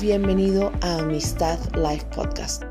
Bienvenido 0.00 0.70
a 0.82 0.98
Amistad 0.98 1.58
Life 1.74 2.06
Podcast. 2.14 2.62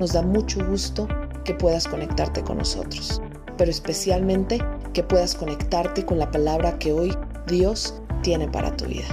Nos 0.00 0.12
da 0.12 0.20
mucho 0.20 0.62
gusto 0.66 1.08
que 1.46 1.54
puedas 1.54 1.88
conectarte 1.88 2.42
con 2.42 2.58
nosotros, 2.58 3.22
pero 3.56 3.70
especialmente 3.70 4.62
que 4.92 5.02
puedas 5.02 5.34
conectarte 5.34 6.04
con 6.04 6.18
la 6.18 6.30
palabra 6.30 6.78
que 6.78 6.92
hoy 6.92 7.16
Dios 7.46 8.02
tiene 8.22 8.48
para 8.48 8.76
tu 8.76 8.84
vida. 8.84 9.06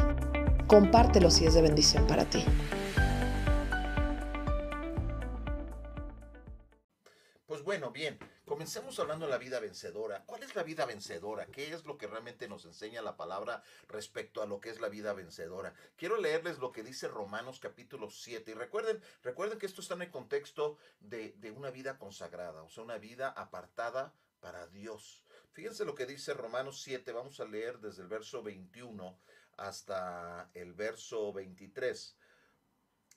Compártelo 0.67 1.31
si 1.31 1.45
es 1.45 1.53
de 1.53 1.61
bendición 1.61 2.05
para 2.07 2.25
ti. 2.25 2.43
La 9.31 9.37
vida 9.37 9.61
vencedora. 9.61 10.25
¿Cuál 10.25 10.43
es 10.43 10.55
la 10.55 10.63
vida 10.63 10.85
vencedora? 10.85 11.45
¿Qué 11.45 11.73
es 11.73 11.85
lo 11.85 11.97
que 11.97 12.05
realmente 12.05 12.49
nos 12.49 12.65
enseña 12.65 13.01
la 13.01 13.15
palabra 13.15 13.63
respecto 13.87 14.43
a 14.43 14.45
lo 14.45 14.59
que 14.59 14.69
es 14.69 14.81
la 14.81 14.89
vida 14.89 15.13
vencedora? 15.13 15.73
Quiero 15.95 16.17
leerles 16.17 16.59
lo 16.59 16.73
que 16.73 16.83
dice 16.83 17.07
Romanos 17.07 17.61
capítulo 17.61 18.09
7. 18.09 18.51
Y 18.51 18.53
recuerden, 18.53 19.01
recuerden 19.23 19.57
que 19.57 19.65
esto 19.65 19.79
está 19.79 19.93
en 19.93 20.01
el 20.01 20.11
contexto 20.11 20.77
de, 20.99 21.33
una 21.55 21.71
vida 21.71 21.97
consagrada, 21.97 22.61
o 22.61 22.69
sea, 22.69 22.83
una 22.83 22.97
vida 22.97 23.29
apartada 23.29 24.13
para 24.41 24.67
Dios. 24.67 25.23
Fíjense 25.53 25.85
lo 25.85 25.95
que 25.95 26.05
dice 26.05 26.33
Romanos 26.33 26.81
7, 26.81 27.09
vamos 27.13 27.39
a 27.39 27.45
leer 27.45 27.79
desde 27.79 28.01
el 28.01 28.09
verso 28.09 28.43
21 28.43 29.17
hasta 29.55 30.49
el 30.53 30.73
verso 30.73 31.31
23. 31.31 32.17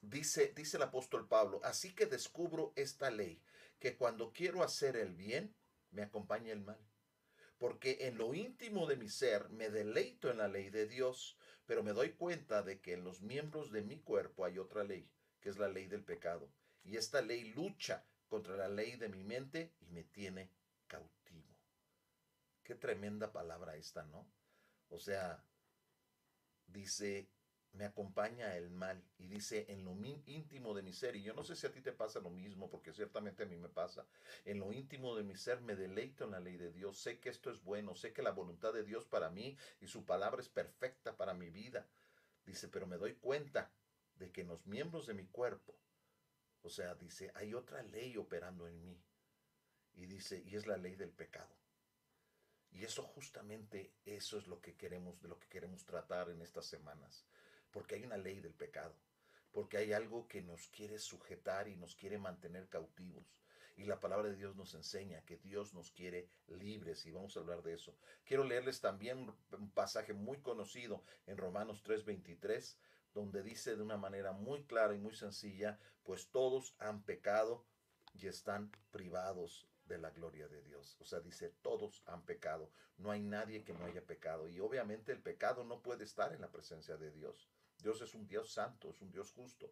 Dice, 0.01 0.52
dice 0.54 0.76
el 0.76 0.84
apóstol 0.84 1.26
Pablo, 1.26 1.60
así 1.65 1.92
que 1.92 2.06
descubro 2.06 2.73
esta 2.76 3.10
ley 3.10 3.42
que 3.80 3.96
cuando 3.96 4.32
quiero 4.32 4.62
hacer 4.62 4.96
el 4.96 5.15
bien, 5.15 5.54
me 5.94 6.02
acompaña 6.02 6.52
el 6.52 6.60
mal. 6.60 6.78
Porque 7.58 7.98
en 8.00 8.18
lo 8.18 8.34
íntimo 8.34 8.86
de 8.86 8.96
mi 8.96 9.08
ser 9.08 9.48
me 9.50 9.70
deleito 9.70 10.30
en 10.30 10.38
la 10.38 10.48
ley 10.48 10.70
de 10.70 10.86
Dios, 10.86 11.38
pero 11.66 11.82
me 11.82 11.92
doy 11.92 12.12
cuenta 12.12 12.62
de 12.62 12.80
que 12.80 12.92
en 12.92 13.04
los 13.04 13.22
miembros 13.22 13.70
de 13.70 13.82
mi 13.82 14.00
cuerpo 14.00 14.44
hay 14.44 14.58
otra 14.58 14.84
ley, 14.84 15.08
que 15.40 15.48
es 15.48 15.58
la 15.58 15.68
ley 15.68 15.86
del 15.86 16.04
pecado. 16.04 16.51
Y 16.82 16.96
esta 16.96 17.23
ley 17.23 17.52
lucha 17.52 18.04
contra 18.28 18.56
la 18.56 18.68
ley 18.68 18.96
de 18.96 19.09
mi 19.09 19.24
mente 19.24 19.73
y 19.80 19.86
me 19.86 20.02
tiene 20.02 20.51
cautivo. 20.86 21.59
Qué 22.62 22.74
tremenda 22.74 23.32
palabra 23.32 23.76
esta, 23.76 24.04
¿no? 24.04 24.26
O 24.88 24.98
sea, 24.98 25.42
dice, 26.66 27.29
me 27.74 27.84
acompaña 27.84 28.56
el 28.56 28.70
mal 28.70 29.02
y 29.18 29.26
dice 29.26 29.66
en 29.68 29.84
lo 29.84 29.96
íntimo 30.26 30.74
de 30.74 30.82
mi 30.82 30.92
ser, 30.92 31.16
y 31.16 31.22
yo 31.22 31.34
no 31.34 31.42
sé 31.42 31.56
si 31.56 31.66
a 31.66 31.72
ti 31.72 31.80
te 31.80 31.92
pasa 31.92 32.20
lo 32.20 32.30
mismo, 32.30 32.70
porque 32.70 32.92
ciertamente 32.92 33.42
a 33.42 33.46
mí 33.46 33.56
me 33.56 33.68
pasa, 33.68 34.06
en 34.44 34.60
lo 34.60 34.72
íntimo 34.72 35.16
de 35.16 35.24
mi 35.24 35.34
ser 35.34 35.60
me 35.60 35.74
deleito 35.74 36.24
en 36.24 36.30
la 36.30 36.40
ley 36.40 36.56
de 36.56 36.72
Dios, 36.72 36.98
sé 36.98 37.18
que 37.18 37.28
esto 37.28 37.50
es 37.50 37.62
bueno, 37.62 37.96
sé 37.96 38.12
que 38.12 38.22
la 38.22 38.30
voluntad 38.30 38.72
de 38.72 38.84
Dios 38.84 39.06
para 39.06 39.28
mí 39.28 39.56
y 39.80 39.88
su 39.88 40.04
palabra 40.04 40.40
es 40.40 40.48
perfecta 40.48 41.16
para 41.16 41.34
mi 41.34 41.50
vida. 41.50 41.86
Dice, 42.46 42.68
pero 42.68 42.86
me 42.86 42.96
doy 42.96 43.14
cuenta 43.14 43.72
de 44.16 44.30
que 44.30 44.42
en 44.42 44.48
los 44.48 44.66
miembros 44.66 45.06
de 45.06 45.14
mi 45.14 45.26
cuerpo, 45.26 45.74
o 46.62 46.70
sea, 46.70 46.95
dice, 46.95 47.32
hay 47.34 47.54
otra 47.54 47.82
ley 47.82 48.16
operando 48.16 48.68
en 48.68 48.80
mí. 48.84 49.02
Y 49.95 50.06
dice, 50.06 50.42
y 50.46 50.56
es 50.56 50.66
la 50.66 50.76
ley 50.76 50.95
del 50.95 51.10
pecado. 51.10 51.56
Y 52.70 52.84
eso 52.84 53.02
justamente, 53.02 53.95
eso 54.04 54.36
es 54.36 54.46
lo 54.46 54.60
que 54.60 54.74
queremos, 54.74 55.20
de 55.22 55.28
lo 55.28 55.38
que 55.38 55.48
queremos 55.48 55.84
tratar 55.84 56.30
en 56.30 56.42
estas 56.42 56.66
semanas 56.66 57.24
porque 57.74 57.96
hay 57.96 58.04
una 58.04 58.16
ley 58.16 58.40
del 58.40 58.54
pecado, 58.54 58.94
porque 59.50 59.76
hay 59.76 59.92
algo 59.92 60.28
que 60.28 60.40
nos 60.42 60.68
quiere 60.68 61.00
sujetar 61.00 61.66
y 61.66 61.74
nos 61.74 61.96
quiere 61.96 62.18
mantener 62.18 62.68
cautivos. 62.68 63.36
Y 63.76 63.84
la 63.84 63.98
palabra 63.98 64.28
de 64.28 64.36
Dios 64.36 64.54
nos 64.54 64.75
enseña 64.75 65.25
que 65.25 65.38
Dios 65.38 65.75
nos 65.75 65.91
quiere 65.91 66.28
libres 66.47 67.04
y 67.04 67.10
vamos 67.10 67.36
a 67.36 67.41
hablar 67.41 67.64
de 67.64 67.75
eso. 67.75 67.92
Quiero 68.25 68.44
leerles 68.44 68.80
también 68.80 69.34
un 69.50 69.70
pasaje 69.72 70.12
muy 70.12 70.38
conocido 70.38 71.02
en 71.26 71.36
Romanos 71.36 71.82
3:23, 71.82 72.78
donde 73.12 73.42
dice 73.42 73.75
de 73.75 73.82
una 73.82 73.97
manera 73.97 74.30
muy 74.30 74.62
clara 74.64 74.94
y 74.94 74.98
muy 74.98 75.16
sencilla, 75.16 75.80
pues 76.04 76.28
todos 76.30 76.76
han 76.78 77.02
pecado 77.02 77.66
y 78.12 78.28
están 78.28 78.70
privados 78.92 79.66
de 79.86 79.98
la 79.98 80.10
gloria 80.10 80.48
de 80.48 80.62
Dios. 80.62 80.96
O 81.00 81.04
sea, 81.04 81.20
dice, 81.20 81.50
todos 81.62 82.02
han 82.06 82.24
pecado. 82.24 82.70
No 82.96 83.10
hay 83.10 83.20
nadie 83.20 83.64
que 83.64 83.74
no 83.74 83.84
haya 83.84 84.02
pecado. 84.02 84.48
Y 84.48 84.60
obviamente 84.60 85.12
el 85.12 85.20
pecado 85.20 85.64
no 85.64 85.82
puede 85.82 86.04
estar 86.04 86.32
en 86.32 86.40
la 86.40 86.50
presencia 86.50 86.96
de 86.96 87.10
Dios. 87.10 87.48
Dios 87.84 88.00
es 88.00 88.14
un 88.14 88.26
Dios 88.26 88.50
santo, 88.50 88.88
es 88.88 89.00
un 89.02 89.10
Dios 89.12 89.30
justo. 89.30 89.70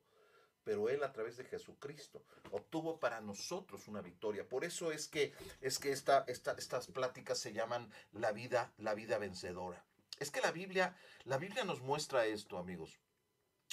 Pero 0.64 0.90
Él 0.90 1.02
a 1.02 1.12
través 1.12 1.38
de 1.38 1.44
Jesucristo 1.44 2.22
obtuvo 2.50 3.00
para 3.00 3.20
nosotros 3.20 3.88
una 3.88 4.02
victoria. 4.02 4.46
Por 4.46 4.64
eso 4.64 4.92
es 4.92 5.08
que, 5.08 5.32
es 5.60 5.78
que 5.78 5.90
esta, 5.90 6.24
estas 6.28 6.86
pláticas 6.88 7.38
se 7.38 7.52
llaman 7.52 7.90
la 8.12 8.32
vida, 8.32 8.72
la 8.76 8.94
vida 8.94 9.18
vencedora. 9.18 9.82
Es 10.20 10.30
que 10.30 10.42
la 10.42 10.52
Biblia, 10.52 10.94
la 11.24 11.38
Biblia 11.38 11.64
nos 11.64 11.80
muestra 11.80 12.26
esto, 12.26 12.58
amigos. 12.58 13.00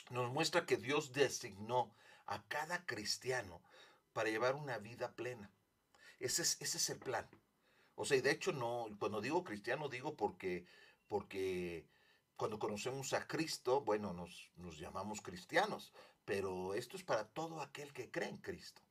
Nos 0.09 0.31
muestra 0.31 0.66
que 0.66 0.77
Dios 0.77 1.11
designó 1.11 1.94
a 2.25 2.41
cada 2.47 2.85
cristiano 2.85 3.61
para 4.13 4.29
llevar 4.29 4.56
una 4.56 4.77
vida 4.79 5.11
plena. 5.11 5.51
Ese 6.19 6.44
es, 6.44 6.57
ese 6.61 6.77
es 6.77 6.89
el 6.89 7.00
plan. 7.00 7.29
O 7.95 8.06
sea, 8.06 8.16
y 8.17 8.21
de 8.21 8.31
hecho 8.31 8.53
no, 8.53 8.88
cuando 8.97 9.19
digo 9.19 9.44
cristiano 9.44 9.89
digo 9.89 10.16
porque, 10.16 10.66
porque 11.09 11.85
cuando 12.39 12.57
conocemos 12.57 13.11
a 13.11 13.27
Cristo, 13.27 13.81
bueno, 13.81 14.13
nos, 14.13 14.79
llamamos 14.79 15.19
cristianos, 15.19 15.91
pero 16.23 16.73
esto 16.73 16.95
es 16.95 17.03
para 17.03 17.25
todo 17.25 17.61
aquel 17.61 17.91
que 17.91 18.09
cree 18.09 18.29
en 18.29 18.38
Cristo. 18.38 18.81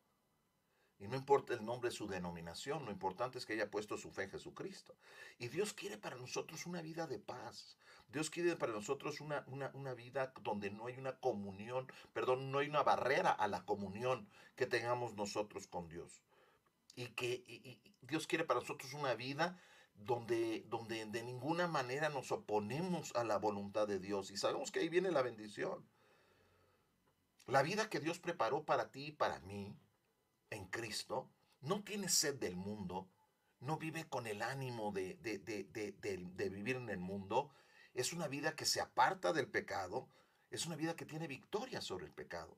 Y 0.98 1.08
no 1.08 1.16
importa 1.16 1.54
el 1.54 1.64
nombre 1.64 1.88
de 1.88 1.96
su 1.96 2.06
denominación, 2.06 2.84
lo 2.84 2.90
importante 2.90 3.38
es 3.38 3.46
que 3.46 3.54
haya 3.54 3.70
puesto 3.70 3.96
su 3.96 4.10
fe 4.10 4.24
en 4.24 4.32
Jesucristo. 4.32 4.94
Y 5.38 5.48
Dios 5.48 5.72
quiere 5.72 5.96
para 5.96 6.16
nosotros 6.16 6.66
una 6.66 6.82
vida 6.82 7.06
de 7.06 7.20
paz. 7.20 7.78
Dios 8.08 8.28
quiere 8.28 8.54
para 8.54 8.72
nosotros 8.72 9.18
una, 9.22 9.94
vida 9.94 10.34
donde 10.42 10.70
no 10.70 10.84
hay 10.84 10.98
una 10.98 11.18
comunión, 11.18 11.90
perdón, 12.12 12.52
no 12.52 12.58
hay 12.58 12.68
una 12.68 12.82
barrera 12.82 13.30
a 13.30 13.48
la 13.48 13.64
comunión 13.64 14.28
que 14.56 14.66
tengamos 14.66 15.14
nosotros 15.14 15.66
con 15.66 15.88
Dios. 15.88 16.20
Y 16.96 17.06
que 17.12 17.80
Dios 18.02 18.26
quiere 18.26 18.44
para 18.44 18.60
nosotros 18.60 18.92
una 18.92 19.14
vida 19.14 19.58
donde, 20.04 20.64
donde 20.68 21.04
de 21.06 21.22
ninguna 21.22 21.66
manera 21.66 22.08
nos 22.08 22.32
oponemos 22.32 23.14
a 23.16 23.24
la 23.24 23.38
voluntad 23.38 23.86
de 23.86 23.98
Dios. 23.98 24.30
Y 24.30 24.36
sabemos 24.36 24.70
que 24.70 24.80
ahí 24.80 24.88
viene 24.88 25.10
la 25.10 25.22
bendición. 25.22 25.84
La 27.46 27.62
vida 27.62 27.88
que 27.88 28.00
Dios 28.00 28.18
preparó 28.18 28.64
para 28.64 28.90
ti 28.90 29.06
y 29.06 29.12
para 29.12 29.40
mí 29.40 29.74
en 30.50 30.66
Cristo 30.66 31.30
no 31.60 31.82
tiene 31.82 32.08
sed 32.08 32.34
del 32.36 32.56
mundo, 32.56 33.08
no 33.60 33.78
vive 33.78 34.08
con 34.08 34.26
el 34.26 34.42
ánimo 34.42 34.92
de, 34.92 35.14
de, 35.16 35.38
de, 35.38 36.48
vivir 36.48 36.76
en 36.76 36.88
el 36.90 36.98
mundo. 36.98 37.50
Es 37.94 38.12
una 38.12 38.28
vida 38.28 38.54
que 38.54 38.64
se 38.64 38.80
aparta 38.80 39.32
del 39.32 39.48
pecado, 39.48 40.08
es 40.50 40.66
una 40.66 40.76
vida 40.76 40.94
que 40.94 41.06
tiene 41.06 41.26
victoria 41.26 41.80
sobre 41.80 42.06
el 42.06 42.12
pecado. 42.12 42.56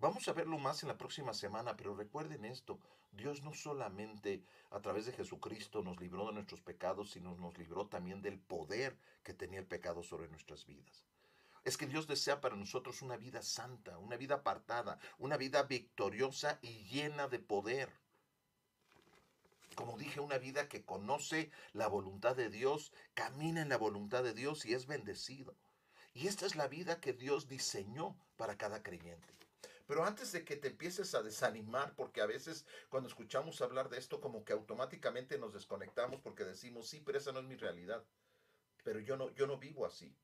Vamos 0.00 0.28
a 0.28 0.32
verlo 0.32 0.58
más 0.58 0.84
en 0.84 0.88
la 0.88 0.96
próxima 0.96 1.34
semana, 1.34 1.76
pero 1.76 1.92
recuerden 1.92 2.44
esto, 2.44 2.78
Dios 3.10 3.42
no 3.42 3.52
solamente 3.52 4.44
a 4.70 4.80
través 4.80 5.06
de 5.06 5.12
Jesucristo 5.12 5.82
nos 5.82 6.00
libró 6.00 6.28
de 6.28 6.34
nuestros 6.34 6.60
pecados, 6.60 7.10
sino 7.10 7.34
nos 7.34 7.58
libró 7.58 7.88
también 7.88 8.22
del 8.22 8.38
poder 8.38 8.96
que 9.24 9.34
tenía 9.34 9.58
el 9.58 9.66
pecado 9.66 10.04
sobre 10.04 10.28
nuestras 10.28 10.66
vidas. 10.66 11.04
Es 11.64 11.76
que 11.76 11.88
Dios 11.88 12.06
desea 12.06 12.40
para 12.40 12.54
nosotros 12.54 13.02
una 13.02 13.16
vida 13.16 13.42
santa, 13.42 13.98
una 13.98 14.16
vida 14.16 14.36
apartada, 14.36 15.00
una 15.18 15.36
vida 15.36 15.64
victoriosa 15.64 16.60
y 16.62 16.84
llena 16.84 17.26
de 17.26 17.40
poder. 17.40 17.90
Como 19.74 19.98
dije, 19.98 20.20
una 20.20 20.38
vida 20.38 20.68
que 20.68 20.84
conoce 20.84 21.50
la 21.72 21.88
voluntad 21.88 22.36
de 22.36 22.50
Dios, 22.50 22.92
camina 23.14 23.62
en 23.62 23.68
la 23.68 23.76
voluntad 23.78 24.22
de 24.22 24.32
Dios 24.32 24.64
y 24.64 24.74
es 24.74 24.86
bendecido. 24.86 25.56
Y 26.14 26.28
esta 26.28 26.46
es 26.46 26.54
la 26.54 26.68
vida 26.68 27.00
que 27.00 27.12
Dios 27.12 27.48
diseñó 27.48 28.16
para 28.36 28.56
cada 28.56 28.84
creyente. 28.84 29.47
Pero 29.88 30.04
antes 30.04 30.32
de 30.32 30.44
que 30.44 30.56
te 30.56 30.68
empieces 30.68 31.14
a 31.14 31.22
desanimar, 31.22 31.96
porque 31.96 32.20
a 32.20 32.26
veces 32.26 32.66
cuando 32.90 33.08
escuchamos 33.08 33.62
hablar 33.62 33.88
de 33.88 33.96
esto 33.96 34.20
como 34.20 34.44
que 34.44 34.52
automáticamente 34.52 35.38
nos 35.38 35.54
desconectamos 35.54 36.20
porque 36.20 36.44
decimos, 36.44 36.86
sí, 36.86 37.00
pero 37.00 37.16
esa 37.16 37.32
no 37.32 37.40
es 37.40 37.46
mi 37.46 37.56
realidad. 37.56 38.04
Pero 38.84 39.00
yo 39.00 39.16
no, 39.16 39.30
yo 39.30 39.46
no 39.46 39.56
vivo 39.56 39.86
así. 39.86 40.14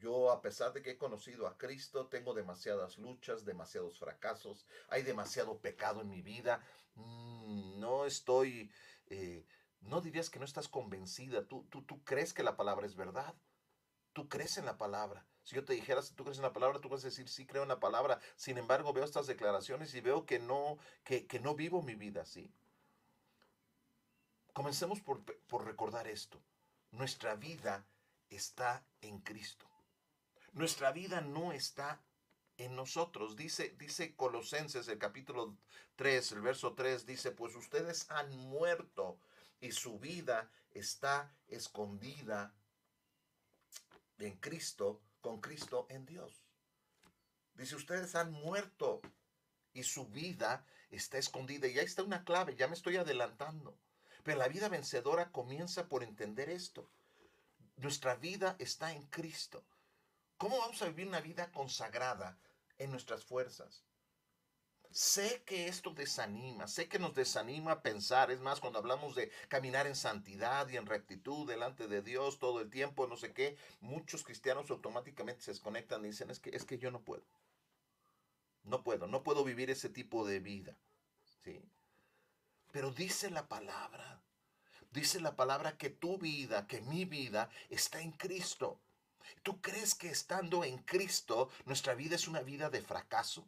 Yo, 0.00 0.32
a 0.32 0.42
pesar 0.42 0.72
de 0.72 0.82
que 0.82 0.90
he 0.90 0.98
conocido 0.98 1.46
a 1.46 1.56
Cristo, 1.56 2.08
tengo 2.08 2.34
demasiadas 2.34 2.98
luchas, 2.98 3.44
demasiados 3.44 3.96
fracasos, 3.96 4.66
hay 4.88 5.04
demasiado 5.04 5.60
pecado 5.60 6.00
en 6.00 6.10
mi 6.10 6.20
vida. 6.20 6.60
Mm, 6.96 7.78
no 7.78 8.06
estoy, 8.06 8.72
eh, 9.06 9.46
no 9.82 10.00
dirías 10.00 10.30
que 10.30 10.40
no 10.40 10.44
estás 10.44 10.66
convencida. 10.66 11.46
Tú, 11.46 11.64
tú, 11.70 11.82
tú 11.82 12.02
crees 12.02 12.34
que 12.34 12.42
la 12.42 12.56
palabra 12.56 12.86
es 12.86 12.96
verdad. 12.96 13.36
Tú 14.14 14.28
crees 14.28 14.58
en 14.58 14.66
la 14.66 14.78
palabra. 14.78 15.24
Si 15.48 15.56
yo 15.56 15.64
te 15.64 15.72
dijera, 15.72 16.02
si 16.02 16.12
tú 16.12 16.24
crees 16.24 16.36
en 16.36 16.42
la 16.42 16.52
palabra, 16.52 16.78
tú 16.78 16.90
vas 16.90 17.02
a 17.02 17.06
decir, 17.06 17.26
sí, 17.26 17.46
creo 17.46 17.62
en 17.62 17.70
la 17.70 17.80
palabra. 17.80 18.20
Sin 18.36 18.58
embargo, 18.58 18.92
veo 18.92 19.02
estas 19.02 19.26
declaraciones 19.26 19.94
y 19.94 20.02
veo 20.02 20.26
que 20.26 20.38
no, 20.38 20.76
que, 21.04 21.26
no 21.42 21.54
vivo 21.54 21.80
mi 21.80 21.94
vida 21.94 22.20
así. 22.20 22.52
Comencemos 24.52 25.00
por, 25.00 25.24
por 25.46 25.64
recordar 25.64 26.06
esto. 26.06 26.38
Nuestra 26.90 27.34
vida 27.34 27.86
está 28.28 28.84
en 29.00 29.20
Cristo. 29.20 29.66
Nuestra 30.52 30.92
vida 30.92 31.22
no 31.22 31.52
está 31.52 32.02
en 32.58 32.76
nosotros. 32.76 33.34
Dice, 33.34 33.74
dice 33.78 34.14
Colosenses, 34.16 34.86
el 34.88 34.98
capítulo 34.98 35.56
3, 35.96 36.32
el 36.32 36.42
verso 36.42 36.74
3, 36.74 37.06
dice, 37.06 37.30
pues 37.30 37.56
ustedes 37.56 38.10
han 38.10 38.36
muerto 38.36 39.18
y 39.62 39.72
su 39.72 39.98
vida 39.98 40.50
está 40.72 41.34
escondida 41.46 42.52
en 44.18 44.36
Cristo 44.36 45.00
con 45.20 45.40
Cristo 45.40 45.86
en 45.90 46.06
Dios. 46.06 46.44
Dice, 47.54 47.76
ustedes 47.76 48.14
han 48.14 48.32
muerto 48.32 49.00
y 49.72 49.82
su 49.82 50.06
vida 50.06 50.64
está 50.90 51.18
escondida. 51.18 51.66
Y 51.66 51.78
ahí 51.78 51.84
está 51.84 52.02
una 52.02 52.24
clave, 52.24 52.56
ya 52.56 52.68
me 52.68 52.74
estoy 52.74 52.96
adelantando. 52.96 53.78
Pero 54.22 54.38
la 54.38 54.48
vida 54.48 54.68
vencedora 54.68 55.30
comienza 55.30 55.88
por 55.88 56.02
entender 56.02 56.50
esto. 56.50 56.90
Nuestra 57.76 58.16
vida 58.16 58.56
está 58.58 58.92
en 58.92 59.06
Cristo. 59.06 59.64
¿Cómo 60.36 60.58
vamos 60.58 60.80
a 60.82 60.86
vivir 60.86 61.08
una 61.08 61.20
vida 61.20 61.50
consagrada 61.50 62.38
en 62.78 62.90
nuestras 62.90 63.24
fuerzas? 63.24 63.87
Sé 64.90 65.42
que 65.44 65.68
esto 65.68 65.90
desanima, 65.90 66.66
sé 66.66 66.88
que 66.88 66.98
nos 66.98 67.14
desanima 67.14 67.82
pensar, 67.82 68.30
es 68.30 68.40
más, 68.40 68.58
cuando 68.58 68.78
hablamos 68.78 69.14
de 69.14 69.30
caminar 69.48 69.86
en 69.86 69.94
santidad 69.94 70.66
y 70.68 70.76
en 70.76 70.86
rectitud 70.86 71.46
delante 71.46 71.88
de 71.88 72.00
Dios 72.00 72.38
todo 72.38 72.60
el 72.60 72.70
tiempo, 72.70 73.06
no 73.06 73.16
sé 73.16 73.32
qué, 73.34 73.56
muchos 73.80 74.24
cristianos 74.24 74.70
automáticamente 74.70 75.42
se 75.42 75.50
desconectan 75.50 76.04
y 76.04 76.08
dicen, 76.08 76.30
es 76.30 76.40
que, 76.40 76.50
es 76.50 76.64
que 76.64 76.78
yo 76.78 76.90
no 76.90 77.00
puedo. 77.00 77.24
No 78.64 78.82
puedo, 78.82 79.06
no 79.06 79.22
puedo 79.22 79.44
vivir 79.44 79.70
ese 79.70 79.90
tipo 79.90 80.26
de 80.26 80.40
vida. 80.40 80.76
¿sí? 81.44 81.62
Pero 82.72 82.90
dice 82.90 83.30
la 83.30 83.46
palabra, 83.46 84.22
dice 84.90 85.20
la 85.20 85.36
palabra 85.36 85.76
que 85.76 85.90
tu 85.90 86.18
vida, 86.18 86.66
que 86.66 86.80
mi 86.80 87.04
vida 87.04 87.50
está 87.68 88.00
en 88.00 88.12
Cristo. 88.12 88.80
¿Tú 89.42 89.60
crees 89.60 89.94
que 89.94 90.08
estando 90.08 90.64
en 90.64 90.78
Cristo 90.78 91.50
nuestra 91.66 91.94
vida 91.94 92.16
es 92.16 92.26
una 92.26 92.40
vida 92.40 92.70
de 92.70 92.80
fracaso? 92.80 93.46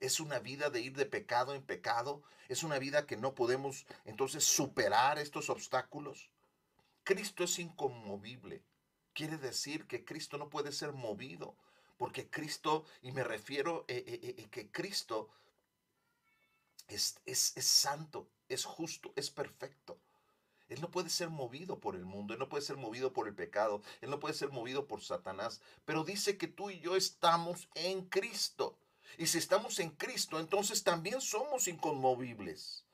Es 0.00 0.20
una 0.20 0.38
vida 0.38 0.70
de 0.70 0.80
ir 0.80 0.96
de 0.96 1.06
pecado 1.06 1.54
en 1.54 1.62
pecado. 1.62 2.22
Es 2.48 2.62
una 2.62 2.78
vida 2.78 3.06
que 3.06 3.16
no 3.16 3.34
podemos 3.34 3.86
entonces 4.04 4.44
superar 4.44 5.18
estos 5.18 5.50
obstáculos. 5.50 6.30
Cristo 7.04 7.44
es 7.44 7.58
inconmovible. 7.58 8.62
Quiere 9.12 9.36
decir 9.36 9.86
que 9.86 10.04
Cristo 10.04 10.38
no 10.38 10.48
puede 10.48 10.72
ser 10.72 10.92
movido. 10.92 11.56
Porque 11.96 12.30
Cristo, 12.30 12.84
y 13.02 13.10
me 13.10 13.24
refiero 13.24 13.84
a 13.88 13.92
eh, 13.92 14.04
eh, 14.06 14.34
eh, 14.38 14.48
que 14.50 14.70
Cristo 14.70 15.30
es, 16.86 17.20
es, 17.26 17.56
es 17.56 17.66
santo, 17.66 18.28
es 18.48 18.64
justo, 18.64 19.12
es 19.16 19.30
perfecto. 19.30 19.98
Él 20.68 20.80
no 20.80 20.90
puede 20.90 21.10
ser 21.10 21.30
movido 21.30 21.80
por 21.80 21.96
el 21.96 22.04
mundo, 22.04 22.34
Él 22.34 22.40
no 22.40 22.48
puede 22.48 22.62
ser 22.62 22.76
movido 22.76 23.12
por 23.12 23.26
el 23.26 23.34
pecado, 23.34 23.82
Él 24.00 24.10
no 24.10 24.20
puede 24.20 24.34
ser 24.34 24.50
movido 24.50 24.86
por 24.86 25.02
Satanás. 25.02 25.60
Pero 25.84 26.04
dice 26.04 26.36
que 26.36 26.46
tú 26.46 26.70
y 26.70 26.78
yo 26.80 26.94
estamos 26.94 27.68
en 27.74 28.02
Cristo. 28.02 28.77
Y 29.16 29.26
si 29.26 29.38
estamos 29.38 29.78
en 29.78 29.90
Cristo, 29.90 30.38
entonces 30.38 30.84
también 30.84 31.20
somos 31.20 31.68
inconmovibles. 31.68 32.84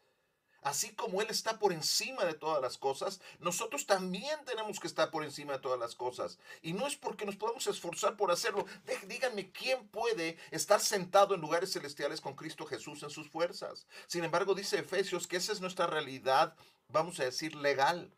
Así 0.64 0.94
como 0.94 1.20
Él 1.20 1.28
está 1.28 1.58
por 1.58 1.74
encima 1.74 2.24
de 2.24 2.32
todas 2.32 2.60
las 2.62 2.78
cosas, 2.78 3.20
nosotros 3.38 3.84
también 3.84 4.42
tenemos 4.46 4.80
que 4.80 4.86
estar 4.86 5.10
por 5.10 5.22
encima 5.22 5.52
de 5.52 5.58
todas 5.58 5.78
las 5.78 5.94
cosas. 5.94 6.38
Y 6.62 6.72
no 6.72 6.86
es 6.86 6.96
porque 6.96 7.26
nos 7.26 7.36
podamos 7.36 7.66
esforzar 7.66 8.16
por 8.16 8.30
hacerlo. 8.30 8.64
Díganme, 9.06 9.50
¿quién 9.52 9.86
puede 9.88 10.38
estar 10.50 10.80
sentado 10.80 11.34
en 11.34 11.42
lugares 11.42 11.74
celestiales 11.74 12.22
con 12.22 12.34
Cristo 12.34 12.64
Jesús 12.64 13.02
en 13.02 13.10
sus 13.10 13.28
fuerzas? 13.28 13.86
Sin 14.06 14.24
embargo, 14.24 14.54
dice 14.54 14.78
Efesios 14.78 15.26
que 15.26 15.36
esa 15.36 15.52
es 15.52 15.60
nuestra 15.60 15.86
realidad, 15.86 16.56
vamos 16.88 17.20
a 17.20 17.24
decir, 17.24 17.54
legal. 17.56 18.10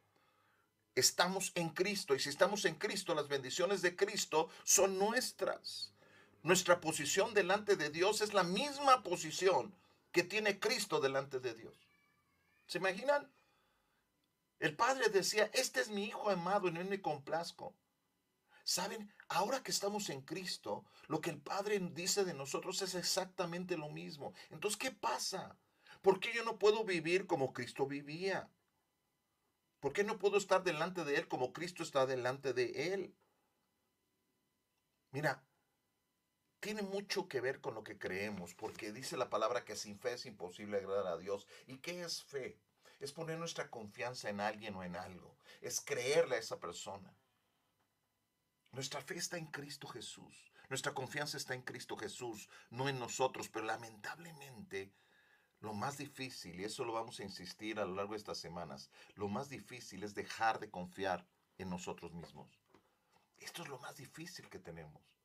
Estamos 0.94 1.50
en 1.56 1.70
Cristo 1.70 2.14
y 2.14 2.20
si 2.20 2.28
estamos 2.28 2.64
en 2.64 2.76
Cristo, 2.76 3.16
las 3.16 3.26
bendiciones 3.26 3.82
de 3.82 3.96
Cristo 3.96 4.48
son 4.62 5.00
nuestras. 5.00 5.90
Nuestra 6.46 6.80
posición 6.80 7.34
delante 7.34 7.74
de 7.74 7.90
Dios 7.90 8.20
es 8.20 8.32
la 8.32 8.44
misma 8.44 9.02
posición 9.02 9.74
que 10.12 10.22
tiene 10.22 10.60
Cristo 10.60 11.00
delante 11.00 11.40
de 11.40 11.54
Dios. 11.54 11.74
¿Se 12.68 12.78
imaginan? 12.78 13.28
El 14.60 14.76
padre 14.76 15.08
decía, 15.08 15.50
este 15.52 15.80
es 15.80 15.88
mi 15.88 16.04
hijo 16.04 16.30
amado 16.30 16.68
en 16.68 16.76
él 16.76 16.84
me 16.84 17.02
complazco. 17.02 17.74
Saben, 18.62 19.12
ahora 19.28 19.64
que 19.64 19.72
estamos 19.72 20.08
en 20.08 20.20
Cristo, 20.20 20.84
lo 21.08 21.20
que 21.20 21.30
el 21.30 21.40
Padre 21.40 21.80
dice 21.80 22.24
de 22.24 22.34
nosotros 22.34 22.80
es 22.80 22.94
exactamente 22.94 23.76
lo 23.76 23.88
mismo. 23.88 24.32
Entonces, 24.50 24.78
¿qué 24.78 24.92
pasa? 24.92 25.58
¿Por 26.00 26.20
qué 26.20 26.32
yo 26.32 26.44
no 26.44 26.60
puedo 26.60 26.84
vivir 26.84 27.26
como 27.26 27.52
Cristo 27.52 27.86
vivía? 27.86 28.48
¿Por 29.80 29.92
qué 29.92 30.04
no 30.04 30.20
puedo 30.20 30.36
estar 30.38 30.62
delante 30.62 31.04
de 31.04 31.16
Él 31.16 31.26
como 31.26 31.52
Cristo 31.52 31.82
está 31.82 32.06
delante 32.06 32.52
de 32.52 32.94
Él? 32.94 33.16
Mira, 35.10 35.42
tiene 36.60 36.82
mucho 36.82 37.28
que 37.28 37.40
ver 37.40 37.60
con 37.60 37.74
lo 37.74 37.84
que 37.84 37.98
creemos, 37.98 38.54
porque 38.54 38.92
dice 38.92 39.16
la 39.16 39.30
palabra 39.30 39.64
que 39.64 39.76
sin 39.76 39.98
fe 39.98 40.14
es 40.14 40.26
imposible 40.26 40.78
agradar 40.78 41.06
a 41.06 41.18
Dios. 41.18 41.46
¿Y 41.66 41.78
qué 41.78 42.02
es 42.02 42.22
fe? 42.22 42.58
Es 42.98 43.12
poner 43.12 43.38
nuestra 43.38 43.70
confianza 43.70 44.30
en 44.30 44.40
alguien 44.40 44.74
o 44.74 44.82
en 44.82 44.96
algo, 44.96 45.36
es 45.60 45.80
creerle 45.80 46.36
a 46.36 46.38
esa 46.38 46.58
persona. 46.58 47.14
Nuestra 48.72 49.00
fe 49.00 49.16
está 49.16 49.38
en 49.38 49.46
Cristo 49.46 49.86
Jesús, 49.86 50.52
nuestra 50.68 50.94
confianza 50.94 51.36
está 51.36 51.54
en 51.54 51.62
Cristo 51.62 51.96
Jesús, 51.96 52.48
no 52.70 52.88
en 52.88 52.98
nosotros, 52.98 53.48
pero 53.48 53.66
lamentablemente 53.66 54.92
lo 55.60 55.74
más 55.74 55.98
difícil, 55.98 56.60
y 56.60 56.64
eso 56.64 56.84
lo 56.84 56.92
vamos 56.92 57.20
a 57.20 57.22
insistir 57.22 57.78
a 57.78 57.84
lo 57.84 57.94
largo 57.94 58.12
de 58.12 58.18
estas 58.18 58.38
semanas, 58.38 58.90
lo 59.14 59.28
más 59.28 59.48
difícil 59.48 60.02
es 60.02 60.14
dejar 60.14 60.58
de 60.58 60.70
confiar 60.70 61.26
en 61.58 61.70
nosotros 61.70 62.12
mismos. 62.12 62.60
Esto 63.38 63.62
es 63.62 63.68
lo 63.68 63.78
más 63.78 63.96
difícil 63.96 64.48
que 64.48 64.58
tenemos 64.58 65.15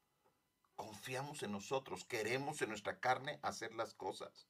confiamos 0.82 1.44
en 1.44 1.52
nosotros, 1.52 2.06
queremos 2.06 2.60
en 2.64 2.70
nuestra 2.70 3.00
carne 3.00 3.38
hacer 3.44 3.72
las 3.76 3.94
cosas. 3.94 4.48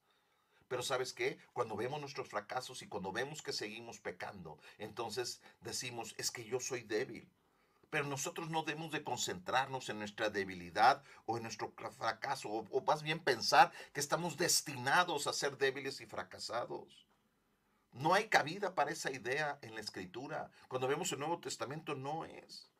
Pero 0.69 0.81
sabes 0.81 1.12
qué? 1.12 1.38
Cuando 1.51 1.75
vemos 1.75 2.00
nuestros 2.00 2.30
fracasos 2.30 2.81
y 2.81 2.88
cuando 2.88 3.12
vemos 3.12 3.42
que 3.42 3.51
seguimos 3.51 4.00
pecando, 4.00 4.57
entonces 4.78 5.42
decimos, 5.60 6.16
es 6.18 6.31
que 6.31 6.45
yo 6.45 6.62
soy 6.62 6.83
débil. 6.83 7.30
Pero 7.89 8.06
nosotros 8.06 8.50
no 8.50 8.63
debemos 8.63 8.92
de 8.92 9.04
concentrarnos 9.04 9.89
en 9.89 10.00
nuestra 10.00 10.30
debilidad 10.30 11.04
o 11.25 11.36
en 11.36 11.44
nuestro 11.44 11.74
fracaso, 11.98 12.48
o, 12.48 12.66
o 12.72 12.81
más 12.81 13.04
bien 13.04 13.19
pensar 13.19 13.74
que 13.92 14.00
estamos 14.00 14.38
destinados 14.38 15.27
a 15.27 15.34
ser 15.34 15.57
débiles 15.57 16.00
y 16.00 16.06
fracasados. 16.06 17.07
No 17.92 18.13
hay 18.13 18.30
cabida 18.30 18.74
para 18.74 18.92
esa 18.92 19.12
idea 19.12 19.60
en 19.62 19.75
la 19.75 19.81
escritura. 19.81 20.50
Cuando 20.69 20.88
vemos 20.88 21.12
el 21.12 21.19
Nuevo 21.19 21.42
Testamento 21.42 21.94
no 21.94 22.24
es 22.24 22.71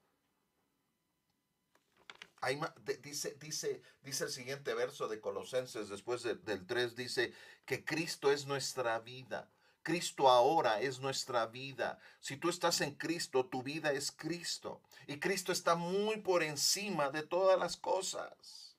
dice, 3.04 3.38
dice, 3.40 3.82
dice 4.02 4.24
el 4.24 4.30
siguiente 4.32 4.74
verso 4.74 5.08
de 5.08 5.22
Colosenses, 5.22 5.90
después 5.90 6.24
del 6.24 6.66
3, 6.66 6.96
dice 6.96 7.34
que 7.66 7.86
Cristo 7.86 8.32
es 8.32 8.46
nuestra 8.46 9.00
vida. 9.00 9.52
Cristo 9.84 10.30
ahora 10.30 10.80
es 10.82 11.00
nuestra 11.00 11.48
vida. 11.48 12.00
Si 12.20 12.38
tú 12.38 12.50
estás 12.50 12.82
en 12.82 12.96
Cristo, 12.96 13.48
tu 13.48 13.64
vida 13.64 13.92
es 13.92 14.12
Cristo. 14.12 14.82
Y 15.08 15.20
Cristo 15.20 15.52
está 15.52 15.76
muy 15.76 16.18
por 16.18 16.44
encima 16.44 17.10
de 17.10 17.24
todas 17.24 17.58
las 17.58 17.78
cosas. 17.78 18.78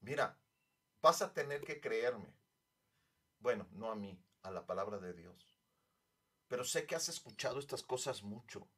Mira, 0.00 0.36
vas 1.00 1.22
a 1.22 1.32
tener 1.32 1.62
que 1.62 1.80
creerme. 1.80 2.34
Bueno, 3.38 3.68
no 3.72 3.90
a 3.90 3.94
mí, 3.94 4.20
a 4.42 4.50
la 4.50 4.66
palabra 4.66 4.98
de 4.98 5.12
Dios. 5.12 5.48
Pero 6.48 6.64
sé 6.64 6.86
que 6.86 6.96
has 6.96 7.08
escuchado 7.08 7.60
estas 7.60 7.82
cosas 7.82 8.22
mucho. 8.22 8.68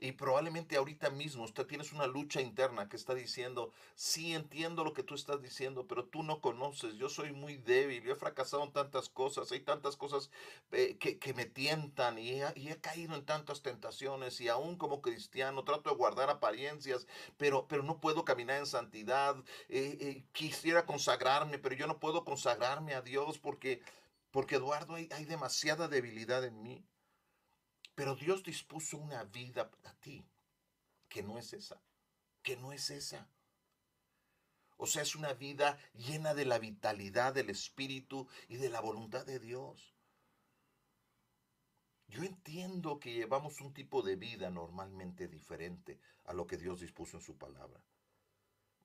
Y 0.00 0.12
probablemente 0.12 0.76
ahorita 0.76 1.10
mismo 1.10 1.44
usted 1.44 1.66
tienes 1.66 1.92
una 1.92 2.06
lucha 2.06 2.40
interna 2.40 2.88
que 2.88 2.96
está 2.96 3.14
diciendo, 3.14 3.72
sí 3.94 4.34
entiendo 4.34 4.84
lo 4.84 4.92
que 4.92 5.02
tú 5.02 5.14
estás 5.14 5.42
diciendo, 5.42 5.86
pero 5.86 6.04
tú 6.04 6.22
no 6.22 6.40
conoces, 6.40 6.94
yo 6.94 7.08
soy 7.08 7.32
muy 7.32 7.56
débil, 7.56 8.02
yo 8.02 8.12
he 8.12 8.16
fracasado 8.16 8.64
en 8.64 8.72
tantas 8.72 9.08
cosas, 9.08 9.50
hay 9.52 9.60
tantas 9.60 9.96
cosas 9.96 10.30
eh, 10.72 10.96
que, 10.98 11.34
me 11.34 11.46
tientan 11.46 12.18
y 12.18 12.42
he, 12.42 12.80
caído 12.80 13.14
en 13.14 13.24
tantas 13.24 13.62
tentaciones 13.62 14.40
y 14.40 14.48
aún 14.48 14.76
como 14.76 15.00
cristiano 15.00 15.64
trato 15.64 15.90
de 15.90 15.96
guardar 15.96 16.30
apariencias, 16.30 17.06
pero, 17.36 17.66
pero 17.68 17.82
no 17.82 18.00
puedo 18.00 18.24
caminar 18.24 18.58
en 18.58 18.66
santidad, 18.66 19.36
eh, 19.68 19.98
eh, 20.00 20.24
quisiera 20.32 20.86
consagrarme, 20.86 21.58
pero 21.58 21.74
yo 21.74 21.86
no 21.86 21.98
puedo 21.98 22.24
consagrarme 22.24 22.94
a 22.94 23.02
Dios 23.02 23.38
porque, 23.38 23.80
porque 24.30 24.56
Eduardo, 24.56 24.94
hay, 24.94 25.08
hay 25.12 25.24
demasiada 25.24 25.88
debilidad 25.88 26.44
en 26.44 26.62
mí. 26.62 26.84
Pero 27.94 28.16
Dios 28.16 28.42
dispuso 28.42 28.96
una 28.96 29.24
vida 29.24 29.70
a 29.84 29.92
ti 29.94 30.24
que 31.08 31.22
no 31.22 31.38
es 31.38 31.52
esa, 31.52 31.80
que 32.42 32.56
no 32.56 32.72
es 32.72 32.90
esa. 32.90 33.28
O 34.76 34.86
sea, 34.86 35.02
es 35.02 35.14
una 35.14 35.32
vida 35.34 35.78
llena 35.94 36.34
de 36.34 36.44
la 36.44 36.58
vitalidad 36.58 37.32
del 37.32 37.50
Espíritu 37.50 38.26
y 38.48 38.56
de 38.56 38.68
la 38.68 38.80
voluntad 38.80 39.24
de 39.24 39.38
Dios. 39.38 39.94
Yo 42.08 42.22
entiendo 42.22 42.98
que 42.98 43.14
llevamos 43.14 43.60
un 43.60 43.72
tipo 43.72 44.02
de 44.02 44.16
vida 44.16 44.50
normalmente 44.50 45.28
diferente 45.28 46.00
a 46.24 46.32
lo 46.32 46.46
que 46.46 46.56
Dios 46.56 46.80
dispuso 46.80 47.16
en 47.16 47.22
su 47.22 47.36
palabra. 47.36 47.80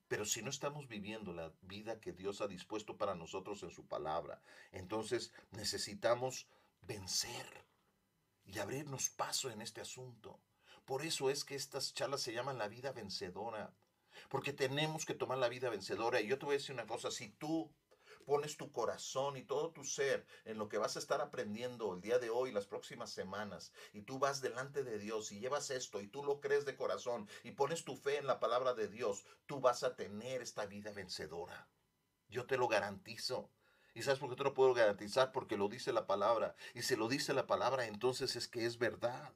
Pero 0.08 0.26
si 0.26 0.42
no 0.42 0.50
estamos 0.50 0.88
viviendo 0.88 1.34
la 1.34 1.52
vida 1.62 2.00
que 2.00 2.14
Dios 2.14 2.42
ha 2.42 2.48
dispuesto 2.48 2.98
para 2.98 3.16
nosotros 3.16 3.62
en 3.64 3.72
su 3.72 3.86
palabra, 3.88 4.42
entonces 4.72 5.32
necesitamos 5.52 6.48
vencer 6.82 7.69
y 8.52 8.60
abrirnos 8.60 9.10
paso 9.10 9.50
en 9.52 9.62
este 9.62 9.82
asunto. 9.82 10.40
Por 10.86 11.06
eso 11.06 11.30
es 11.30 11.46
que 11.46 11.56
estas 11.56 11.94
charlas 11.94 12.22
se 12.22 12.34
llaman 12.34 12.58
la 12.58 12.68
vida 12.68 12.92
vencedora. 12.92 13.76
Porque 14.28 14.54
tenemos 14.54 15.06
que 15.06 15.14
tomar 15.14 15.38
la 15.38 15.50
vida 15.50 15.70
vencedora. 15.70 16.20
Y 16.20 16.28
yo 16.28 16.40
te 16.40 16.46
voy 16.46 16.56
a 16.56 16.58
decir 16.58 16.74
una 16.74 16.88
cosa, 16.88 17.12
si 17.12 17.30
tú 17.30 17.72
pones 18.26 18.58
tu 18.58 18.72
corazón 18.72 19.38
y 19.38 19.44
todo 19.44 19.72
tu 19.72 19.84
ser 19.84 20.26
en 20.46 20.58
lo 20.58 20.68
que 20.68 20.80
vas 20.80 20.96
a 20.96 21.00
estar 21.00 21.22
aprendiendo 21.22 21.94
el 21.94 22.02
día 22.02 22.18
de 22.18 22.30
hoy, 22.32 22.52
las 22.52 22.66
próximas 22.66 23.12
semanas, 23.12 23.72
y 23.94 24.02
tú 24.02 24.20
vas 24.20 24.42
delante 24.42 24.84
de 24.84 24.98
Dios 24.98 25.32
y 25.32 25.40
llevas 25.40 25.70
esto 25.70 26.02
y 26.02 26.08
tú 26.08 26.24
lo 26.24 26.40
crees 26.40 26.66
de 26.66 26.76
corazón 26.76 27.30
y 27.44 27.52
pones 27.52 27.86
tu 27.86 27.96
fe 27.96 28.18
en 28.18 28.28
la 28.28 28.40
palabra 28.40 28.74
de 28.74 28.88
Dios, 28.88 29.26
tú 29.46 29.60
vas 29.60 29.84
a 29.84 29.96
tener 29.96 30.42
esta 30.42 30.66
vida 30.66 30.92
vencedora. 30.92 31.70
Yo 32.28 32.46
te 32.46 32.58
lo 32.58 32.68
garantizo. 32.68 33.52
¿Y 34.00 34.02
sabes 34.02 34.20
por 34.20 34.34
te 34.34 34.46
lo 34.46 34.54
puedo 34.54 34.74
garantizar? 34.74 35.34
Porque 35.34 35.58
lo 35.58 35.68
dice 35.68 35.92
la 35.92 36.08
palabra. 36.08 36.56
Y 36.74 36.84
si 36.84 36.96
lo 36.96 37.10
dice 37.10 37.34
la 37.34 37.48
palabra, 37.48 37.86
entonces 37.86 38.38
es 38.38 38.48
que 38.48 38.66
es 38.66 38.78
verdad. 38.78 39.34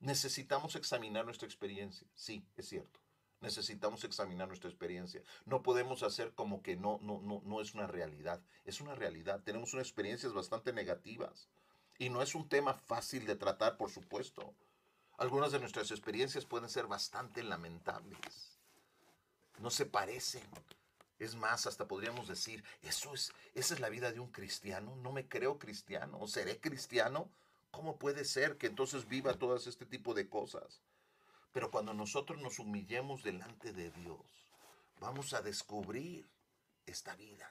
Necesitamos 0.00 0.74
examinar 0.74 1.26
nuestra 1.26 1.46
experiencia. 1.46 2.06
Sí, 2.14 2.42
es 2.56 2.66
cierto. 2.70 3.00
Necesitamos 3.40 4.02
examinar 4.04 4.48
nuestra 4.48 4.70
experiencia. 4.70 5.22
No 5.44 5.62
podemos 5.62 6.02
hacer 6.02 6.32
como 6.32 6.62
que 6.62 6.74
no, 6.74 6.98
no, 7.02 7.20
no, 7.20 7.42
no 7.44 7.60
es 7.60 7.74
una 7.74 7.86
realidad. 7.86 8.40
Es 8.64 8.80
una 8.80 8.94
realidad. 8.94 9.42
Tenemos 9.44 9.74
unas 9.74 9.86
experiencias 9.86 10.32
bastante 10.32 10.72
negativas. 10.72 11.50
Y 11.98 12.08
no 12.08 12.22
es 12.22 12.34
un 12.34 12.48
tema 12.48 12.72
fácil 12.72 13.26
de 13.26 13.36
tratar, 13.36 13.76
por 13.76 13.90
supuesto. 13.90 14.54
Algunas 15.18 15.52
de 15.52 15.60
nuestras 15.60 15.90
experiencias 15.90 16.46
pueden 16.46 16.70
ser 16.70 16.86
bastante 16.86 17.42
lamentables. 17.42 18.58
No 19.58 19.68
se 19.68 19.84
parecen. 19.84 20.48
Es 21.18 21.36
más, 21.36 21.66
hasta 21.66 21.86
podríamos 21.86 22.28
decir, 22.28 22.64
eso 22.82 23.14
es, 23.14 23.32
esa 23.54 23.74
es 23.74 23.80
la 23.80 23.88
vida 23.88 24.12
de 24.12 24.20
un 24.20 24.30
cristiano. 24.30 24.96
No 24.96 25.12
me 25.12 25.28
creo 25.28 25.58
cristiano. 25.58 26.18
¿O 26.20 26.26
seré 26.26 26.60
cristiano? 26.60 27.30
¿Cómo 27.70 27.98
puede 27.98 28.24
ser 28.24 28.56
que 28.56 28.66
entonces 28.66 29.08
viva 29.08 29.38
todas 29.38 29.66
este 29.66 29.86
tipo 29.86 30.14
de 30.14 30.28
cosas? 30.28 30.80
Pero 31.52 31.70
cuando 31.70 31.94
nosotros 31.94 32.40
nos 32.40 32.58
humillemos 32.58 33.22
delante 33.22 33.72
de 33.72 33.90
Dios, 33.90 34.48
vamos 35.00 35.34
a 35.34 35.42
descubrir 35.42 36.28
esta 36.86 37.14
vida. 37.16 37.48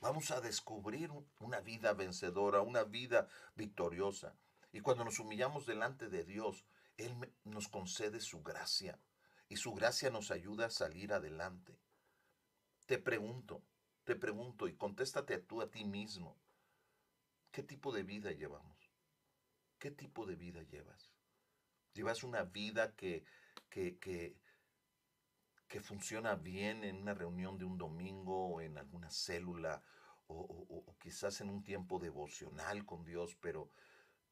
Vamos 0.00 0.30
a 0.30 0.40
descubrir 0.40 1.10
una 1.38 1.60
vida 1.60 1.92
vencedora, 1.92 2.60
una 2.60 2.82
vida 2.82 3.28
victoriosa. 3.54 4.34
Y 4.72 4.80
cuando 4.80 5.04
nos 5.04 5.18
humillamos 5.18 5.66
delante 5.66 6.08
de 6.08 6.24
Dios, 6.24 6.64
Él 6.96 7.14
nos 7.44 7.68
concede 7.68 8.20
su 8.20 8.42
gracia. 8.42 8.98
Y 9.48 9.58
su 9.58 9.74
gracia 9.74 10.10
nos 10.10 10.30
ayuda 10.30 10.66
a 10.66 10.70
salir 10.70 11.12
adelante. 11.12 11.78
Te 12.92 12.98
pregunto, 12.98 13.62
te 14.04 14.16
pregunto 14.16 14.68
y 14.68 14.74
contéstate 14.74 15.38
tú 15.38 15.62
a 15.62 15.70
ti 15.70 15.82
mismo. 15.82 16.36
¿Qué 17.50 17.62
tipo 17.62 17.90
de 17.90 18.02
vida 18.02 18.32
llevamos? 18.32 18.92
¿Qué 19.78 19.90
tipo 19.90 20.26
de 20.26 20.36
vida 20.36 20.62
llevas? 20.64 21.10
Llevas 21.94 22.22
una 22.22 22.42
vida 22.42 22.94
que, 22.94 23.24
que, 23.70 23.98
que, 23.98 24.36
que 25.68 25.80
funciona 25.80 26.34
bien 26.34 26.84
en 26.84 26.96
una 26.96 27.14
reunión 27.14 27.56
de 27.56 27.64
un 27.64 27.78
domingo 27.78 28.48
o 28.48 28.60
en 28.60 28.76
alguna 28.76 29.10
célula 29.10 29.82
o, 30.26 30.36
o, 30.36 30.94
quizás 30.98 31.40
en 31.40 31.48
un 31.48 31.64
tiempo 31.64 31.98
devocional 31.98 32.84
con 32.84 33.06
Dios, 33.06 33.38
pero, 33.40 33.70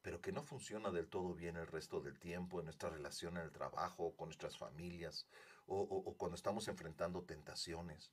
pero 0.02 0.20
que 0.20 0.32
no 0.32 0.42
funciona 0.42 0.90
del 0.90 1.08
todo 1.08 1.34
bien 1.34 1.56
el 1.56 1.66
resto 1.66 2.02
del 2.02 2.18
tiempo 2.18 2.58
en 2.58 2.66
nuestra 2.66 2.90
relación 2.90 3.38
en 3.38 3.44
el 3.44 3.52
trabajo, 3.52 4.14
con 4.16 4.28
nuestras 4.28 4.58
familias 4.58 5.26
o, 5.64 5.80
o 5.80 6.14
cuando 6.18 6.36
estamos 6.36 6.68
enfrentando 6.68 7.22
tentaciones. 7.22 8.12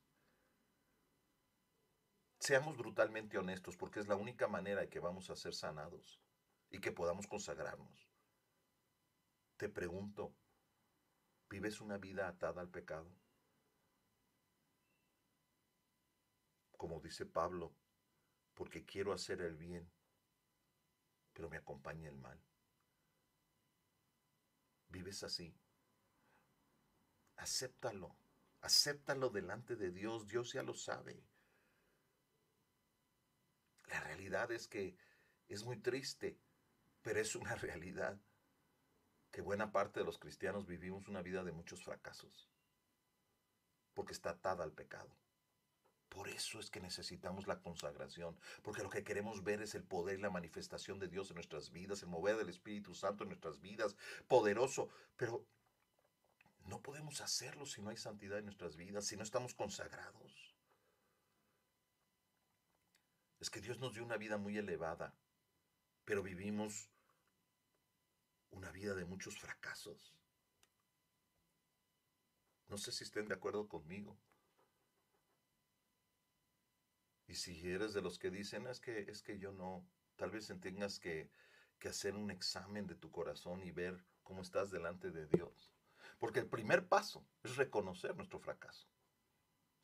Seamos 2.39 2.77
brutalmente 2.77 3.37
honestos 3.37 3.75
porque 3.77 3.99
es 3.99 4.07
la 4.07 4.15
única 4.15 4.47
manera 4.47 4.83
en 4.83 4.89
que 4.89 4.99
vamos 4.99 5.29
a 5.29 5.35
ser 5.35 5.53
sanados 5.53 6.19
y 6.69 6.79
que 6.79 6.91
podamos 6.91 7.27
consagrarnos. 7.27 8.07
Te 9.57 9.69
pregunto, 9.69 10.35
¿vives 11.49 11.81
una 11.81 11.97
vida 11.97 12.27
atada 12.27 12.61
al 12.61 12.69
pecado? 12.69 13.11
Como 16.77 16.99
dice 17.01 17.25
Pablo, 17.25 17.73
porque 18.53 18.85
quiero 18.85 19.13
hacer 19.13 19.41
el 19.41 19.55
bien, 19.55 19.91
pero 21.33 21.49
me 21.49 21.57
acompaña 21.57 22.07
el 22.07 22.17
mal. 22.17 22.39
¿Vives 24.89 25.23
así? 25.23 25.55
Acéptalo, 27.35 28.15
acéptalo 28.61 29.29
delante 29.29 29.75
de 29.75 29.91
Dios, 29.91 30.27
Dios 30.27 30.53
ya 30.53 30.61
lo 30.61 30.75
sabe. 30.75 31.23
La 33.87 33.99
realidad 34.01 34.51
es 34.51 34.67
que 34.67 34.95
es 35.47 35.63
muy 35.63 35.77
triste, 35.77 36.37
pero 37.01 37.19
es 37.19 37.35
una 37.35 37.55
realidad 37.67 38.19
que 39.31 39.41
buena 39.41 39.71
parte 39.71 39.99
de 39.99 40.05
los 40.05 40.17
cristianos 40.17 40.65
vivimos 40.65 41.07
una 41.07 41.21
vida 41.21 41.43
de 41.43 41.51
muchos 41.51 41.83
fracasos, 41.83 42.49
porque 43.93 44.13
está 44.13 44.31
atada 44.31 44.63
al 44.63 44.73
pecado. 44.73 45.15
Por 46.09 46.29
eso 46.29 46.59
es 46.59 46.69
que 46.69 46.79
necesitamos 46.79 47.47
la 47.47 47.59
consagración, 47.59 48.39
porque 48.63 48.81
lo 48.81 48.89
que 48.89 49.03
queremos 49.03 49.43
ver 49.43 49.61
es 49.61 49.75
el 49.75 49.83
poder 49.83 50.19
y 50.19 50.21
la 50.21 50.29
manifestación 50.29 50.99
de 50.99 51.09
Dios 51.09 51.29
en 51.29 51.35
nuestras 51.35 51.71
vidas, 51.71 52.01
el 52.01 52.09
mover 52.09 52.37
del 52.37 52.49
Espíritu 52.49 52.95
Santo 52.95 53.23
en 53.23 53.29
nuestras 53.29 53.59
vidas, 53.59 53.95
poderoso, 54.27 54.89
pero 55.17 55.45
no 56.65 56.81
podemos 56.81 57.21
hacerlo 57.21 57.65
si 57.65 57.81
no 57.81 57.89
hay 57.89 57.97
santidad 57.97 58.39
en 58.39 58.45
nuestras 58.45 58.77
vidas, 58.77 59.05
si 59.05 59.17
no 59.17 59.23
estamos 59.23 59.53
consagrados. 59.53 60.56
Es 63.39 63.49
que 63.49 63.61
Dios 63.61 63.79
nos 63.79 63.93
dio 63.93 64.03
una 64.03 64.17
vida 64.17 64.37
muy 64.37 64.57
elevada, 64.57 65.13
pero 66.05 66.23
vivimos 66.23 66.89
una 68.51 68.71
vida 68.71 68.95
de 68.95 69.05
muchos 69.05 69.37
fracasos. 69.37 70.15
No 72.67 72.77
sé 72.77 72.91
si 72.91 73.03
estén 73.03 73.27
de 73.27 73.35
acuerdo 73.35 73.67
conmigo. 73.67 74.17
Y 77.27 77.35
si 77.35 77.69
eres 77.69 77.93
de 77.93 78.01
los 78.01 78.19
que 78.19 78.31
dicen, 78.31 78.67
es 78.67 78.79
que, 78.79 78.99
es 78.99 79.21
que 79.21 79.37
yo 79.37 79.51
no, 79.51 79.85
tal 80.15 80.31
vez 80.31 80.51
tengas 80.61 80.99
que, 80.99 81.29
que 81.77 81.89
hacer 81.89 82.15
un 82.15 82.31
examen 82.31 82.87
de 82.87 82.95
tu 82.95 83.11
corazón 83.11 83.63
y 83.63 83.71
ver 83.71 84.03
cómo 84.23 84.41
estás 84.41 84.71
delante 84.71 85.11
de 85.11 85.27
Dios. 85.27 85.73
Porque 86.19 86.39
el 86.39 86.47
primer 86.47 86.87
paso 86.87 87.25
es 87.43 87.55
reconocer 87.57 88.15
nuestro 88.15 88.39
fracaso. 88.39 88.87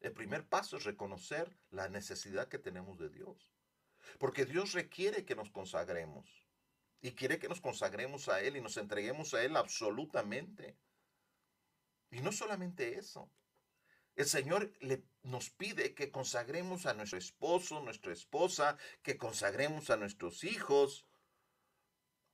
El 0.03 0.11
primer 0.11 0.45
paso 0.45 0.75
es 0.77 0.83
reconocer 0.83 1.57
la 1.71 1.87
necesidad 1.87 2.49
que 2.49 2.59
tenemos 2.59 2.99
de 2.99 3.09
Dios. 3.09 3.49
Porque 4.19 4.45
Dios 4.45 4.73
requiere 4.73 5.23
que 5.23 5.33
nos 5.33 5.49
consagremos 5.49 6.45
y 7.01 7.13
quiere 7.13 7.39
que 7.39 7.47
nos 7.47 7.61
consagremos 7.61 8.27
a 8.27 8.41
Él 8.41 8.57
y 8.57 8.61
nos 8.61 8.75
entreguemos 8.75 9.33
a 9.33 9.43
Él 9.43 9.55
absolutamente. 9.55 10.77
Y 12.11 12.19
no 12.19 12.33
solamente 12.33 12.97
eso. 12.97 13.31
El 14.15 14.25
Señor 14.25 14.73
nos 15.23 15.49
pide 15.49 15.95
que 15.95 16.11
consagremos 16.11 16.85
a 16.85 16.93
nuestro 16.93 17.17
esposo, 17.17 17.81
nuestra 17.81 18.11
esposa, 18.11 18.77
que 19.03 19.17
consagremos 19.17 19.89
a 19.89 19.95
nuestros 19.95 20.43
hijos, 20.43 21.05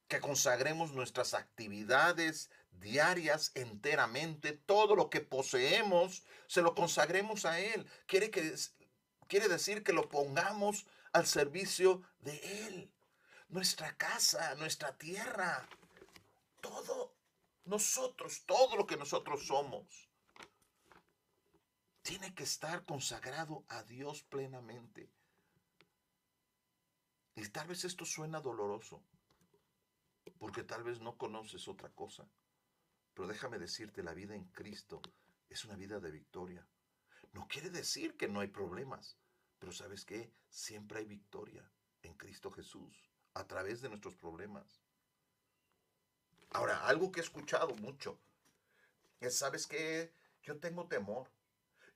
que 0.07 0.19
consagremos 0.19 0.91
nuestras 0.93 1.35
actividades 1.35 2.49
diarias 2.71 3.51
enteramente, 3.55 4.53
todo 4.53 4.95
lo 4.95 5.09
que 5.09 5.21
poseemos, 5.21 6.23
se 6.47 6.61
lo 6.61 6.75
consagremos 6.75 7.45
a 7.45 7.59
Él. 7.59 7.85
Quiere, 8.07 8.31
que, 8.31 8.55
quiere 9.27 9.47
decir 9.47 9.83
que 9.83 9.93
lo 9.93 10.09
pongamos 10.09 10.85
al 11.11 11.27
servicio 11.27 12.01
de 12.19 12.67
Él 12.67 12.91
nuestra 13.49 13.97
casa, 13.97 14.55
nuestra 14.55 14.97
tierra, 14.97 15.67
todo, 16.61 17.15
nosotros, 17.65 18.43
todo 18.45 18.75
lo 18.77 18.85
que 18.85 18.97
nosotros 18.97 19.45
somos, 19.45 20.07
tiene 22.01 22.33
que 22.33 22.43
estar 22.43 22.85
consagrado 22.85 23.65
a 23.67 23.83
Dios 23.83 24.23
plenamente. 24.23 25.09
Y 27.35 27.47
tal 27.49 27.67
vez 27.67 27.83
esto 27.83 28.05
suena 28.05 28.39
doloroso, 28.39 29.03
porque 30.37 30.63
tal 30.63 30.83
vez 30.83 30.99
no 30.99 31.17
conoces 31.17 31.67
otra 31.67 31.89
cosa. 31.89 32.27
Pero 33.19 33.27
déjame 33.27 33.59
decirte, 33.59 34.01
la 34.01 34.13
vida 34.13 34.33
en 34.33 34.45
Cristo 34.45 35.01
es 35.49 35.65
una 35.65 35.75
vida 35.75 35.99
de 35.99 36.09
victoria. 36.09 36.65
No 37.33 37.49
quiere 37.49 37.69
decir 37.69 38.15
que 38.15 38.29
no 38.29 38.39
hay 38.39 38.47
problemas, 38.47 39.17
pero 39.59 39.73
sabes 39.73 40.05
qué, 40.05 40.31
siempre 40.47 40.99
hay 40.99 41.05
victoria 41.05 41.69
en 42.01 42.13
Cristo 42.13 42.49
Jesús 42.49 43.11
a 43.33 43.45
través 43.45 43.81
de 43.81 43.89
nuestros 43.89 44.15
problemas. 44.15 44.79
Ahora, 46.51 46.87
algo 46.87 47.11
que 47.11 47.19
he 47.19 47.23
escuchado 47.23 47.75
mucho 47.75 48.17
es, 49.19 49.37
¿sabes 49.37 49.67
qué? 49.67 50.13
Yo 50.43 50.57
tengo 50.61 50.87
temor. 50.87 51.27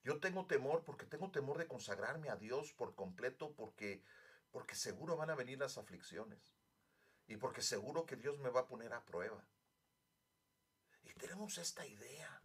Yo 0.02 0.20
tengo 0.20 0.44
temor 0.44 0.84
porque 0.84 1.06
tengo 1.06 1.30
temor 1.30 1.56
de 1.56 1.66
consagrarme 1.66 2.28
a 2.28 2.36
Dios 2.36 2.74
por 2.74 2.94
completo 2.94 3.54
porque, 3.56 4.04
porque 4.50 4.74
seguro 4.74 5.16
van 5.16 5.30
a 5.30 5.36
venir 5.36 5.58
las 5.58 5.78
aflicciones 5.78 6.54
y 7.26 7.38
porque 7.38 7.62
seguro 7.62 8.04
que 8.04 8.16
Dios 8.16 8.38
me 8.40 8.50
va 8.50 8.60
a 8.60 8.66
poner 8.66 8.92
a 8.92 9.06
prueba. 9.06 9.42
Y 11.04 11.12
tenemos 11.14 11.58
esta 11.58 11.86
idea. 11.86 12.42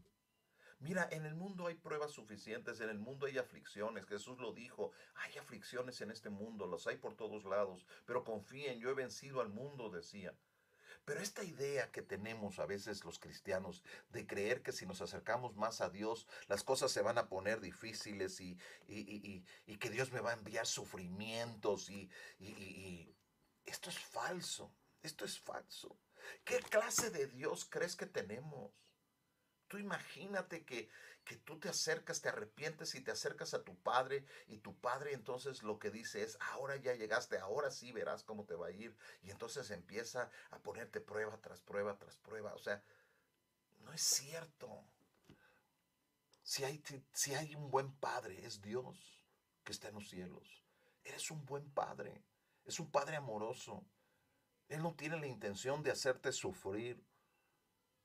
Mira, 0.80 1.10
en 1.12 1.26
el 1.26 1.36
mundo 1.36 1.68
hay 1.68 1.76
pruebas 1.76 2.12
suficientes, 2.12 2.80
en 2.80 2.90
el 2.90 3.00
mundo 3.00 3.26
hay 3.26 3.38
aflicciones. 3.38 4.06
Jesús 4.06 4.40
lo 4.40 4.54
dijo, 4.54 4.92
hay 5.16 5.38
aflicciones 5.38 6.00
en 6.02 6.12
este 6.12 6.30
mundo, 6.30 6.68
las 6.68 6.88
hay 6.88 6.98
por 6.98 7.16
todos 7.16 7.44
lados, 7.44 7.86
pero 8.06 8.24
confíen, 8.24 8.80
yo 8.80 8.90
he 8.90 8.94
vencido 8.94 9.42
al 9.42 9.50
mundo, 9.50 9.90
decía. 9.90 10.34
Pero 11.10 11.22
esta 11.22 11.44
idea 11.44 11.92
que 11.92 12.02
tenemos 12.02 12.60
a 12.60 12.66
veces 12.66 13.04
los 13.04 13.20
cristianos 13.20 13.84
de 14.12 14.28
creer 14.28 14.62
que 14.62 14.72
si 14.72 14.86
nos 14.86 15.02
acercamos 15.02 15.56
más 15.56 15.82
a 15.82 15.90
Dios, 15.90 16.28
las 16.48 16.64
cosas 16.64 16.92
se 16.92 17.02
van 17.02 17.18
a 17.18 17.28
poner 17.28 17.62
difíciles 17.62 18.40
y, 18.40 18.58
y, 18.88 19.78
que 19.78 19.90
Dios 19.90 20.12
me 20.12 20.20
va 20.20 20.32
a 20.32 20.36
enviar 20.36 20.68
sufrimientos 20.68 21.90
y, 21.90 22.10
esto 23.66 23.90
es 23.90 23.98
falso, 23.98 24.72
esto 25.02 25.26
es 25.26 25.40
falso. 25.40 25.98
¿Qué 26.44 26.60
clase 26.60 27.10
de 27.10 27.28
Dios 27.28 27.66
crees 27.70 27.96
que 27.96 28.06
tenemos? 28.06 28.72
Tú 29.68 29.78
imagínate 29.78 30.66
que, 30.66 30.90
que, 31.24 31.36
tú 31.36 31.60
te 31.60 31.70
acercas, 31.70 32.22
te 32.22 32.30
arrepientes 32.30 32.96
y 32.96 33.02
te 33.02 33.12
acercas 33.12 33.54
a 33.54 33.64
tu 33.64 33.78
padre 33.78 34.26
y 34.48 34.58
tu 34.58 34.76
padre 34.80 35.14
entonces 35.14 35.62
lo 35.62 35.78
que 35.78 35.92
dice 35.92 36.24
es, 36.24 36.38
ahora 36.42 36.76
ya 36.78 36.96
llegaste, 36.96 37.38
ahora 37.38 37.70
sí 37.70 37.92
verás 37.92 38.24
cómo 38.24 38.46
te 38.46 38.56
va 38.56 38.68
a 38.68 38.72
ir. 38.72 38.98
Y 39.22 39.30
entonces 39.30 39.70
empieza 39.70 40.32
a 40.50 40.60
ponerte 40.60 41.02
prueba 41.02 41.40
tras 41.40 41.62
prueba 41.62 41.98
tras 42.00 42.18
prueba. 42.18 42.56
O 42.56 42.60
sea, 42.60 42.84
no 43.82 43.94
es 43.94 44.02
cierto. 44.02 44.84
Si 46.42 46.64
hay, 46.64 46.84
si 47.14 47.36
hay 47.36 47.54
un 47.54 47.70
buen 47.70 47.94
padre, 47.94 48.44
es 48.44 48.62
Dios 48.62 49.24
que 49.64 49.72
está 49.72 49.90
en 49.90 49.96
los 49.96 50.10
cielos. 50.10 50.64
Eres 51.04 51.30
un 51.30 51.46
buen 51.46 51.70
padre. 51.72 52.24
Es 52.66 52.80
un 52.80 52.90
padre 52.90 53.18
amoroso. 53.18 53.86
Él 54.70 54.82
no 54.82 54.94
tiene 54.96 55.20
la 55.20 55.28
intención 55.28 55.84
de 55.84 55.92
hacerte 55.92 56.32
sufrir 56.32 57.04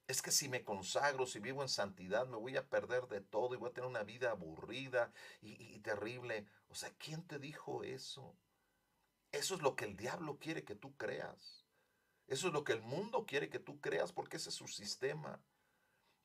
es 0.07 0.21
que 0.21 0.31
si 0.31 0.49
me 0.49 0.65
consagro, 0.65 1.27
si 1.27 1.39
vivo 1.39 1.63
en 1.63 1.69
santidad, 1.69 2.27
me 2.27 2.37
voy 2.37 2.57
a 2.57 2.69
perder 2.69 3.09
de 3.09 3.21
todo 3.21 3.55
y 3.55 3.59
voy 3.59 3.71
a 3.71 3.73
tener 3.73 3.89
una 3.89 4.03
vida 4.03 4.31
aburrida 4.31 5.13
y, 5.41 5.79
terrible. 5.79 6.47
O 6.69 6.75
sea, 6.75 6.91
¿quién 6.99 7.27
te 7.27 7.39
dijo 7.39 7.85
eso? 7.85 8.37
Eso 9.33 9.55
es 9.55 9.63
lo 9.63 9.77
que 9.77 9.87
el 9.87 9.97
diablo 9.97 10.39
quiere 10.39 10.65
que 10.65 10.75
tú 10.75 10.95
creas. 10.97 11.65
Eso 12.27 12.49
es 12.49 12.53
lo 12.53 12.65
que 12.65 12.73
el 12.73 12.83
mundo 12.83 13.25
quiere 13.27 13.49
que 13.49 13.59
tú 13.59 13.81
creas 13.81 14.13
porque 14.13 14.37
ese 14.37 14.51
es 14.51 14.55
su 14.55 14.69
sistema. 14.69 15.43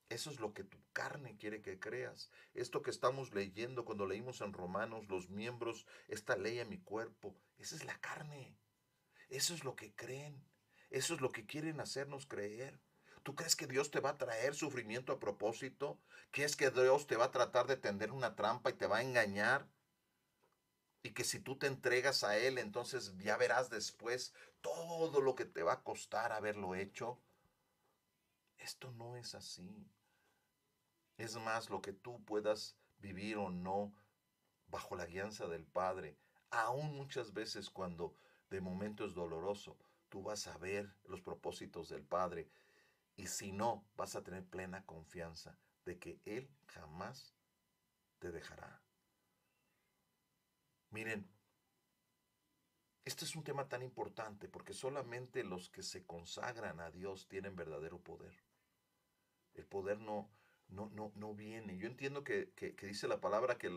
Eso 0.09 0.29
es 0.29 0.39
lo 0.39 0.53
que 0.53 0.63
tu 0.63 0.77
carne 0.91 1.37
quiere 1.37 1.61
que 1.61 1.79
creas. 1.79 2.29
Esto 2.53 2.81
que 2.81 2.91
estamos 2.91 3.33
leyendo 3.33 3.85
cuando 3.85 4.05
leímos 4.05 4.41
en 4.41 4.53
Romanos, 4.53 5.07
los 5.07 5.29
miembros, 5.29 5.85
esta 6.07 6.35
ley 6.35 6.59
en 6.59 6.69
mi 6.69 6.79
cuerpo, 6.79 7.37
esa 7.57 7.75
es 7.75 7.85
la 7.85 7.97
carne. 7.99 8.57
Eso 9.29 9.53
es 9.53 9.63
lo 9.63 9.75
que 9.75 9.93
creen. 9.93 10.43
Eso 10.89 11.13
es 11.13 11.21
lo 11.21 11.31
que 11.31 11.45
quieren 11.45 11.79
hacernos 11.79 12.25
creer. 12.25 12.79
¿Tú 13.23 13.35
crees 13.35 13.55
que 13.55 13.67
Dios 13.67 13.91
te 13.91 13.99
va 13.99 14.11
a 14.11 14.17
traer 14.17 14.55
sufrimiento 14.55 15.13
a 15.13 15.19
propósito? 15.19 15.99
¿Crees 16.31 16.55
que 16.55 16.71
Dios 16.71 17.05
te 17.05 17.15
va 17.15 17.25
a 17.25 17.31
tratar 17.31 17.67
de 17.67 17.77
tender 17.77 18.11
una 18.11 18.35
trampa 18.35 18.69
y 18.69 18.73
te 18.73 18.87
va 18.87 18.97
a 18.97 19.03
engañar? 19.03 19.67
Y 21.03 21.11
que 21.11 21.23
si 21.23 21.39
tú 21.39 21.57
te 21.57 21.67
entregas 21.67 22.23
a 22.23 22.37
Él, 22.37 22.57
entonces 22.57 23.15
ya 23.19 23.37
verás 23.37 23.69
después 23.69 24.33
todo 24.61 25.21
lo 25.21 25.35
que 25.35 25.45
te 25.45 25.63
va 25.63 25.73
a 25.73 25.83
costar 25.83 26.31
haberlo 26.31 26.75
hecho. 26.75 27.19
Esto 28.57 28.91
no 28.91 29.15
es 29.15 29.35
así. 29.35 29.87
Es 31.17 31.35
más, 31.37 31.69
lo 31.69 31.81
que 31.81 31.93
tú 31.93 32.23
puedas 32.25 32.75
vivir 32.99 33.37
o 33.37 33.49
no 33.49 33.93
bajo 34.67 34.95
la 34.95 35.05
guianza 35.05 35.47
del 35.47 35.65
Padre, 35.65 36.17
aún 36.49 36.95
muchas 36.95 37.33
veces 37.33 37.69
cuando 37.69 38.13
de 38.49 38.61
momento 38.61 39.05
es 39.05 39.13
doloroso, 39.13 39.77
tú 40.09 40.23
vas 40.23 40.47
a 40.47 40.57
ver 40.57 40.95
los 41.05 41.21
propósitos 41.21 41.89
del 41.89 42.03
Padre 42.03 42.49
y 43.15 43.27
si 43.27 43.51
no, 43.51 43.85
vas 43.95 44.15
a 44.15 44.23
tener 44.23 44.45
plena 44.45 44.85
confianza 44.85 45.57
de 45.85 45.99
que 45.99 46.19
Él 46.25 46.49
jamás 46.67 47.35
te 48.19 48.31
dejará. 48.31 48.81
Miren, 50.91 51.29
este 53.05 53.25
es 53.25 53.35
un 53.35 53.43
tema 53.43 53.67
tan 53.67 53.81
importante 53.81 54.47
porque 54.47 54.73
solamente 54.73 55.43
los 55.43 55.69
que 55.69 55.83
se 55.83 56.05
consagran 56.05 56.79
a 56.79 56.91
Dios 56.91 57.27
tienen 57.27 57.55
verdadero 57.55 57.99
poder. 57.99 58.35
El 59.53 59.65
poder 59.65 59.99
no, 59.99 60.29
no, 60.69 60.89
no, 60.93 61.11
no 61.15 61.33
viene. 61.33 61.77
Yo 61.77 61.87
entiendo 61.87 62.23
que, 62.23 62.51
dice 62.81 63.07
la 63.07 63.19
palabra 63.19 63.57
que, 63.57 63.69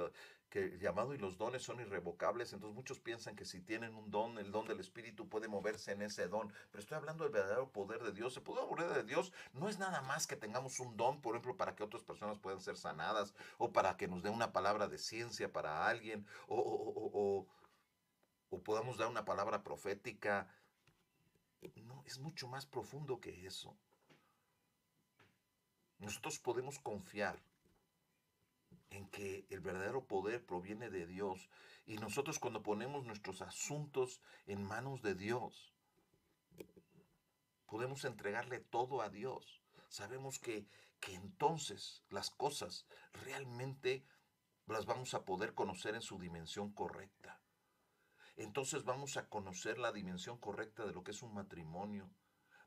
que, 0.50 0.64
el 0.64 0.78
llamado 0.80 1.14
y 1.14 1.18
los 1.18 1.38
dones 1.38 1.62
son 1.62 1.80
irrevocables, 1.80 2.52
entonces 2.52 2.74
muchos 2.74 3.00
piensan 3.00 3.36
que 3.36 3.44
si 3.44 3.60
tienen 3.60 3.94
un 3.94 4.10
don, 4.10 4.38
el 4.38 4.52
don 4.52 4.66
del 4.66 4.80
Espíritu 4.80 5.28
puede 5.28 5.48
moverse 5.48 5.92
en 5.92 6.02
ese 6.02 6.28
don, 6.28 6.52
pero 6.70 6.80
estoy 6.80 6.96
hablando 6.96 7.24
del 7.24 7.32
verdadero 7.32 7.70
poder 7.70 8.02
de 8.02 8.12
Dios. 8.12 8.36
El 8.36 8.42
poder 8.42 8.92
de 8.92 9.04
Dios 9.04 9.32
no 9.52 9.68
es 9.68 9.78
nada 9.78 10.02
más 10.02 10.26
que 10.26 10.36
tengamos 10.36 10.80
un 10.80 10.96
don, 10.96 11.20
por 11.20 11.34
ejemplo, 11.34 11.56
para 11.56 11.74
que 11.74 11.82
otras 11.82 12.04
personas 12.04 12.38
puedan 12.38 12.60
ser 12.60 12.76
sanadas, 12.76 13.34
o 13.58 13.72
para 13.72 13.96
que 13.96 14.08
nos 14.08 14.22
dé 14.22 14.30
una 14.30 14.52
palabra 14.52 14.88
de 14.88 14.98
ciencia 14.98 15.52
para 15.52 15.86
alguien, 15.86 16.26
o, 16.46 16.56
o, 16.56 17.46
o 18.50 18.62
podamos 18.62 18.98
dar 18.98 19.08
una 19.08 19.24
palabra 19.24 19.62
profética. 19.62 20.48
No, 21.76 22.02
es 22.06 22.18
mucho 22.18 22.48
más 22.48 22.66
profundo 22.66 23.20
que 23.20 23.46
eso. 23.46 23.76
Nosotros 26.02 26.40
podemos 26.40 26.80
confiar 26.80 27.40
en 28.90 29.08
que 29.08 29.46
el 29.50 29.60
verdadero 29.60 30.04
poder 30.04 30.44
proviene 30.44 30.90
de 30.90 31.06
Dios 31.06 31.48
y 31.86 31.96
nosotros 31.96 32.40
cuando 32.40 32.60
ponemos 32.60 33.04
nuestros 33.04 33.40
asuntos 33.40 34.20
en 34.46 34.64
manos 34.64 35.00
de 35.02 35.14
Dios, 35.14 35.72
podemos 37.66 38.04
entregarle 38.04 38.58
todo 38.58 39.00
a 39.00 39.10
Dios. 39.10 39.62
Sabemos 39.88 40.40
que, 40.40 40.66
que 40.98 41.14
entonces 41.14 42.02
las 42.08 42.30
cosas 42.30 42.84
realmente 43.24 44.04
las 44.66 44.86
vamos 44.86 45.14
a 45.14 45.24
poder 45.24 45.54
conocer 45.54 45.94
en 45.94 46.02
su 46.02 46.18
dimensión 46.18 46.72
correcta. 46.72 47.40
Entonces 48.34 48.82
vamos 48.82 49.16
a 49.16 49.28
conocer 49.28 49.78
la 49.78 49.92
dimensión 49.92 50.36
correcta 50.36 50.84
de 50.84 50.94
lo 50.94 51.04
que 51.04 51.12
es 51.12 51.22
un 51.22 51.32
matrimonio, 51.32 52.10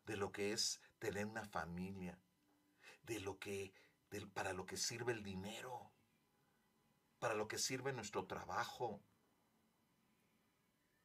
de 0.06 0.16
lo 0.16 0.32
que 0.32 0.54
es 0.54 0.80
tener 1.00 1.26
una 1.26 1.44
familia, 1.44 2.18
de 3.06 3.20
lo 3.20 3.40
que, 3.40 3.74
para 4.34 4.54
lo 4.54 4.66
que 4.66 4.78
sirve 4.78 5.14
el 5.14 5.24
dinero, 5.24 5.92
para 7.20 7.34
lo 7.34 7.48
que 7.48 7.58
sirve 7.58 7.94
nuestro 7.94 8.26
trabajo. 8.26 9.02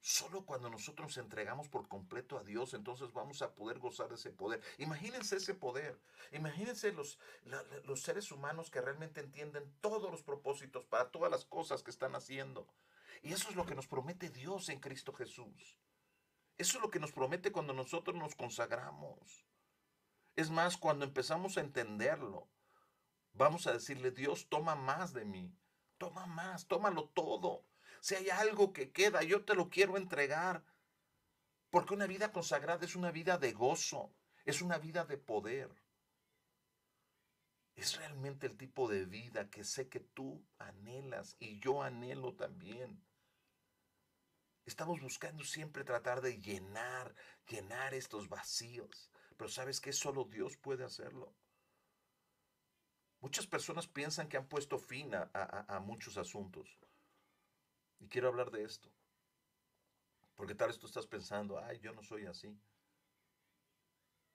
Solo 0.03 0.47
cuando 0.47 0.71
nosotros 0.71 1.09
nos 1.09 1.17
entregamos 1.19 1.69
por 1.69 1.87
completo 1.87 2.39
a 2.39 2.43
Dios, 2.43 2.73
entonces 2.73 3.13
vamos 3.13 3.43
a 3.43 3.55
poder 3.55 3.79
gozar 3.79 4.09
de 4.09 4.15
ese 4.15 4.31
poder. 4.31 4.63
Imagínense 4.79 5.37
ese 5.37 5.55
poder. 5.55 6.01
Imagínense 6.33 6.93
los, 6.93 7.19
los 7.85 8.01
seres 8.01 8.33
humanos 8.33 8.71
que 8.71 8.81
realmente 8.81 9.21
entienden 9.21 9.71
todos 9.83 10.11
los 10.11 10.23
propósitos 10.23 10.87
para 10.87 11.11
todas 11.11 11.31
las 11.31 11.45
cosas 11.45 11.83
que 11.83 11.91
están 11.91 12.15
haciendo. 12.15 12.67
Y 13.23 13.35
eso 13.35 13.51
es 13.51 13.57
lo 13.57 13.67
que 13.67 13.75
nos 13.75 13.87
promete 13.87 14.31
Dios 14.31 14.71
en 14.71 14.81
Cristo 14.81 15.13
Jesús. 15.13 15.79
Eso 16.57 16.79
es 16.79 16.83
lo 16.83 16.91
que 16.91 17.01
nos 17.01 17.13
promete 17.13 17.53
cuando 17.53 17.75
nosotros 17.75 18.17
nos 18.17 18.35
consagramos. 18.35 19.47
Es 20.37 20.51
más, 20.51 20.77
cuando 20.77 21.05
empezamos 21.05 21.57
a 21.57 21.61
entenderlo, 21.61 22.49
vamos 23.33 23.67
a 23.67 23.73
decirle, 23.73 24.11
Dios, 24.11 24.49
toma 24.49 24.75
más 24.75 25.13
de 25.13 25.25
mí, 25.25 25.55
toma 25.99 26.27
más, 26.27 26.67
tómalo 26.67 27.09
todo. 27.09 27.65
Si 28.01 28.15
hay 28.15 28.31
algo 28.31 28.73
que 28.73 28.91
queda, 28.93 29.23
yo 29.23 29.45
te 29.45 29.55
lo 29.55 29.69
quiero 29.69 29.97
entregar. 29.97 30.65
Porque 31.71 31.95
una 31.95 32.07
vida 32.07 32.33
consagrada 32.33 32.85
es 32.85 32.97
una 32.97 33.13
vida 33.13 33.39
de 33.39 33.53
gozo, 33.53 34.13
es 34.45 34.63
una 34.63 34.79
vida 34.79 35.05
de 35.05 35.19
poder. 35.19 35.71
Es 37.77 37.97
realmente 37.97 38.47
el 38.47 38.57
tipo 38.57 38.89
de 38.89 39.05
vida 39.07 39.49
que 39.51 39.65
sé 39.65 39.89
que 39.89 40.01
tú 40.01 40.45
anhelas 40.59 41.37
y 41.39 41.61
yo 41.61 41.83
anhelo 41.83 42.35
también. 42.35 43.03
Estamos 44.67 45.01
buscando 45.01 45.45
siempre 45.45 45.85
tratar 45.85 46.21
de 46.21 46.41
llenar, 46.41 47.15
llenar 47.49 47.95
estos 47.95 48.29
vacíos. 48.29 49.10
Pero 49.41 49.49
sabes 49.49 49.81
que 49.81 49.95
solo 49.95 50.25
Dios 50.25 50.59
puede 50.59 50.85
hacerlo. 50.85 51.33
Muchas 53.21 53.47
personas 53.47 53.89
piensan 53.89 54.29
que 54.29 54.37
han 54.37 54.47
puesto 54.47 54.79
fin 54.79 55.13
a, 55.15 55.81
muchos 55.83 56.19
asuntos. 56.19 56.79
Y 58.01 58.07
quiero 58.09 58.29
hablar 58.29 58.51
de 58.51 58.65
esto. 58.65 58.91
Porque 60.35 60.55
tal 60.55 60.69
vez 60.69 60.79
tú 60.79 60.87
estás 60.87 61.07
pensando, 61.07 61.59
ay, 61.59 61.79
yo 61.79 61.95
no 61.95 62.03
soy 62.03 62.27
así. 62.27 62.55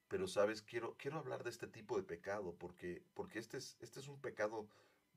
Pero 0.07 0.27
sabes, 0.27 0.63
quiero, 0.63 0.97
quiero 0.97 1.19
hablar 1.19 1.43
de 1.43 1.51
este 1.51 1.67
tipo 1.67 1.97
de 1.97 2.03
pecado, 2.03 2.55
porque, 2.55 3.05
porque 3.13 3.37
este, 3.37 3.57
es, 3.57 3.77
este 3.81 3.99
es 3.99 4.07
un 4.07 4.19
pecado 4.19 4.67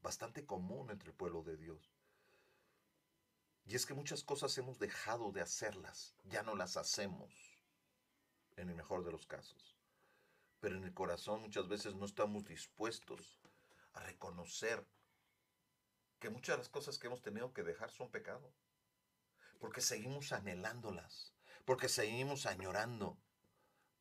bastante 0.02 0.44
común 0.44 0.90
entre 0.90 1.08
el 1.08 1.16
pueblo 1.16 1.42
de 1.42 1.56
Dios. 1.56 1.94
Y 3.64 3.74
es 3.74 3.86
que 3.86 3.94
muchas 3.94 4.22
cosas 4.22 4.58
hemos 4.58 4.78
dejado 4.78 5.32
de 5.32 5.40
hacerlas, 5.40 6.14
ya 6.24 6.42
no 6.42 6.54
las 6.56 6.76
hacemos, 6.76 7.32
en 8.56 8.68
el 8.68 8.74
mejor 8.74 9.02
de 9.02 9.12
los 9.12 9.26
casos 9.26 9.77
pero 10.60 10.76
en 10.76 10.84
el 10.84 10.94
corazón 10.94 11.40
muchas 11.40 11.68
veces 11.68 11.94
no 11.94 12.06
estamos 12.06 12.44
dispuestos 12.44 13.38
a 13.92 14.00
reconocer 14.00 14.86
que 16.18 16.30
muchas 16.30 16.54
de 16.54 16.58
las 16.58 16.68
cosas 16.68 16.98
que 16.98 17.06
hemos 17.06 17.22
tenido 17.22 17.52
que 17.52 17.62
dejar 17.62 17.90
son 17.90 18.10
pecado. 18.10 18.52
Porque 19.60 19.80
seguimos 19.80 20.32
anhelándolas, 20.32 21.32
porque 21.64 21.88
seguimos 21.88 22.46
añorando. 22.46 23.18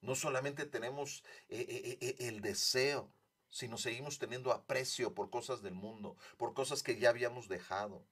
No 0.02 0.16
solamente 0.16 0.66
tenemos 0.66 1.24
eh, 1.50 1.66
eh, 1.68 1.98
eh, 2.02 2.16
el 2.28 2.42
deseo, 2.42 3.12
sino 3.50 3.78
seguimos 3.78 4.20
teniendo 4.20 4.52
aprecio 4.52 5.14
por 5.16 5.30
cosas 5.30 5.62
del 5.62 5.74
mundo, 5.74 6.18
por 6.38 6.54
cosas 6.54 6.84
que 6.84 7.00
ya 7.00 7.10
habíamos 7.10 7.48
dejado. 7.48 8.06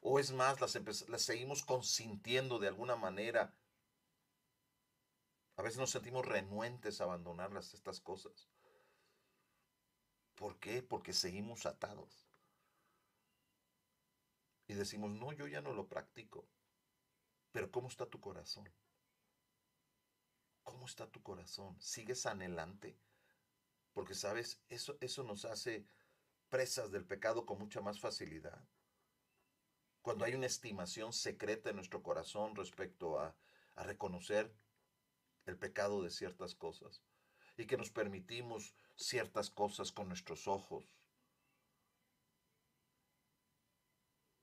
O 0.00 0.18
es 0.18 0.32
más, 0.32 0.60
las, 0.60 1.08
las 1.08 1.22
seguimos 1.22 1.62
consintiendo 1.62 2.58
de 2.58 2.68
alguna 2.68 2.96
manera 2.96 3.54
A 5.60 5.62
veces 5.62 5.78
nos 5.78 5.90
sentimos 5.90 6.24
renuentes 6.24 7.00
a 7.00 7.04
abandonar 7.04 7.54
estas 7.54 8.00
cosas. 8.00 8.48
¿Por 10.34 10.58
qué? 10.58 10.82
Porque 10.82 11.12
seguimos 11.12 11.66
atados. 11.66 12.26
Y 14.68 14.72
decimos, 14.72 15.10
no, 15.10 15.34
yo 15.34 15.46
ya 15.48 15.60
no 15.60 15.74
lo 15.74 15.86
practico. 15.86 16.48
Pero 17.52 17.70
¿cómo 17.70 17.88
está 17.88 18.06
tu 18.06 18.22
corazón? 18.22 18.72
¿Cómo 20.62 20.86
está 20.86 21.06
tu 21.10 21.22
corazón? 21.22 21.78
¿Sigues 21.78 22.24
anhelante? 22.24 22.96
Porque, 23.92 24.14
¿sabes? 24.14 24.62
Eso, 24.70 24.96
eso 25.02 25.24
nos 25.24 25.44
hace 25.44 25.84
presas 26.48 26.90
del 26.90 27.04
pecado 27.04 27.44
con 27.44 27.58
mucha 27.58 27.82
más 27.82 28.00
facilidad. 28.00 28.64
Cuando 30.00 30.24
hay 30.24 30.34
una 30.34 30.46
estimación 30.46 31.12
secreta 31.12 31.68
en 31.68 31.76
nuestro 31.76 32.02
corazón 32.02 32.56
respecto 32.56 33.20
a, 33.20 33.36
a 33.74 33.82
reconocer 33.82 34.50
el 35.50 35.58
pecado 35.58 36.02
de 36.02 36.10
ciertas 36.10 36.54
cosas 36.54 37.02
y 37.56 37.66
que 37.66 37.76
nos 37.76 37.90
permitimos 37.90 38.74
ciertas 38.96 39.50
cosas 39.50 39.92
con 39.92 40.08
nuestros 40.08 40.48
ojos. 40.48 40.96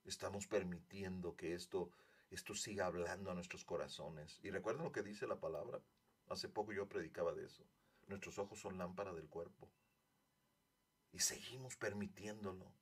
Estamos 0.04 0.46
permitiendo 0.46 1.36
que 1.36 1.54
esto, 1.54 1.90
esto 2.30 2.54
siga 2.54 2.86
hablando 2.86 3.30
a 3.30 3.34
nuestros 3.34 3.64
corazones. 3.64 4.38
Y 4.42 4.50
recuerden 4.50 4.84
lo 4.84 4.92
que 4.92 5.02
dice 5.02 5.26
la 5.26 5.40
palabra. 5.40 5.82
Hace 6.28 6.48
poco 6.48 6.72
yo 6.72 6.88
predicaba 6.88 7.34
de 7.34 7.46
eso. 7.46 7.64
Nuestros 8.06 8.38
ojos 8.38 8.60
son 8.60 8.78
lámpara 8.78 9.12
del 9.12 9.28
cuerpo. 9.28 9.68
Y 11.12 11.20
seguimos 11.20 11.76
permitiéndolo. 11.76 12.72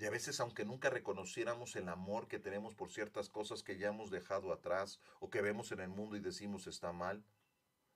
Y 0.00 0.06
a 0.06 0.10
veces, 0.10 0.40
aunque 0.40 0.64
nunca 0.64 0.88
reconociéramos 0.88 1.76
el 1.76 1.86
amor 1.90 2.26
que 2.26 2.38
tenemos 2.38 2.74
por 2.74 2.90
ciertas 2.90 3.28
cosas 3.28 3.62
que 3.62 3.76
ya 3.76 3.88
hemos 3.88 4.10
dejado 4.10 4.50
atrás 4.50 4.98
o 5.20 5.28
que 5.28 5.42
vemos 5.42 5.72
en 5.72 5.80
el 5.80 5.90
mundo 5.90 6.16
y 6.16 6.20
decimos 6.20 6.66
está 6.66 6.90
mal, 6.90 7.22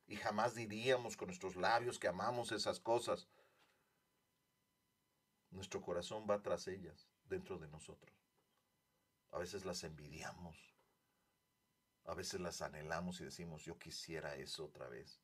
y 0.06 0.16
jamás 0.16 0.54
diríamos 0.54 1.16
con 1.16 1.28
nuestros 1.28 1.56
labios 1.56 1.98
que 1.98 2.06
amamos 2.06 2.52
esas 2.52 2.78
cosas, 2.78 3.26
nuestro 5.50 5.80
corazón 5.80 6.26
va 6.28 6.42
tras 6.42 6.68
ellas 6.68 7.08
dentro 7.24 7.58
de 7.58 7.68
nosotros. 7.68 8.14
A 9.30 9.38
veces 9.38 9.64
las 9.64 9.82
envidiamos, 9.82 10.76
a 12.04 12.12
veces 12.12 12.38
las 12.38 12.60
anhelamos 12.60 13.18
y 13.22 13.24
decimos 13.24 13.64
yo 13.64 13.78
quisiera 13.78 14.36
eso 14.36 14.66
otra 14.66 14.88
vez. 14.88 15.22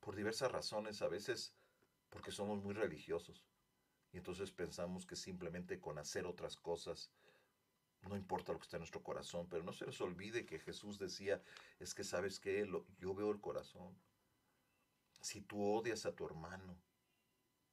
Por 0.00 0.16
diversas 0.16 0.50
razones, 0.50 1.02
a 1.02 1.08
veces 1.08 1.52
porque 2.08 2.32
somos 2.32 2.62
muy 2.62 2.72
religiosos 2.72 3.44
y 4.12 4.18
entonces 4.18 4.52
pensamos 4.52 5.06
que 5.06 5.16
simplemente 5.16 5.80
con 5.80 5.98
hacer 5.98 6.26
otras 6.26 6.56
cosas, 6.56 7.10
no 8.02 8.16
importa 8.16 8.52
lo 8.52 8.58
que 8.58 8.64
esté 8.64 8.76
en 8.76 8.80
nuestro 8.80 9.02
corazón, 9.02 9.48
pero 9.48 9.62
no 9.62 9.72
se 9.72 9.86
les 9.86 10.00
olvide 10.00 10.44
que 10.44 10.58
Jesús 10.58 10.98
decía, 10.98 11.42
es 11.78 11.94
que 11.94 12.04
sabes 12.04 12.38
que 12.40 12.68
yo 12.98 13.14
veo 13.14 13.30
el 13.30 13.40
corazón. 13.40 13.96
Si 15.20 15.40
tú 15.40 15.62
odias 15.64 16.04
a 16.04 16.14
tu 16.14 16.26
hermano, 16.26 16.76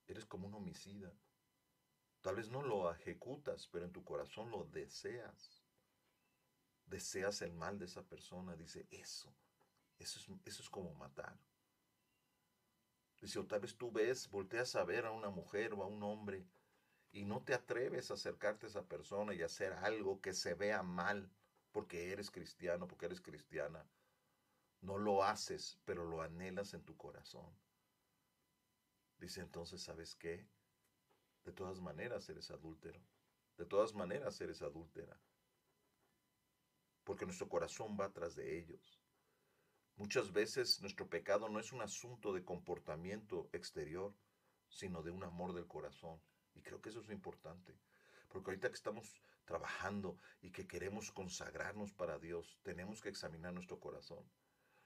eres 0.08 0.25
como 0.25 0.47
un 0.47 0.54
homicida. 0.54 1.12
Tal 2.21 2.36
vez 2.36 2.49
no 2.49 2.62
lo 2.62 2.91
ejecutas, 2.91 3.67
pero 3.67 3.86
en 3.86 3.91
tu 3.91 4.04
corazón 4.04 4.52
lo 4.52 4.65
deseas. 4.65 5.63
Deseas 6.86 7.41
el 7.41 7.54
mal 7.54 7.80
de 7.80 7.86
esa 7.86 8.04
persona. 8.04 8.56
Dice, 8.56 8.88
eso, 8.91 9.34
eso 9.97 10.19
es, 10.19 10.28
eso 10.45 10.62
es 10.62 10.69
como 10.69 10.93
matar. 10.93 11.38
Dice, 13.21 13.43
tal 13.43 13.60
vez 13.60 13.75
tú 13.75 13.91
ves, 13.91 14.29
volteas 14.29 14.75
a 14.75 14.84
ver 14.84 15.05
a 15.05 15.12
una 15.12 15.29
mujer 15.29 15.73
o 15.73 15.84
a 15.84 15.88
un 15.88 16.01
hombre 16.03 16.45
y 17.12 17.25
no 17.25 17.43
te 17.43 17.53
atreves 17.53 18.12
a 18.12 18.13
acercarte 18.13 18.65
a 18.65 18.69
esa 18.69 18.88
persona 18.88 19.34
y 19.34 19.41
hacer 19.41 19.73
algo 19.73 20.21
que 20.21 20.34
se 20.34 20.53
vea 20.53 20.84
mal 20.84 21.29
porque 21.71 22.12
eres 22.12 22.32
cristiano, 22.32 22.88
porque 22.88 23.08
eres 23.08 23.21
cristiana. 23.21 23.86
No 24.82 24.97
lo 24.97 25.23
haces, 25.23 25.79
pero 25.86 26.05
lo 26.05 26.21
anhelas 26.21 26.73
en 26.73 26.84
tu 26.84 26.95
corazón. 26.95 27.53
Dice 29.17 29.41
entonces, 29.41 29.82
¿sabes 29.82 30.15
qué? 30.15 30.47
De 31.43 31.51
todas 31.51 31.82
maneras 31.82 32.29
eres 32.29 32.51
adúltero. 32.51 33.01
De 33.58 33.65
todas 33.65 33.93
maneras 33.93 34.39
eres 34.39 34.62
adúltera. 34.62 35.19
Porque 37.03 37.25
nuestro 37.25 37.49
corazón 37.49 37.97
va 37.99 38.13
tras 38.13 38.36
de 38.36 38.58
ellos. 38.58 38.99
Muchas 40.00 40.32
veces 40.32 40.80
nuestro 40.80 41.10
pecado 41.10 41.50
no 41.50 41.60
es 41.60 41.74
un 41.74 41.82
asunto 41.82 42.32
de 42.32 42.46
comportamiento 42.46 43.50
exterior, 43.52 44.16
sino 44.70 45.04
de 45.04 45.12
un 45.12 45.26
amor 45.26 45.52
del 45.52 45.68
corazón. 45.68 46.22
Y 46.54 46.62
creo 46.62 46.80
que 46.80 46.88
eso 46.88 47.02
es 47.02 47.10
importante. 47.10 47.78
Porque 48.30 48.50
ahorita 48.50 48.70
que 48.70 48.76
estamos 48.76 49.22
trabajando 49.44 50.16
y 50.42 50.52
que 50.52 50.66
queremos 50.66 51.12
consagrarnos 51.12 51.92
para 51.92 52.18
Dios, 52.18 52.62
tenemos 52.64 53.02
que 53.02 53.10
examinar 53.10 53.54
nuestro 53.54 53.82
corazón. 53.82 54.24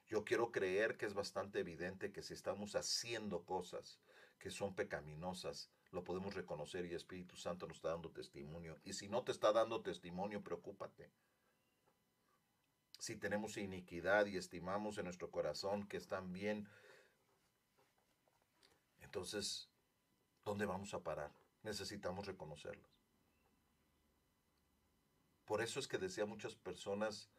Yo 0.08 0.26
quiero 0.26 0.52
creer 0.52 0.97
que 0.97 1.06
es 1.06 1.13
bastante 1.13 1.60
evidente 1.60 2.12
que 2.12 2.23
si 2.23 2.34
estamos 2.34 2.76
haciendo 2.76 3.45
cosas 3.45 3.99
que 4.39 4.49
son 4.49 4.73
pecaminosas, 4.73 5.69
lo 5.91 6.04
podemos 6.04 6.34
reconocer 6.34 6.88
y 6.88 6.95
Espíritu 6.95 7.36
Santo 7.36 7.67
nos 7.67 7.78
está 7.78 7.89
dando 7.89 8.10
testimonio. 8.10 8.80
Y 8.84 8.93
si 8.93 9.10
no 9.10 9.23
te 9.23 9.32
está 9.32 9.52
dando 9.52 9.84
testimonio, 9.84 10.43
preocúpate 10.43 11.12
si 13.03 13.17
tenemos 13.17 13.57
iniquidad 13.57 14.27
y 14.27 14.37
estimamos 14.37 14.97
en 14.97 15.03
nuestro 15.03 15.29
corazón 15.29 15.85
que 15.89 15.97
están 15.97 16.31
bien, 16.31 16.69
entonces, 19.01 19.67
¿dónde 20.45 20.65
vamos 20.65 20.93
a 20.93 21.03
parar? 21.03 21.29
Necesitamos 21.63 22.27
reconocerlos. 22.27 22.89
Por 25.43 25.61
eso 25.61 25.81
es 25.81 25.89
que 25.89 25.97
decía 25.97 26.25
muchas 26.25 26.55
personas, 26.55 27.29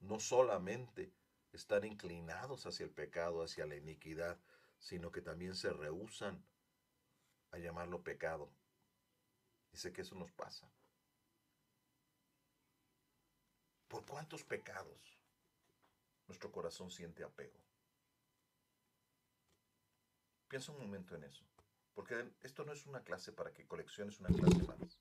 no 0.00 0.18
solamente 0.18 1.12
están 1.52 1.84
inclinados 1.84 2.66
hacia 2.66 2.82
el 2.82 2.90
pecado, 2.90 3.44
hacia 3.44 3.64
la 3.64 3.76
iniquidad, 3.76 4.40
sino 4.80 5.12
que 5.12 5.20
también 5.20 5.54
se 5.54 5.70
rehusan 5.70 6.44
a 7.52 7.58
llamarlo 7.58 8.02
pecado. 8.02 8.50
Dice 9.70 9.92
que 9.92 10.02
eso 10.02 10.16
nos 10.16 10.32
pasa. 10.32 10.68
¿Por 13.88 14.04
cuántos 14.04 14.42
pecados 14.44 15.18
nuestro 16.26 16.50
corazón 16.50 16.90
siente 16.90 17.22
apego? 17.22 17.60
Piensa 20.48 20.72
un 20.72 20.80
momento 20.80 21.14
en 21.14 21.24
eso, 21.24 21.44
porque 21.94 22.32
esto 22.42 22.64
no 22.64 22.72
es 22.72 22.86
una 22.86 23.02
clase 23.02 23.32
para 23.32 23.52
que 23.52 23.66
colecciones 23.66 24.20
una 24.20 24.28
clase 24.28 24.62
más. 24.64 25.00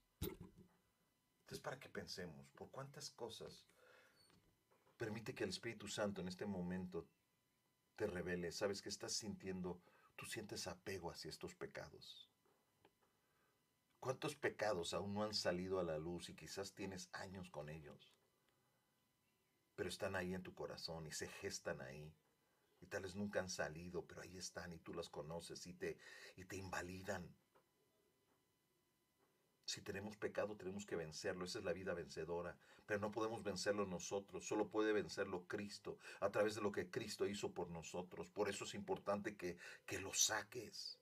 Es 1.48 1.60
para 1.60 1.80
que 1.80 1.90
pensemos 1.90 2.50
por 2.50 2.70
cuántas 2.70 3.10
cosas 3.12 3.66
permite 4.98 5.34
que 5.34 5.44
el 5.44 5.52
Espíritu 5.52 5.88
Santo 5.88 6.22
en 6.22 6.28
este 6.28 6.46
momento 6.46 7.08
te 7.96 8.08
revele. 8.08 8.52
Sabes 8.52 8.82
que 8.82 8.90
estás 8.90 9.14
sintiendo, 9.14 9.82
tú 10.16 10.26
sientes 10.26 10.68
apego 10.68 11.12
hacia 11.12 11.30
estos 11.30 11.56
pecados. 11.56 12.30
¿Cuántos 14.00 14.36
pecados 14.36 14.94
aún 14.94 15.14
no 15.14 15.24
han 15.24 15.34
salido 15.34 15.80
a 15.80 15.84
la 15.84 15.98
luz 15.98 16.30
y 16.30 16.36
quizás 16.36 16.74
tienes 16.74 17.10
años 17.14 17.50
con 17.50 17.70
ellos? 17.70 18.15
Pero 19.76 19.90
están 19.90 20.16
ahí 20.16 20.34
en 20.34 20.44
tu 20.44 20.54
corazón 20.54 21.06
y 21.08 21.12
se 21.12 21.28
gestan 21.28 21.82
ahí. 21.82 22.14
Y 22.82 22.88
tal 22.88 23.04
vez 23.04 23.16
nunca 23.16 23.40
han 23.40 23.50
salido, 23.50 24.06
pero 24.06 24.22
ahí 24.22 24.38
están 24.38 24.72
y 24.74 24.80
tú 24.80 24.94
las 24.94 25.10
conoces 25.10 25.66
y 25.68 25.74
te, 25.74 25.98
y 26.36 26.46
te 26.46 26.58
invalidan. 26.58 27.36
Si 29.66 29.82
tenemos 29.82 30.16
pecado, 30.16 30.56
tenemos 30.56 30.86
que 30.86 30.96
vencerlo. 30.96 31.46
Esa 31.46 31.60
es 31.60 31.66
la 31.66 31.74
vida 31.74 31.94
vencedora. 31.96 32.56
Pero 32.86 33.00
no 33.00 33.12
podemos 33.12 33.44
vencerlo 33.44 33.88
nosotros. 33.88 34.46
Solo 34.48 34.70
puede 34.70 34.94
vencerlo 34.94 35.48
Cristo 35.48 35.98
a 36.20 36.30
través 36.30 36.54
de 36.56 36.62
lo 36.62 36.72
que 36.72 36.92
Cristo 36.92 37.26
hizo 37.26 37.52
por 37.52 37.70
nosotros. 37.70 38.30
Por 38.30 38.48
eso 38.48 38.66
es 38.66 38.76
importante 38.76 39.36
que, 39.36 39.58
que 39.88 40.00
lo 40.00 40.14
saques. 40.14 41.00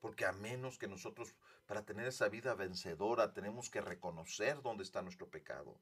Porque 0.00 0.24
a 0.24 0.32
menos 0.32 0.78
que 0.78 0.88
nosotros, 0.88 1.34
para 1.66 1.84
tener 1.84 2.06
esa 2.06 2.28
vida 2.28 2.54
vencedora, 2.54 3.34
tenemos 3.34 3.68
que 3.68 3.82
reconocer 3.82 4.62
dónde 4.62 4.84
está 4.84 5.02
nuestro 5.02 5.28
pecado. 5.28 5.78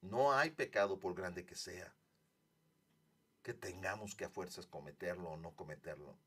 No 0.00 0.32
hay 0.32 0.50
pecado 0.50 1.00
por 1.00 1.14
grande 1.14 1.44
que 1.44 1.56
sea, 1.56 1.94
que 3.42 3.54
tengamos 3.54 4.14
que 4.14 4.24
a 4.24 4.30
fuerzas 4.30 4.66
cometerlo 4.66 5.30
o 5.30 5.36
no 5.36 5.54
cometerlo. 5.54 6.18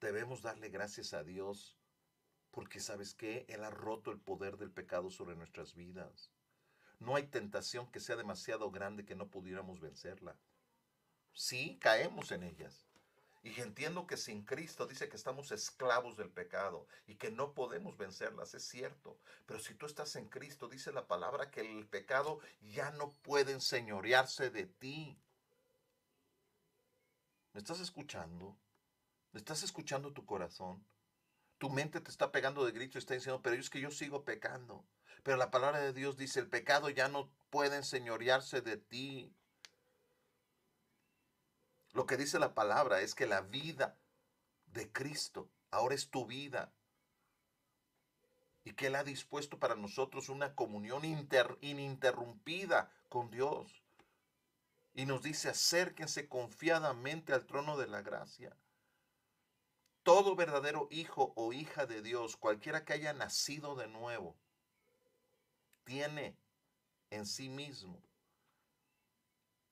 Debemos 0.00 0.42
darle 0.42 0.68
gracias 0.68 1.12
a 1.12 1.24
Dios 1.24 1.76
porque 2.50 2.80
sabes 2.80 3.14
que 3.14 3.44
Él 3.48 3.64
ha 3.64 3.70
roto 3.70 4.10
el 4.10 4.18
poder 4.18 4.56
del 4.56 4.70
pecado 4.70 5.10
sobre 5.10 5.36
nuestras 5.36 5.74
vidas. 5.74 6.32
No 6.98 7.14
hay 7.14 7.26
tentación 7.28 7.90
que 7.90 8.00
sea 8.00 8.16
demasiado 8.16 8.70
grande 8.70 9.04
que 9.04 9.14
no 9.14 9.28
pudiéramos 9.28 9.80
vencerla. 9.80 10.36
Sí, 11.32 11.78
caemos 11.80 12.32
en 12.32 12.42
ellas. 12.42 12.87
Y 13.42 13.60
entiendo 13.60 14.06
que 14.06 14.16
sin 14.16 14.44
Cristo 14.44 14.86
dice 14.86 15.08
que 15.08 15.16
estamos 15.16 15.52
esclavos 15.52 16.16
del 16.16 16.30
pecado 16.30 16.86
y 17.06 17.16
que 17.16 17.30
no 17.30 17.54
podemos 17.54 17.96
vencerlas, 17.96 18.54
es 18.54 18.64
cierto. 18.64 19.18
Pero 19.46 19.60
si 19.60 19.74
tú 19.74 19.86
estás 19.86 20.16
en 20.16 20.28
Cristo, 20.28 20.68
dice 20.68 20.92
la 20.92 21.06
palabra 21.06 21.50
que 21.50 21.60
el 21.60 21.86
pecado 21.86 22.40
ya 22.60 22.90
no 22.90 23.12
puede 23.22 23.52
enseñorearse 23.52 24.50
de 24.50 24.66
ti. 24.66 25.18
¿Me 27.52 27.60
estás 27.60 27.80
escuchando? 27.80 28.56
¿Me 29.32 29.38
estás 29.38 29.62
escuchando 29.62 30.12
tu 30.12 30.26
corazón? 30.26 30.84
Tu 31.58 31.70
mente 31.70 32.00
te 32.00 32.10
está 32.10 32.30
pegando 32.32 32.64
de 32.64 32.72
grito 32.72 32.98
y 32.98 33.00
está 33.00 33.14
diciendo, 33.14 33.42
pero 33.42 33.56
es 33.56 33.70
que 33.70 33.80
yo 33.80 33.90
sigo 33.90 34.24
pecando. 34.24 34.84
Pero 35.22 35.36
la 35.36 35.50
palabra 35.50 35.80
de 35.80 35.92
Dios 35.92 36.16
dice, 36.16 36.40
el 36.40 36.48
pecado 36.48 36.88
ya 36.88 37.08
no 37.08 37.30
puede 37.50 37.76
enseñorearse 37.76 38.60
de 38.62 38.76
ti. 38.76 39.34
Lo 41.92 42.06
que 42.06 42.16
dice 42.16 42.38
la 42.38 42.54
palabra 42.54 43.00
es 43.00 43.14
que 43.14 43.26
la 43.26 43.40
vida 43.40 43.98
de 44.66 44.90
Cristo 44.92 45.50
ahora 45.70 45.94
es 45.94 46.10
tu 46.10 46.26
vida. 46.26 46.72
Y 48.64 48.72
que 48.74 48.88
Él 48.88 48.96
ha 48.96 49.04
dispuesto 49.04 49.58
para 49.58 49.76
nosotros 49.76 50.28
una 50.28 50.54
comunión 50.54 51.02
ininterrumpida 51.60 52.92
con 53.08 53.30
Dios. 53.30 53.82
Y 54.94 55.06
nos 55.06 55.22
dice, 55.22 55.48
acérquense 55.48 56.28
confiadamente 56.28 57.32
al 57.32 57.46
trono 57.46 57.78
de 57.78 57.86
la 57.86 58.02
gracia. 58.02 58.56
Todo 60.02 60.36
verdadero 60.36 60.88
hijo 60.90 61.32
o 61.36 61.52
hija 61.52 61.86
de 61.86 62.02
Dios, 62.02 62.36
cualquiera 62.36 62.84
que 62.84 62.94
haya 62.94 63.12
nacido 63.12 63.74
de 63.74 63.88
nuevo, 63.88 64.36
tiene 65.84 66.36
en 67.10 67.26
sí 67.26 67.48
mismo 67.48 68.02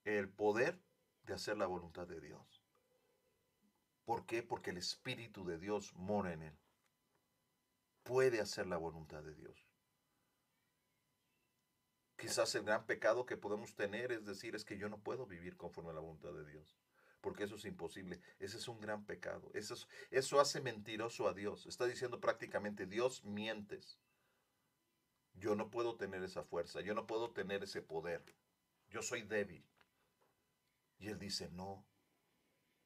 el 0.05 0.29
poder 0.29 0.79
de 1.26 1.34
hacer 1.34 1.58
la 1.58 1.66
voluntad 1.66 2.06
de 2.06 2.20
Dios. 2.20 2.62
¿Por 4.04 4.24
qué? 4.24 4.42
Porque 4.42 4.70
el 4.70 4.78
Espíritu 4.78 5.44
de 5.44 5.58
Dios 5.58 5.92
mora 5.94 6.32
en 6.32 6.42
él. 6.42 6.58
Puede 8.04 8.40
hacer 8.40 8.66
la 8.68 8.76
voluntad 8.76 9.22
de 9.22 9.34
Dios. 9.34 9.66
Quizás 12.16 12.54
el 12.54 12.62
gran 12.62 12.86
pecado 12.86 13.26
que 13.26 13.36
podemos 13.36 13.74
tener 13.74 14.12
es 14.12 14.24
decir, 14.24 14.54
es 14.54 14.64
que 14.64 14.78
yo 14.78 14.88
no 14.88 14.98
puedo 14.98 15.26
vivir 15.26 15.56
conforme 15.56 15.90
a 15.90 15.94
la 15.94 16.00
voluntad 16.00 16.32
de 16.32 16.46
Dios, 16.46 16.78
porque 17.20 17.44
eso 17.44 17.56
es 17.56 17.64
imposible. 17.64 18.20
Ese 18.38 18.56
es 18.56 18.68
un 18.68 18.80
gran 18.80 19.04
pecado. 19.04 19.50
Eso, 19.52 19.74
eso 20.10 20.40
hace 20.40 20.60
mentiroso 20.60 21.28
a 21.28 21.34
Dios. 21.34 21.66
Está 21.66 21.84
diciendo 21.84 22.20
prácticamente, 22.20 22.86
Dios 22.86 23.24
mientes. 23.24 23.98
Yo 25.34 25.54
no 25.56 25.68
puedo 25.68 25.96
tener 25.96 26.22
esa 26.22 26.44
fuerza, 26.44 26.80
yo 26.80 26.94
no 26.94 27.06
puedo 27.06 27.32
tener 27.32 27.64
ese 27.64 27.82
poder. 27.82 28.22
Yo 28.88 29.02
soy 29.02 29.22
débil. 29.22 29.66
Y 30.98 31.09
él 31.09 31.18
dice, 31.18 31.48
no, 31.50 31.85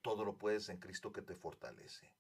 todo 0.03 0.25
lo 0.25 0.37
puedes 0.37 0.69
en 0.69 0.79
Cristo 0.79 1.13
que 1.13 1.23
te 1.23 1.35
fortalece. 1.35 2.13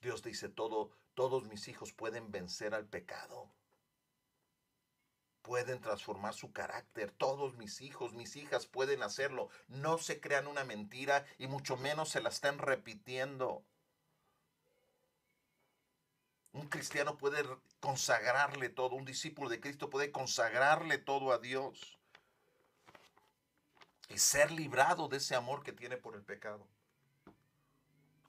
Dios 0.00 0.22
dice, 0.22 0.48
todo, 0.48 0.90
todos 1.14 1.44
mis 1.46 1.68
hijos 1.68 1.92
pueden 1.92 2.30
vencer 2.30 2.74
al 2.74 2.86
pecado. 2.86 3.50
Pueden 5.42 5.80
transformar 5.80 6.34
su 6.34 6.52
carácter. 6.52 7.10
Todos 7.10 7.56
mis 7.56 7.80
hijos, 7.80 8.14
mis 8.14 8.36
hijas 8.36 8.66
pueden 8.66 9.02
hacerlo. 9.02 9.48
No 9.68 9.98
se 9.98 10.20
crean 10.20 10.46
una 10.46 10.64
mentira 10.64 11.24
y 11.38 11.46
mucho 11.46 11.76
menos 11.76 12.10
se 12.10 12.20
la 12.20 12.28
están 12.28 12.58
repitiendo. 12.58 13.64
Un 16.52 16.68
cristiano 16.68 17.18
puede 17.18 17.42
consagrarle 17.80 18.68
todo, 18.68 18.94
un 18.94 19.04
discípulo 19.04 19.50
de 19.50 19.60
Cristo 19.60 19.90
puede 19.90 20.12
consagrarle 20.12 20.98
todo 20.98 21.32
a 21.32 21.38
Dios 21.38 21.98
y 24.08 24.18
ser 24.18 24.50
librado 24.50 25.08
de 25.08 25.16
ese 25.18 25.34
amor 25.34 25.62
que 25.62 25.72
tiene 25.72 25.96
por 25.96 26.14
el 26.14 26.22
pecado. 26.22 26.66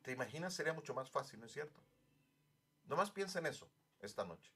¿Te 0.02 0.12
imaginas? 0.12 0.54
Sería 0.54 0.74
mucho 0.74 0.94
más 0.94 1.10
fácil, 1.10 1.40
¿no 1.40 1.48
es 1.48 1.52
cierto? 1.52 1.82
Nomás 2.86 3.12
piensa 3.12 3.40
en 3.40 3.48
eso 3.48 3.70
esta 4.00 4.24
noche. 4.24 4.52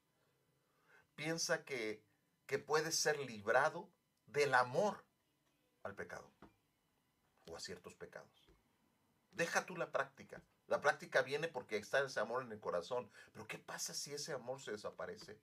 Piensa 1.16 1.66
que, 1.66 2.04
que 2.46 2.60
puedes 2.60 2.96
ser 2.96 3.20
librado 3.20 3.90
del 4.28 4.54
amor 4.54 5.04
al 5.84 5.96
pecado 5.96 6.32
o 7.48 7.56
a 7.56 7.60
ciertos 7.60 7.96
pecados. 7.96 8.50
Deja 9.32 9.66
tú 9.66 9.76
la 9.76 9.92
práctica. 9.92 10.42
La 10.68 10.82
práctica 10.82 11.24
viene 11.24 11.48
porque 11.48 11.78
está 11.78 12.00
ese 12.00 12.20
amor 12.20 12.44
en 12.44 12.52
el 12.52 12.60
corazón. 12.60 13.10
Pero 13.34 13.48
¿qué 13.48 13.58
pasa 13.58 13.94
si 13.94 14.14
ese 14.14 14.34
amor 14.34 14.62
se 14.62 14.72
desaparece? 14.72 15.40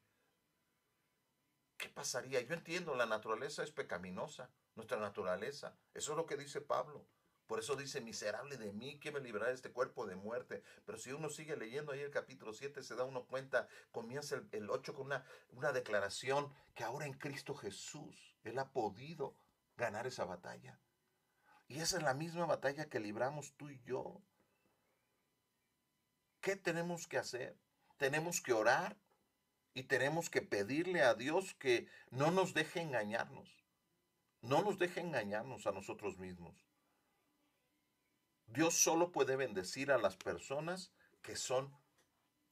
¿Qué 1.77 1.89
pasaría? 1.89 2.41
Yo 2.43 2.55
entiendo, 2.55 2.95
la 2.95 3.07
naturaleza 3.07 3.63
es 3.63 3.73
pecaminosa 3.73 4.49
nuestra 4.77 4.99
naturaleza. 4.99 5.75
Eso 5.95 6.13
es 6.13 6.17
lo 6.17 6.27
que 6.27 6.37
dice 6.37 6.61
Pablo. 6.61 7.07
Por 7.47 7.61
eso 7.61 7.77
dice, 7.77 8.01
miserable 8.01 8.57
de 8.57 8.73
mí, 8.73 8.99
que 8.99 9.13
me 9.13 9.21
librará 9.21 9.49
de 9.49 9.55
este 9.55 9.71
cuerpo 9.71 10.07
de 10.07 10.17
muerte? 10.17 10.63
Pero 10.85 10.99
si 10.99 11.13
uno 11.13 11.31
sigue 11.31 11.57
leyendo 11.57 11.93
ahí 11.93 12.01
el 12.01 12.11
capítulo 12.11 12.53
7, 12.53 12.83
se 12.83 12.97
da 12.97 13.05
uno 13.05 13.25
cuenta, 13.27 13.69
comienza 13.93 14.43
el, 14.51 14.69
8 14.69 14.95
con 14.95 15.07
una, 15.07 15.25
una 15.51 15.73
declaración 15.73 16.53
que 16.75 16.85
ahora 16.85 17.07
en 17.07 17.15
Cristo 17.15 17.55
Jesús, 17.55 18.37
Él 18.43 18.59
ha 18.59 18.73
podido 18.73 19.37
ganar 19.77 20.07
esa 20.07 20.25
batalla. 20.25 20.81
Y 21.69 21.81
esa 21.81 21.99
es 21.99 22.03
la 22.03 22.15
misma 22.15 22.47
batalla 22.47 22.89
que 22.89 23.01
libramos 23.01 23.55
tú 23.57 23.71
y 23.71 23.81
yo. 23.85 24.21
¿Qué 26.41 26.57
tenemos 26.57 27.07
que 27.07 27.19
hacer? 27.19 27.57
Tenemos 27.97 28.41
que 28.41 28.53
orar 28.53 28.97
y 29.73 29.85
tenemos 29.85 30.31
que 30.31 30.43
pedirle 30.43 31.03
a 31.03 31.15
Dios 31.15 31.55
que 31.55 31.89
no 32.11 32.31
nos 32.31 32.55
deje 32.55 32.81
engañarnos. 32.81 33.66
No 34.47 34.63
nos 34.63 34.79
deje 34.79 35.01
engañarnos 35.01 35.67
a 35.67 35.73
nosotros 35.73 36.19
mismos. 36.19 36.55
Dios 38.47 38.75
solo 38.75 39.11
puede 39.11 39.35
bendecir 39.35 39.91
a 39.91 39.99
las 39.99 40.17
personas 40.17 40.93
que 41.21 41.35
son 41.35 41.77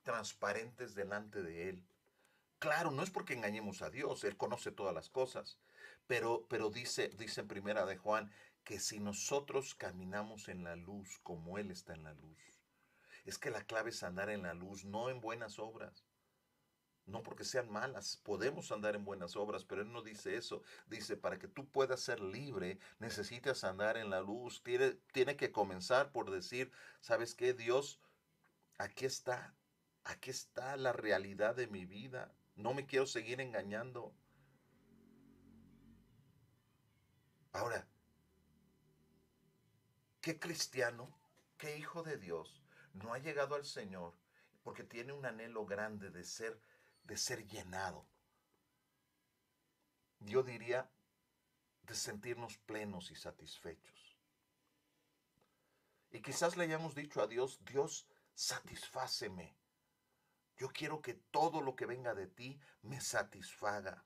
transparentes 0.02 0.96
delante 0.96 1.40
de 1.40 1.68
Él. 1.68 1.86
Claro, 2.58 2.90
no 2.90 3.04
es 3.04 3.10
porque 3.10 3.34
engañemos 3.34 3.80
a 3.80 3.90
Dios, 3.90 4.24
Él 4.24 4.36
conoce 4.36 4.72
todas 4.72 4.92
las 4.92 5.08
cosas, 5.08 5.60
pero, 6.08 6.46
pero 6.48 6.68
dice, 6.68 7.10
dice 7.10 7.42
en 7.42 7.48
primera 7.48 7.86
de 7.86 7.96
Juan 7.96 8.32
que 8.64 8.80
si 8.80 8.98
nosotros 8.98 9.76
caminamos 9.76 10.48
en 10.48 10.64
la 10.64 10.74
luz 10.74 11.20
como 11.22 11.58
Él 11.58 11.70
está 11.70 11.94
en 11.94 12.02
la 12.02 12.14
luz, 12.14 12.38
es 13.24 13.38
que 13.38 13.52
la 13.52 13.62
clave 13.62 13.90
es 13.90 14.02
andar 14.02 14.30
en 14.30 14.42
la 14.42 14.54
luz, 14.54 14.84
no 14.84 15.10
en 15.10 15.20
buenas 15.20 15.60
obras. 15.60 16.03
No 17.06 17.22
porque 17.22 17.44
sean 17.44 17.70
malas, 17.70 18.16
podemos 18.24 18.72
andar 18.72 18.96
en 18.96 19.04
buenas 19.04 19.36
obras, 19.36 19.64
pero 19.64 19.82
Él 19.82 19.92
no 19.92 20.02
dice 20.02 20.36
eso. 20.36 20.62
Dice, 20.86 21.16
para 21.16 21.38
que 21.38 21.48
tú 21.48 21.68
puedas 21.68 22.00
ser 22.00 22.20
libre, 22.20 22.78
necesitas 22.98 23.62
andar 23.64 23.96
en 23.98 24.08
la 24.08 24.20
luz. 24.20 24.62
Tiene, 24.62 24.92
tiene 25.12 25.36
que 25.36 25.52
comenzar 25.52 26.12
por 26.12 26.30
decir, 26.30 26.72
¿sabes 27.00 27.34
qué? 27.34 27.52
Dios, 27.52 28.00
aquí 28.78 29.04
está, 29.04 29.54
aquí 30.04 30.30
está 30.30 30.76
la 30.76 30.92
realidad 30.92 31.54
de 31.54 31.66
mi 31.66 31.84
vida. 31.84 32.32
No 32.56 32.72
me 32.72 32.86
quiero 32.86 33.06
seguir 33.06 33.40
engañando. 33.40 34.14
Ahora, 37.52 37.86
¿qué 40.22 40.38
cristiano, 40.38 41.14
qué 41.58 41.76
hijo 41.76 42.02
de 42.02 42.16
Dios 42.16 42.64
no 42.94 43.12
ha 43.12 43.18
llegado 43.18 43.54
al 43.54 43.64
Señor 43.64 44.14
porque 44.62 44.82
tiene 44.82 45.12
un 45.12 45.26
anhelo 45.26 45.66
grande 45.66 46.10
de 46.10 46.24
ser 46.24 46.58
de 47.04 47.16
ser 47.16 47.46
llenado. 47.46 48.06
Yo 50.20 50.42
diría 50.42 50.90
de 51.82 51.94
sentirnos 51.94 52.58
plenos 52.58 53.10
y 53.10 53.14
satisfechos. 53.14 54.16
Y 56.10 56.22
quizás 56.22 56.56
le 56.56 56.64
hayamos 56.64 56.94
dicho 56.94 57.20
a 57.20 57.26
Dios, 57.26 57.58
Dios, 57.64 58.06
satisfáceme. 58.34 59.56
Yo 60.56 60.68
quiero 60.68 61.02
que 61.02 61.14
todo 61.14 61.60
lo 61.60 61.74
que 61.74 61.86
venga 61.86 62.14
de 62.14 62.28
ti 62.28 62.58
me 62.82 63.00
satisfaga. 63.00 64.04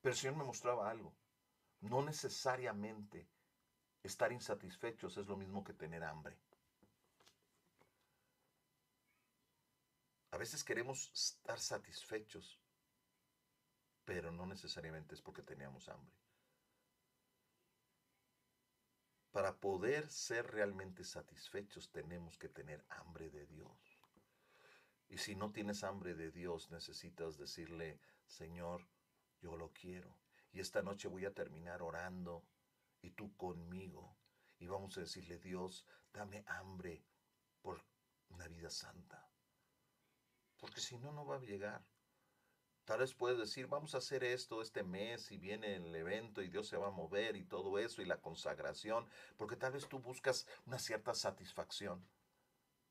Pero 0.00 0.12
el 0.12 0.18
Señor 0.18 0.36
me 0.36 0.44
mostraba 0.44 0.88
algo. 0.88 1.14
No 1.80 2.02
necesariamente 2.02 3.28
estar 4.02 4.32
insatisfechos 4.32 5.16
es 5.16 5.26
lo 5.26 5.36
mismo 5.36 5.64
que 5.64 5.74
tener 5.74 6.04
hambre. 6.04 6.38
A 10.30 10.36
veces 10.36 10.62
queremos 10.62 11.10
estar 11.14 11.58
satisfechos, 11.58 12.60
pero 14.04 14.30
no 14.30 14.44
necesariamente 14.44 15.14
es 15.14 15.22
porque 15.22 15.42
teníamos 15.42 15.88
hambre. 15.88 16.14
Para 19.30 19.58
poder 19.58 20.10
ser 20.10 20.50
realmente 20.50 21.04
satisfechos 21.04 21.90
tenemos 21.90 22.36
que 22.36 22.48
tener 22.48 22.84
hambre 22.90 23.30
de 23.30 23.46
Dios. 23.46 23.98
Y 25.08 25.16
si 25.18 25.34
no 25.34 25.50
tienes 25.50 25.82
hambre 25.82 26.14
de 26.14 26.30
Dios, 26.30 26.70
necesitas 26.70 27.38
decirle, 27.38 27.98
Señor, 28.26 28.86
yo 29.40 29.56
lo 29.56 29.72
quiero. 29.72 30.18
Y 30.52 30.60
esta 30.60 30.82
noche 30.82 31.08
voy 31.08 31.24
a 31.24 31.34
terminar 31.34 31.80
orando 31.80 32.46
y 33.00 33.12
tú 33.12 33.34
conmigo. 33.36 34.18
Y 34.58 34.66
vamos 34.66 34.98
a 34.98 35.00
decirle, 35.00 35.38
Dios, 35.38 35.86
dame 36.12 36.44
hambre 36.46 37.06
por 37.62 37.82
una 38.28 38.46
vida 38.48 38.68
santa 38.68 39.27
porque 40.58 40.80
si 40.80 40.98
no, 40.98 41.12
no 41.12 41.24
va 41.26 41.36
a 41.36 41.40
llegar. 41.40 41.82
Tal 42.84 43.00
vez 43.00 43.12
puedes 43.14 43.38
decir, 43.38 43.66
vamos 43.66 43.94
a 43.94 43.98
hacer 43.98 44.24
esto 44.24 44.62
este 44.62 44.82
mes 44.82 45.30
y 45.30 45.36
viene 45.36 45.76
el 45.76 45.94
evento 45.94 46.40
y 46.40 46.48
Dios 46.48 46.68
se 46.68 46.78
va 46.78 46.88
a 46.88 46.90
mover 46.90 47.36
y 47.36 47.44
todo 47.44 47.78
eso 47.78 48.00
y 48.00 48.06
la 48.06 48.20
consagración, 48.20 49.06
porque 49.36 49.56
tal 49.56 49.72
vez 49.72 49.86
tú 49.88 49.98
buscas 49.98 50.46
una 50.64 50.78
cierta 50.78 51.14
satisfacción. 51.14 52.08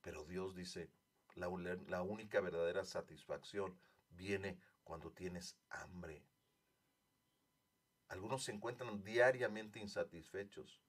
Pero 0.01 0.23
Dios 0.23 0.55
dice, 0.55 0.91
la, 1.33 1.49
la 1.87 2.03
única 2.03 2.41
verdadera 2.41 2.85
satisfacción 2.85 3.75
viene 4.09 4.59
cuando 4.83 5.11
tienes 5.11 5.57
hambre. 5.69 6.23
Algunos 8.09 8.43
se 8.43 8.51
encuentran 8.51 9.03
diariamente 9.03 9.79
insatisfechos, 9.79 10.79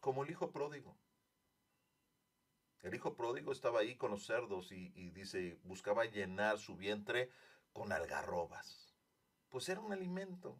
como 0.00 0.22
el 0.22 0.30
hijo 0.30 0.50
pródigo. 0.52 0.96
El 2.82 2.96
hijo 2.96 3.14
pródigo 3.14 3.52
estaba 3.52 3.78
ahí 3.78 3.94
con 3.94 4.10
los 4.10 4.26
cerdos 4.26 4.72
y, 4.72 4.88
dice, 5.10 5.56
buscaba 5.62 6.04
llenar 6.04 6.58
su 6.58 6.76
vientre 6.76 7.30
con 7.72 7.92
algarrobas. 7.92 8.92
Pues 9.50 9.68
era 9.68 9.80
un 9.80 9.92
alimento. 9.92 10.58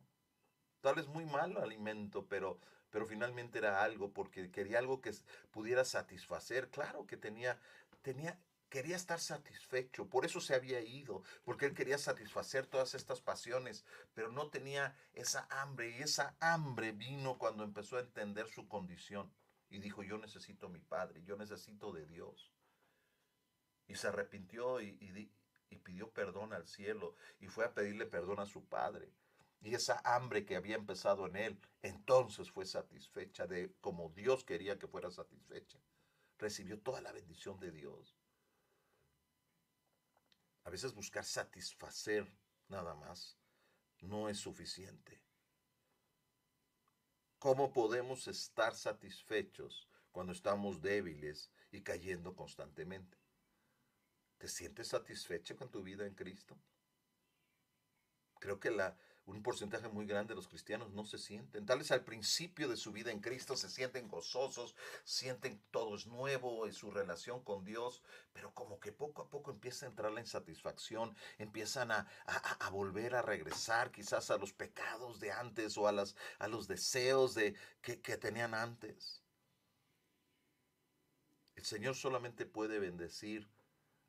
Tal 0.80 0.94
vez 0.94 1.08
muy 1.08 1.26
malo 1.26 1.60
alimento, 1.60 2.26
pero, 2.28 2.60
pero 2.90 3.06
finalmente 3.06 3.58
era 3.58 3.82
algo 3.82 4.12
porque 4.12 4.52
quería 4.52 4.78
algo 4.78 5.00
que 5.00 5.12
pudiera 5.50 5.84
satisfacer. 5.84 6.70
Claro 6.70 7.06
que 7.06 7.16
tenía, 7.16 7.58
tenía, 8.02 8.38
quería 8.68 8.94
estar 8.94 9.18
satisfecho, 9.18 10.08
por 10.08 10.24
eso 10.24 10.40
se 10.40 10.54
había 10.54 10.80
ido, 10.80 11.24
porque 11.44 11.66
él 11.66 11.74
quería 11.74 11.98
satisfacer 11.98 12.66
todas 12.66 12.94
estas 12.94 13.20
pasiones, 13.20 13.84
pero 14.14 14.30
no 14.30 14.48
tenía 14.48 14.96
esa 15.12 15.48
hambre 15.50 15.90
y 15.90 16.02
esa 16.02 16.36
hambre 16.38 16.92
vino 16.92 17.36
cuando 17.36 17.64
empezó 17.64 17.96
a 17.96 18.00
entender 18.00 18.48
su 18.48 18.68
condición 18.68 19.32
y 19.72 19.78
dijo, 19.78 20.02
yo 20.02 20.18
necesito 20.18 20.66
a 20.66 20.68
mi 20.68 20.80
Padre, 20.80 21.22
yo 21.24 21.34
necesito 21.34 21.92
de 21.92 22.04
Dios. 22.04 22.52
Y 23.86 23.94
se 23.94 24.08
arrepintió 24.08 24.82
y, 24.82 25.32
y 25.70 25.78
pidió 25.78 26.12
perdón 26.12 26.52
al 26.52 26.66
cielo 26.66 27.16
y 27.40 27.48
fue 27.48 27.64
a 27.64 27.72
pedirle 27.72 28.04
perdón 28.04 28.38
a 28.40 28.46
su 28.46 28.66
Padre. 28.66 29.10
Y 29.62 29.74
esa 29.74 30.02
hambre 30.04 30.44
que 30.44 30.56
había 30.56 30.76
empezado 30.76 31.26
en 31.26 31.36
él, 31.36 31.58
entonces 31.80 32.50
fue 32.50 32.66
satisfecha 32.66 33.46
de 33.46 33.72
como 33.80 34.10
Dios 34.10 34.44
quería 34.44 34.78
que 34.78 34.88
fuera 34.88 35.10
satisfecha. 35.10 35.78
Recibió 36.36 36.78
toda 36.78 37.00
la 37.00 37.12
bendición 37.12 37.58
de 37.58 37.70
Dios. 37.70 38.14
A 40.64 40.70
veces 40.70 40.92
buscar 40.92 41.24
satisfacer 41.24 42.30
nada 42.68 42.94
más 42.94 43.38
no 44.00 44.28
es 44.28 44.38
suficiente. 44.38 45.22
¿Cómo 47.42 47.72
podemos 47.72 48.28
estar 48.28 48.72
satisfechos 48.76 49.88
cuando 50.12 50.32
estamos 50.32 50.80
débiles 50.80 51.50
y 51.72 51.80
cayendo 51.80 52.36
constantemente? 52.36 53.18
¿Te 54.38 54.46
sientes 54.46 54.86
satisfecho 54.86 55.56
con 55.56 55.68
tu 55.68 55.82
vida 55.82 56.06
en 56.06 56.14
Cristo? 56.14 56.56
Creo 58.38 58.60
que 58.60 58.70
la, 58.70 58.96
un 59.26 59.42
porcentaje 59.42 59.88
muy 59.88 60.06
grande 60.06 60.32
de 60.32 60.36
los 60.36 60.48
cristianos 60.48 60.90
no 60.92 61.04
se 61.04 61.18
sienten. 61.18 61.64
Tal 61.64 61.78
vez 61.78 61.90
al 61.92 62.04
principio 62.04 62.68
de 62.68 62.76
su 62.76 62.92
vida 62.92 63.10
en 63.12 63.20
Cristo 63.20 63.56
se 63.56 63.70
sienten 63.70 64.08
gozosos, 64.08 64.74
sienten 65.04 65.62
todo 65.70 65.94
es 65.94 66.06
nuevo 66.06 66.66
en 66.66 66.72
su 66.72 66.90
relación 66.90 67.42
con 67.42 67.64
Dios, 67.64 68.02
pero 68.32 68.52
como 68.52 68.80
que 68.80 68.92
poco 68.92 69.22
a 69.22 69.30
poco 69.30 69.50
empieza 69.50 69.86
a 69.86 69.90
entrar 69.90 70.10
la 70.12 70.20
insatisfacción, 70.20 71.14
empiezan 71.38 71.92
a, 71.92 72.08
a, 72.26 72.70
volver 72.70 73.14
a 73.14 73.22
regresar 73.22 73.92
quizás 73.92 74.30
a 74.30 74.38
los 74.38 74.52
pecados 74.52 75.20
de 75.20 75.30
antes 75.30 75.78
o 75.78 75.86
a, 75.86 75.92
las, 75.92 76.16
a 76.38 76.48
los 76.48 76.66
deseos 76.66 77.34
de, 77.34 77.54
que, 77.80 78.00
que 78.00 78.16
tenían 78.16 78.54
antes. 78.54 79.22
El 81.54 81.64
Señor 81.64 81.94
solamente 81.94 82.44
puede 82.44 82.80
bendecir 82.80 83.48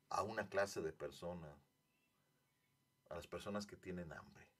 a 0.08 0.22
una 0.22 0.48
clase 0.48 0.80
de 0.80 0.92
personas, 0.92 1.56
a 3.10 3.14
las 3.14 3.28
personas 3.28 3.66
que 3.66 3.76
tienen 3.76 4.12
hambre. 4.12 4.53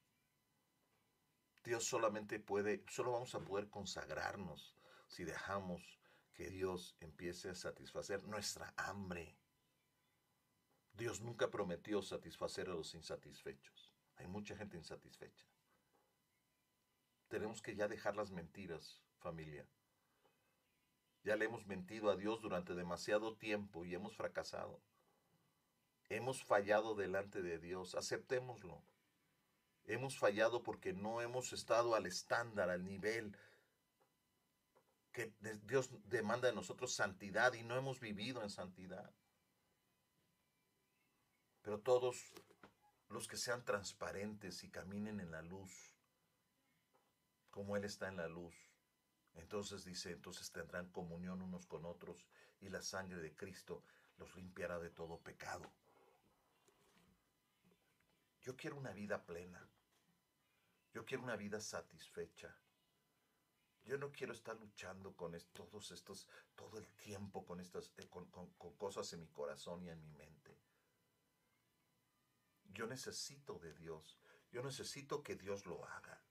Dios 1.65 1.83
solamente 1.83 2.39
puede, 2.39 2.85
solo 2.87 3.13
vamos 3.13 3.33
a 3.33 3.39
poder 3.39 3.69
consagrarnos 3.69 4.77
si 5.07 5.23
dejamos 5.23 5.81
que 6.33 6.51
Dios 6.51 6.95
empiece 6.99 7.49
a 7.49 7.55
satisfacer 7.55 8.23
nuestra 8.23 8.71
hambre. 8.77 9.35
Dios 10.93 11.21
nunca 11.21 11.49
prometió 11.49 12.03
satisfacer 12.03 12.69
a 12.69 12.75
los 12.75 12.93
insatisfechos. 12.93 13.91
Hay 14.17 14.27
mucha 14.27 14.55
gente 14.55 14.77
insatisfecha. 14.77 15.43
Tenemos 17.29 17.63
que 17.63 17.75
ya 17.75 17.87
dejar 17.87 18.15
las 18.15 18.31
mentiras, 18.31 19.01
familia. 19.17 19.67
Ya 21.23 21.35
le 21.35 21.45
hemos 21.45 21.65
mentido 21.65 22.11
a 22.11 22.15
Dios 22.15 22.41
durante 22.41 22.75
demasiado 22.75 23.35
tiempo 23.37 23.85
y 23.85 23.95
hemos 23.95 24.15
fracasado. 24.15 24.79
Hemos 26.09 26.43
fallado 26.43 26.93
delante 26.93 27.41
de 27.41 27.57
Dios, 27.57 27.95
aceptémoslo. 27.95 28.83
Hemos 29.87 30.17
fallado 30.17 30.63
porque 30.63 30.93
no 30.93 31.21
hemos 31.21 31.53
estado 31.53 31.95
al 31.95 32.05
estándar, 32.05 32.69
al 32.69 32.83
nivel 32.83 33.37
que 35.11 35.33
Dios 35.63 35.89
demanda 36.09 36.47
de 36.47 36.55
nosotros 36.55 36.93
santidad 36.93 37.53
y 37.53 37.63
no 37.63 37.77
hemos 37.77 37.99
vivido 37.99 38.41
en 38.43 38.49
santidad. 38.49 39.13
Pero 41.61 41.79
todos 41.79 42.33
los 43.09 43.27
que 43.27 43.37
sean 43.37 43.63
transparentes 43.63 44.63
y 44.63 44.69
caminen 44.69 45.19
en 45.19 45.31
la 45.31 45.41
luz, 45.41 45.93
como 47.49 47.77
Él 47.77 47.85
está 47.85 48.07
en 48.07 48.17
la 48.17 48.27
luz, 48.27 48.53
entonces 49.35 49.85
dice, 49.85 50.11
entonces 50.11 50.51
tendrán 50.51 50.89
comunión 50.91 51.41
unos 51.41 51.65
con 51.65 51.85
otros 51.85 52.27
y 52.59 52.69
la 52.69 52.81
sangre 52.81 53.19
de 53.19 53.35
Cristo 53.35 53.83
los 54.17 54.35
limpiará 54.35 54.79
de 54.79 54.89
todo 54.89 55.19
pecado. 55.19 55.71
Yo 58.41 58.55
quiero 58.55 58.77
una 58.77 58.91
vida 58.91 59.25
plena. 59.25 59.67
Yo 60.95 61.03
quiero 61.03 61.23
una 61.23 61.35
vida 61.35 61.59
satisfecha. 61.59 62.55
Yo 63.83 63.97
no 63.97 64.13
quiero 64.13 64.31
estar 64.31 64.57
luchando 64.57 65.13
con 65.13 65.37
todos 65.51 65.91
estos, 65.91 66.25
todo 66.55 66.77
el 66.77 66.87
tiempo 66.93 67.45
con 67.45 67.59
estas, 67.59 67.91
eh, 67.97 68.07
con, 68.07 68.27
con 68.27 68.47
cosas 68.77 69.11
en 69.11 69.19
mi 69.19 69.27
corazón 69.27 69.83
y 69.83 69.89
en 69.89 70.01
mi 70.01 70.13
mente. 70.13 70.57
Yo 72.71 72.87
necesito 72.87 73.59
de 73.59 73.73
Dios. 73.73 74.17
Yo 74.53 74.63
necesito 74.63 75.21
que 75.21 75.35
Dios 75.35 75.65
lo 75.65 75.83
haga. 75.85 76.23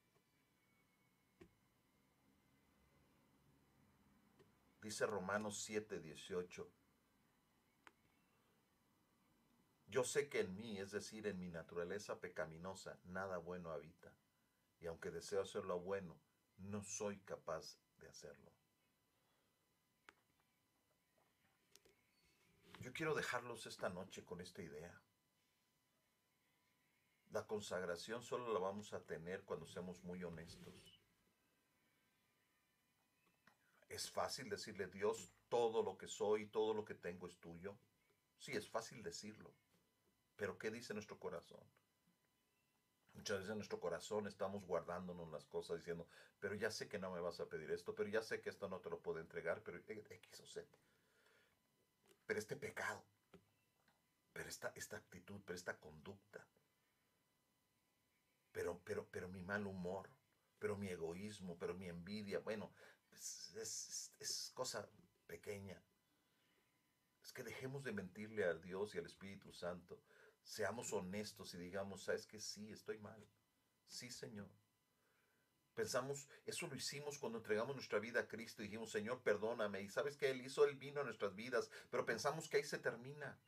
Dice 4.81 5.05
Romanos 5.05 5.61
7, 5.63 6.01
18. 6.01 6.71
Yo 9.89 10.05
sé 10.05 10.31
que 10.31 10.41
en 10.41 10.57
mí, 10.57 10.79
es 10.79 10.91
decir, 10.91 11.27
en 11.27 11.39
mi 11.39 11.51
naturaleza 11.51 12.19
pecaminosa, 12.19 12.99
nada 13.05 13.37
bueno 13.37 13.71
habita 13.71 14.11
y 14.85 14.87
aunque 14.87 15.11
deseo 15.11 15.41
hacer 15.41 15.65
lo 15.65 15.81
bueno, 15.81 16.15
no 16.59 16.85
soy 16.85 17.19
capaz 17.21 17.79
de 17.97 18.07
hacerlo. 18.07 18.53
Yo 22.81 22.93
quiero 22.93 23.15
dejarlos 23.15 23.65
esta 23.65 23.89
noche 23.89 24.27
con 24.27 24.43
esta 24.43 24.61
idea. 24.61 25.01
La 27.31 27.47
consagración 27.47 28.23
solo 28.23 28.53
la 28.53 28.59
vamos 28.59 28.93
a 28.93 29.01
tener 29.01 29.43
cuando 29.45 29.67
seamos 29.67 30.05
muy 30.05 30.23
honestos. 30.23 31.01
Es 33.89 34.11
fácil 34.11 34.51
decirle, 34.51 34.87
Dios, 34.89 35.33
todo 35.49 35.83
lo 35.83 35.97
que 35.97 36.09
soy, 36.09 36.47
todo 36.49 36.75
lo 36.75 36.85
que 36.85 36.95
tengo 36.95 37.27
es 37.27 37.39
tuyo. 37.39 37.75
Sí, 38.37 38.53
es 38.53 38.69
fácil 38.69 39.03
decirlo. 39.03 39.55
Pero 40.37 40.59
¿qué 40.59 40.71
dice 40.71 40.93
nuestro 40.93 41.19
corazón? 41.19 41.65
Muchas 43.15 43.39
veces 43.39 43.51
en 43.51 43.59
nuestro 43.59 43.81
corazón 43.81 44.27
estamos 44.27 44.67
guardándonos 44.67 45.31
las 45.31 45.45
cosas 45.47 45.79
diciendo, 45.79 46.07
pero 46.41 46.55
ya 46.55 46.71
sé 46.71 46.89
que 46.89 46.99
no 46.99 47.13
me 47.13 47.21
vas 47.21 47.41
a 47.41 47.49
pedir 47.49 47.71
esto, 47.71 47.95
pero 47.95 48.09
ya 48.09 48.23
sé 48.23 48.41
que 48.41 48.51
esto 48.51 48.69
no 48.69 48.81
te 48.81 48.91
lo 48.91 49.01
puedo 49.01 49.21
entregar, 49.21 49.63
pero 49.63 49.79
X 49.79 50.41
o 50.41 50.47
Z. 50.47 50.69
Pero 52.27 52.39
este 52.39 52.57
pecado, 52.57 53.05
pero 54.33 54.49
esta, 54.49 54.73
esta 54.75 54.97
actitud, 54.97 55.41
pero 55.45 55.57
esta 55.57 55.79
conducta, 55.79 56.45
pero, 58.53 58.81
pero, 58.85 59.07
pero 59.11 59.29
mi 59.29 59.43
mal 59.43 59.67
humor, 59.67 60.11
pero 60.59 60.77
mi 60.77 60.89
egoísmo, 60.89 61.57
pero 61.57 61.75
mi 61.75 61.89
envidia, 61.89 62.41
bueno, 62.41 62.73
es, 63.13 63.55
es, 63.55 64.13
es 64.19 64.51
cosa 64.55 64.89
pequeña. 65.27 65.81
Es 67.23 67.33
que 67.33 67.43
dejemos 67.43 67.85
de 67.85 67.93
mentirle 67.93 68.45
a 68.45 68.55
Dios 68.55 68.95
y 68.95 68.99
al 68.99 69.07
Espíritu 69.07 69.53
Santo 69.53 70.03
seamos 70.45 70.93
honestos 70.93 71.55
y 71.55 71.59
digamos, 71.59 72.05
¿sabes 72.05 72.27
que 72.27 72.41
Sí, 72.41 72.71
estoy 72.71 72.99
mal. 72.99 73.27
Sí, 73.87 74.11
Señor. 74.11 74.49
Pensamos, 75.75 76.29
eso 76.47 76.69
lo 76.69 76.77
hicimos 76.77 77.19
cuando 77.19 77.39
entregamos 77.39 77.75
nuestra 77.75 77.99
vida 77.99 78.21
a 78.21 78.29
Cristo 78.29 78.63
y 78.63 78.67
dijimos, 78.67 78.93
Señor, 78.93 79.23
perdóname. 79.23 79.83
Y 79.83 79.89
sabes 79.89 80.17
que 80.17 80.31
Él 80.31 80.41
hizo, 80.41 80.65
Él 80.65 80.77
vino 80.77 81.01
a 81.01 81.05
nuestras 81.05 81.35
vidas, 81.35 81.69
pero 81.91 82.07
pensamos 82.07 82.49
que 82.49 82.59
ahí 82.59 82.65
se 82.65 82.79
termina. 82.79 83.41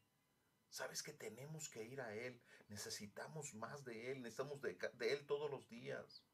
Sabes 0.69 1.03
que 1.05 1.13
tenemos 1.13 1.69
que 1.69 1.85
ir 1.85 2.01
a 2.01 2.13
Él, 2.15 2.43
necesitamos 2.69 3.55
más 3.55 3.85
de 3.85 4.11
Él, 4.11 4.23
necesitamos 4.23 4.61
de, 4.61 4.77
de 4.95 5.13
Él 5.13 5.25
todos 5.27 5.49
los 5.49 5.69
días. 5.69 6.25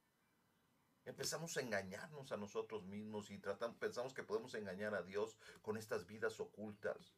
Empezamos 1.04 1.56
a 1.56 1.60
engañarnos 1.60 2.32
a 2.32 2.36
nosotros 2.36 2.84
mismos 2.84 3.30
y 3.30 3.38
tratamos, 3.38 3.76
pensamos 3.76 4.14
que 4.14 4.22
podemos 4.22 4.54
engañar 4.54 4.94
a 4.94 5.02
Dios 5.02 5.36
con 5.60 5.76
estas 5.76 6.06
vidas 6.06 6.40
ocultas. 6.40 7.12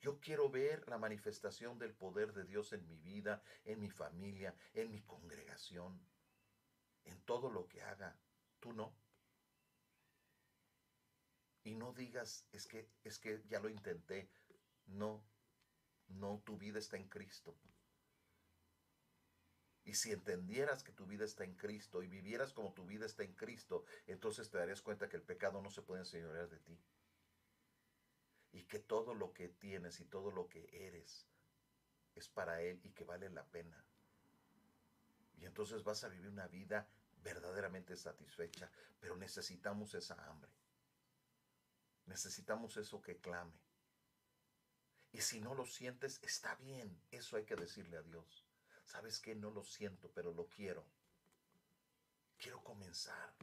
Yo 0.00 0.18
quiero 0.20 0.48
ver 0.48 0.88
la 0.88 0.96
manifestación 0.96 1.78
del 1.78 1.92
poder 1.92 2.32
de 2.32 2.44
Dios 2.44 2.72
en 2.72 2.86
mi 2.86 2.98
vida, 2.98 3.42
en 3.64 3.80
mi 3.80 3.90
familia, 3.90 4.54
en 4.72 4.90
mi 4.90 5.02
congregación, 5.02 6.00
en 7.04 7.20
todo 7.22 7.50
lo 7.50 7.68
que 7.68 7.82
haga. 7.82 8.18
Tú 8.60 8.72
no. 8.72 8.94
Y 11.64 11.74
no 11.74 11.92
digas, 11.92 12.46
es 12.52 12.66
que, 12.66 12.88
es 13.04 13.18
que 13.18 13.42
ya 13.46 13.60
lo 13.60 13.68
intenté. 13.68 14.30
No, 14.86 15.22
no, 16.08 16.40
tu 16.44 16.56
vida 16.56 16.78
está 16.78 16.96
en 16.96 17.08
Cristo. 17.08 17.54
Y 19.84 19.94
si 19.94 20.12
entendieras 20.12 20.82
que 20.82 20.92
tu 20.92 21.06
vida 21.06 21.24
está 21.24 21.44
en 21.44 21.56
Cristo 21.56 22.02
y 22.02 22.08
vivieras 22.08 22.52
como 22.52 22.72
tu 22.72 22.86
vida 22.86 23.06
está 23.06 23.22
en 23.22 23.34
Cristo, 23.34 23.84
entonces 24.06 24.48
te 24.48 24.58
darías 24.58 24.82
cuenta 24.82 25.08
que 25.08 25.16
el 25.16 25.22
pecado 25.22 25.60
no 25.60 25.70
se 25.70 25.82
puede 25.82 26.02
enseñorear 26.02 26.48
de 26.48 26.58
ti. 26.58 26.78
Y 28.52 28.64
que 28.64 28.78
todo 28.78 29.14
lo 29.14 29.32
que 29.32 29.48
tienes 29.48 30.00
y 30.00 30.04
todo 30.04 30.30
lo 30.30 30.48
que 30.48 30.68
eres 30.86 31.26
es 32.14 32.28
para 32.28 32.62
Él 32.62 32.80
y 32.84 32.90
que 32.90 33.04
vale 33.04 33.30
la 33.30 33.44
pena. 33.44 33.84
Y 35.38 35.46
entonces 35.46 35.84
vas 35.84 36.04
a 36.04 36.08
vivir 36.08 36.28
una 36.28 36.48
vida 36.48 36.88
verdaderamente 37.22 37.96
satisfecha, 37.96 38.70
pero 38.98 39.16
necesitamos 39.16 39.94
esa 39.94 40.14
hambre. 40.28 40.50
Necesitamos 42.06 42.76
eso 42.76 43.00
que 43.00 43.18
clame. 43.18 43.58
Y 45.12 45.20
si 45.20 45.40
no 45.40 45.54
lo 45.54 45.66
sientes, 45.66 46.20
está 46.22 46.54
bien. 46.56 47.00
Eso 47.10 47.36
hay 47.36 47.44
que 47.44 47.56
decirle 47.56 47.96
a 47.96 48.02
Dios. 48.02 48.44
¿Sabes 48.84 49.20
que 49.20 49.34
No 49.34 49.50
lo 49.50 49.64
siento, 49.64 50.10
pero 50.12 50.32
lo 50.32 50.48
quiero. 50.48 50.84
Quiero 52.38 52.62
comenzar. 52.64 53.34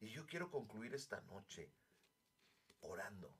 Y 0.00 0.10
yo 0.10 0.26
quiero 0.26 0.50
concluir 0.50 0.94
esta 0.94 1.20
noche 1.22 1.70
orando. 2.80 3.34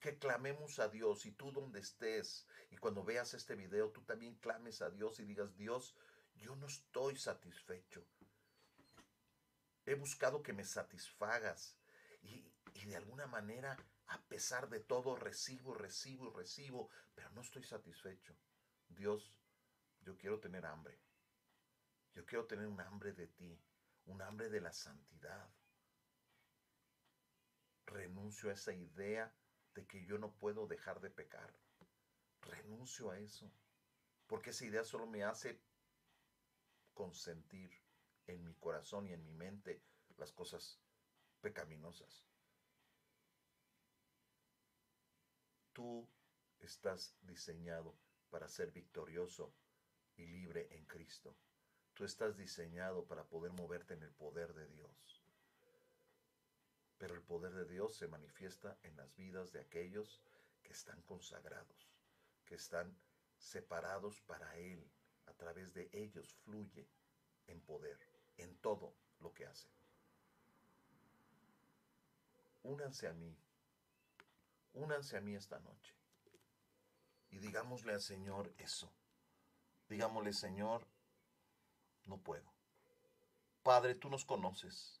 Que 0.00 0.18
clamemos 0.18 0.78
a 0.78 0.88
Dios 0.88 1.26
y 1.26 1.32
tú 1.32 1.52
donde 1.52 1.80
estés 1.80 2.46
y 2.70 2.76
cuando 2.76 3.04
veas 3.04 3.34
este 3.34 3.54
video 3.54 3.90
tú 3.90 4.02
también 4.02 4.36
clames 4.36 4.82
a 4.82 4.90
Dios 4.90 5.18
y 5.20 5.24
digas, 5.24 5.56
Dios, 5.56 5.96
yo 6.34 6.54
no 6.56 6.66
estoy 6.66 7.16
satisfecho. 7.16 8.06
He 9.84 9.94
buscado 9.94 10.42
que 10.42 10.52
me 10.52 10.64
satisfagas 10.64 11.76
y, 12.22 12.52
y 12.74 12.84
de 12.86 12.96
alguna 12.96 13.26
manera 13.26 13.76
a 14.08 14.20
pesar 14.22 14.68
de 14.68 14.80
todo, 14.80 15.16
recibo, 15.16 15.74
recibo, 15.74 16.30
recibo, 16.30 16.90
pero 17.14 17.30
no 17.30 17.40
estoy 17.40 17.64
satisfecho. 17.64 18.36
Dios, 18.88 19.34
yo 20.00 20.16
quiero 20.16 20.38
tener 20.38 20.64
hambre. 20.64 21.00
Yo 22.14 22.24
quiero 22.24 22.46
tener 22.46 22.66
un 22.66 22.80
hambre 22.80 23.12
de 23.12 23.26
ti, 23.26 23.60
un 24.06 24.22
hambre 24.22 24.48
de 24.48 24.60
la 24.60 24.72
santidad. 24.72 25.50
Renuncio 27.86 28.50
a 28.50 28.52
esa 28.52 28.72
idea 28.72 29.32
de 29.74 29.86
que 29.86 30.04
yo 30.04 30.18
no 30.18 30.32
puedo 30.32 30.66
dejar 30.66 31.00
de 31.00 31.10
pecar. 31.10 31.54
Renuncio 32.42 33.10
a 33.10 33.18
eso, 33.18 33.50
porque 34.26 34.50
esa 34.50 34.64
idea 34.64 34.84
solo 34.84 35.06
me 35.06 35.24
hace 35.24 35.60
consentir 36.94 37.70
en 38.26 38.44
mi 38.44 38.54
corazón 38.54 39.06
y 39.06 39.12
en 39.12 39.22
mi 39.22 39.32
mente 39.32 39.82
las 40.16 40.32
cosas 40.32 40.80
pecaminosas. 41.40 42.24
Tú 45.72 46.08
estás 46.58 47.14
diseñado 47.20 47.94
para 48.30 48.48
ser 48.48 48.72
victorioso 48.72 49.54
y 50.16 50.26
libre 50.26 50.68
en 50.70 50.86
Cristo. 50.86 51.36
Tú 51.94 52.04
estás 52.04 52.36
diseñado 52.36 53.06
para 53.06 53.24
poder 53.24 53.52
moverte 53.52 53.94
en 53.94 54.02
el 54.02 54.12
poder 54.12 54.54
de 54.54 54.66
Dios. 54.68 55.15
Pero 56.98 57.14
el 57.14 57.22
poder 57.22 57.52
de 57.54 57.66
Dios 57.66 57.96
se 57.96 58.08
manifiesta 58.08 58.78
en 58.82 58.96
las 58.96 59.14
vidas 59.16 59.52
de 59.52 59.60
aquellos 59.60 60.20
que 60.62 60.72
están 60.72 61.00
consagrados, 61.02 61.90
que 62.44 62.54
están 62.54 62.96
separados 63.38 64.20
para 64.22 64.56
Él. 64.56 64.90
A 65.26 65.32
través 65.34 65.74
de 65.74 65.90
ellos 65.92 66.34
fluye 66.44 66.88
en 67.46 67.60
poder, 67.60 67.98
en 68.38 68.56
todo 68.58 68.94
lo 69.20 69.34
que 69.34 69.46
hacen. 69.46 69.70
Únanse 72.62 73.06
a 73.06 73.12
mí 73.12 73.36
únanse 74.76 75.16
a 75.16 75.20
mí 75.20 75.34
esta 75.34 75.58
noche. 75.60 75.94
Y 77.30 77.38
digámosle 77.38 77.92
al 77.94 78.00
Señor 78.00 78.52
eso. 78.58 78.92
Digámosle, 79.88 80.32
Señor, 80.32 80.86
no 82.04 82.18
puedo. 82.18 82.52
Padre, 83.62 83.94
tú 83.94 84.08
nos 84.08 84.24
conoces. 84.24 85.00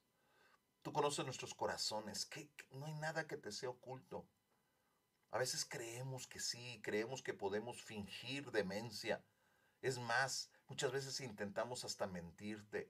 Tú 0.86 0.92
conoces 0.92 1.24
nuestros 1.24 1.52
corazones. 1.52 2.26
Que, 2.26 2.48
no 2.70 2.86
hay 2.86 2.94
nada 2.94 3.26
que 3.26 3.36
te 3.36 3.50
sea 3.50 3.70
oculto. 3.70 4.24
A 5.32 5.38
veces 5.38 5.64
creemos 5.64 6.28
que 6.28 6.38
sí, 6.38 6.80
creemos 6.80 7.22
que 7.22 7.34
podemos 7.34 7.82
fingir 7.82 8.52
demencia. 8.52 9.20
Es 9.82 9.98
más, 9.98 10.48
muchas 10.68 10.92
veces 10.92 11.20
intentamos 11.22 11.84
hasta 11.84 12.06
mentirte. 12.06 12.88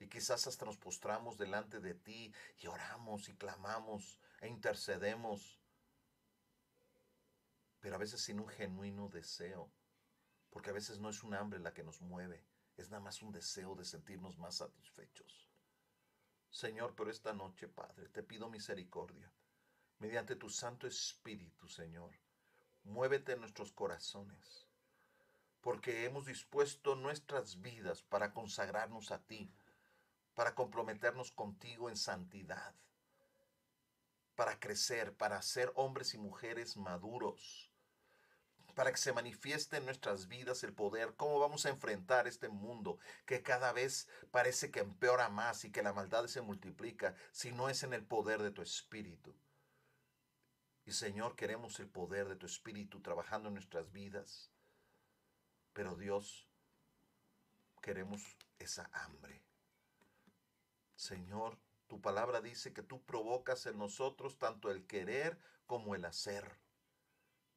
Y 0.00 0.08
quizás 0.08 0.46
hasta 0.46 0.64
nos 0.64 0.78
postramos 0.78 1.36
delante 1.36 1.80
de 1.80 1.92
ti 1.92 2.32
y 2.58 2.66
oramos 2.66 3.28
y 3.28 3.34
clamamos 3.34 4.18
e 4.40 4.48
intercedemos, 4.48 5.60
pero 7.80 7.96
a 7.96 7.98
veces 7.98 8.22
sin 8.22 8.40
un 8.40 8.48
genuino 8.48 9.10
deseo, 9.10 9.70
porque 10.48 10.70
a 10.70 10.72
veces 10.72 10.98
no 10.98 11.10
es 11.10 11.22
un 11.24 11.34
hambre 11.34 11.60
la 11.60 11.74
que 11.74 11.84
nos 11.84 12.00
mueve, 12.00 12.42
es 12.78 12.88
nada 12.88 13.02
más 13.02 13.20
un 13.20 13.32
deseo 13.32 13.74
de 13.74 13.84
sentirnos 13.84 14.38
más 14.38 14.56
satisfechos. 14.56 15.53
Señor, 16.54 16.94
pero 16.96 17.10
esta 17.10 17.32
noche, 17.32 17.66
Padre, 17.66 18.08
te 18.10 18.22
pido 18.22 18.48
misericordia, 18.48 19.28
mediante 19.98 20.36
tu 20.36 20.48
Santo 20.48 20.86
Espíritu, 20.86 21.66
Señor, 21.68 22.12
muévete 22.84 23.32
en 23.32 23.40
nuestros 23.40 23.72
corazones, 23.72 24.68
porque 25.60 26.04
hemos 26.04 26.26
dispuesto 26.26 26.94
nuestras 26.94 27.60
vidas 27.60 28.02
para 28.02 28.32
consagrarnos 28.32 29.10
a 29.10 29.18
ti, 29.18 29.52
para 30.34 30.54
comprometernos 30.54 31.32
contigo 31.32 31.88
en 31.88 31.96
santidad 31.96 32.74
para 34.34 34.58
crecer, 34.58 35.16
para 35.16 35.40
ser 35.42 35.72
hombres 35.76 36.14
y 36.14 36.18
mujeres 36.18 36.76
maduros, 36.76 37.70
para 38.74 38.90
que 38.90 38.98
se 38.98 39.12
manifieste 39.12 39.76
en 39.76 39.86
nuestras 39.86 40.28
vidas 40.28 40.62
el 40.64 40.72
poder, 40.72 41.14
cómo 41.16 41.38
vamos 41.38 41.64
a 41.66 41.70
enfrentar 41.70 42.26
este 42.26 42.48
mundo 42.48 42.98
que 43.26 43.42
cada 43.42 43.72
vez 43.72 44.08
parece 44.30 44.70
que 44.70 44.80
empeora 44.80 45.28
más 45.28 45.64
y 45.64 45.70
que 45.70 45.82
la 45.82 45.92
maldad 45.92 46.26
se 46.26 46.40
multiplica 46.40 47.14
si 47.32 47.52
no 47.52 47.68
es 47.68 47.82
en 47.82 47.94
el 47.94 48.04
poder 48.04 48.42
de 48.42 48.50
tu 48.50 48.62
espíritu. 48.62 49.34
Y 50.86 50.92
Señor, 50.92 51.34
queremos 51.36 51.80
el 51.80 51.88
poder 51.88 52.28
de 52.28 52.36
tu 52.36 52.46
espíritu 52.46 53.00
trabajando 53.00 53.48
en 53.48 53.54
nuestras 53.54 53.90
vidas. 53.90 54.50
Pero 55.72 55.96
Dios, 55.96 56.46
queremos 57.80 58.36
esa 58.58 58.90
hambre. 58.92 59.42
Señor, 60.94 61.58
tu 61.86 62.00
palabra 62.00 62.40
dice 62.40 62.72
que 62.72 62.82
tú 62.82 63.02
provocas 63.04 63.66
en 63.66 63.78
nosotros 63.78 64.38
tanto 64.38 64.70
el 64.70 64.86
querer 64.86 65.38
como 65.66 65.94
el 65.94 66.04
hacer. 66.04 66.58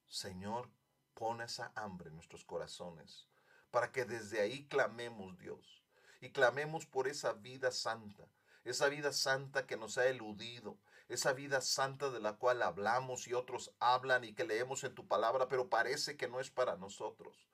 Señor, 0.07 0.69
pon 1.17 1.41
esa 1.41 1.71
hambre 1.73 2.09
en 2.09 2.15
nuestros 2.15 2.45
corazones 2.45 3.27
para 3.71 3.91
que 3.91 4.05
desde 4.05 4.39
ahí 4.39 4.67
clamemos, 4.67 5.37
Dios, 5.39 5.83
y 6.21 6.29
clamemos 6.29 6.85
por 6.85 7.07
esa 7.07 7.33
vida 7.33 7.71
santa, 7.71 8.27
esa 8.63 8.87
vida 8.87 9.11
santa 9.11 9.65
que 9.65 9.77
nos 9.77 9.97
ha 9.97 10.05
eludido, 10.07 10.77
esa 11.09 11.33
vida 11.33 11.61
santa 11.61 12.11
de 12.11 12.19
la 12.19 12.33
cual 12.33 12.61
hablamos 12.61 13.27
y 13.27 13.33
otros 13.33 13.73
hablan 13.79 14.25
y 14.25 14.33
que 14.33 14.43
leemos 14.43 14.83
en 14.83 14.93
tu 14.93 15.07
palabra, 15.07 15.47
pero 15.47 15.69
parece 15.69 16.17
que 16.17 16.27
no 16.27 16.39
es 16.39 16.51
para 16.51 16.77
nosotros. 16.77 17.47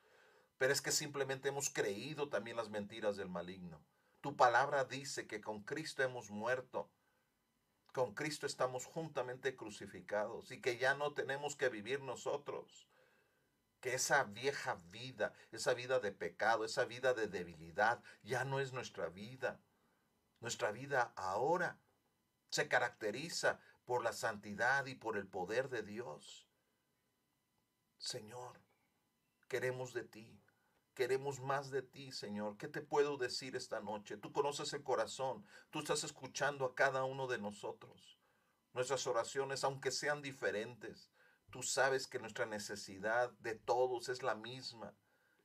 Pero 0.57 0.73
es 0.73 0.81
que 0.81 0.91
simplemente 0.91 1.49
hemos 1.49 1.69
creído 1.69 2.29
también 2.29 2.57
las 2.57 2.69
mentiras 2.69 3.15
del 3.15 3.29
maligno. 3.29 3.81
Tu 4.21 4.35
palabra 4.35 4.85
dice 4.85 5.25
que 5.25 5.41
con 5.41 5.63
Cristo 5.63 6.03
hemos 6.03 6.31
muerto. 6.31 6.89
Con 7.93 8.13
Cristo 8.13 8.45
estamos 8.45 8.85
juntamente 8.85 9.55
crucificados 9.55 10.51
y 10.51 10.59
que 10.61 10.77
ya 10.77 10.95
no 10.95 11.13
tenemos 11.13 11.55
que 11.55 11.69
vivir 11.69 12.01
nosotros. 12.01 12.87
Que 13.83 13.95
esa 13.95 14.23
vieja 14.23 14.75
vida, 14.91 15.33
esa 15.51 15.73
vida 15.73 15.99
de 15.99 16.13
pecado, 16.13 16.63
esa 16.63 16.85
vida 16.85 17.13
de 17.13 17.27
debilidad, 17.27 18.01
ya 18.23 18.45
no 18.45 18.61
es 18.61 18.71
nuestra 18.71 19.09
vida. 19.09 19.59
Nuestra 20.39 20.71
vida 20.71 21.11
ahora 21.17 21.77
se 22.49 22.69
caracteriza 22.69 23.59
por 23.83 24.01
la 24.01 24.13
santidad 24.13 24.85
y 24.85 24.95
por 24.95 25.17
el 25.17 25.27
poder 25.27 25.67
de 25.67 25.83
Dios. 25.83 26.47
Señor, 27.97 28.57
queremos 29.49 29.91
de 29.91 30.05
ti. 30.05 30.39
Queremos 30.93 31.41
más 31.41 31.69
de 31.69 31.81
ti, 31.81 32.13
Señor. 32.13 32.55
¿Qué 32.55 32.69
te 32.69 32.79
puedo 32.79 33.17
decir 33.17 33.57
esta 33.57 33.81
noche? 33.81 34.15
Tú 34.15 34.31
conoces 34.31 34.71
el 34.71 34.83
corazón. 34.83 35.45
Tú 35.71 35.79
estás 35.79 36.05
escuchando 36.05 36.63
a 36.63 36.73
cada 36.73 37.03
uno 37.03 37.27
de 37.27 37.37
nosotros. 37.37 38.17
Nuestras 38.71 39.05
oraciones, 39.07 39.65
aunque 39.65 39.91
sean 39.91 40.21
diferentes, 40.21 41.11
tú 41.53 41.61
sabes 41.61 42.07
que 42.07 42.17
nuestra 42.17 42.47
necesidad 42.47 43.29
de 43.33 43.53
todos 43.53 44.09
es 44.09 44.23
la 44.23 44.33
misma. 44.33 44.95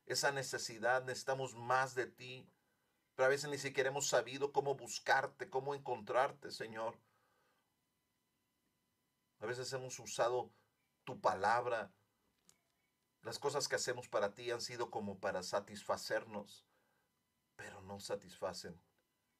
Esa 0.07 0.31
necesidad 0.31 1.05
necesitamos 1.05 1.53
más 1.53 1.93
de 1.93 2.07
ti. 2.07 2.51
Pero 3.13 3.27
a 3.27 3.29
veces 3.29 3.47
ni 3.51 3.59
siquiera 3.59 3.89
hemos 3.89 4.07
sabido 4.07 4.51
cómo 4.51 4.73
buscarte, 4.73 5.51
cómo 5.51 5.75
encontrarte, 5.75 6.49
Señor. 6.49 6.99
A 9.39 9.45
veces 9.45 9.71
hemos 9.71 9.99
usado 9.99 10.51
tu 11.03 11.21
palabra 11.21 11.93
las 13.21 13.37
cosas 13.37 13.67
que 13.67 13.75
hacemos 13.75 14.07
para 14.07 14.33
ti 14.33 14.49
han 14.49 14.61
sido 14.61 14.89
como 14.89 15.19
para 15.19 15.43
satisfacernos, 15.43 16.65
pero 17.55 17.83
no 17.83 17.99
satisfacen 17.99 18.81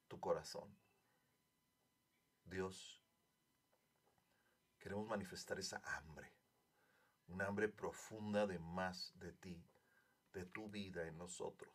tu 0.07 0.19
corazón. 0.19 0.77
Dios, 2.43 3.01
queremos 4.77 5.07
manifestar 5.07 5.59
esa 5.59 5.81
hambre, 5.97 6.38
una 7.29 7.47
hambre 7.47 7.69
profunda 7.69 8.45
de 8.47 8.59
más 8.59 9.13
de 9.19 9.31
ti, 9.33 9.63
de 10.33 10.45
tu 10.45 10.69
vida 10.69 11.07
en 11.07 11.17
nosotros. 11.17 11.73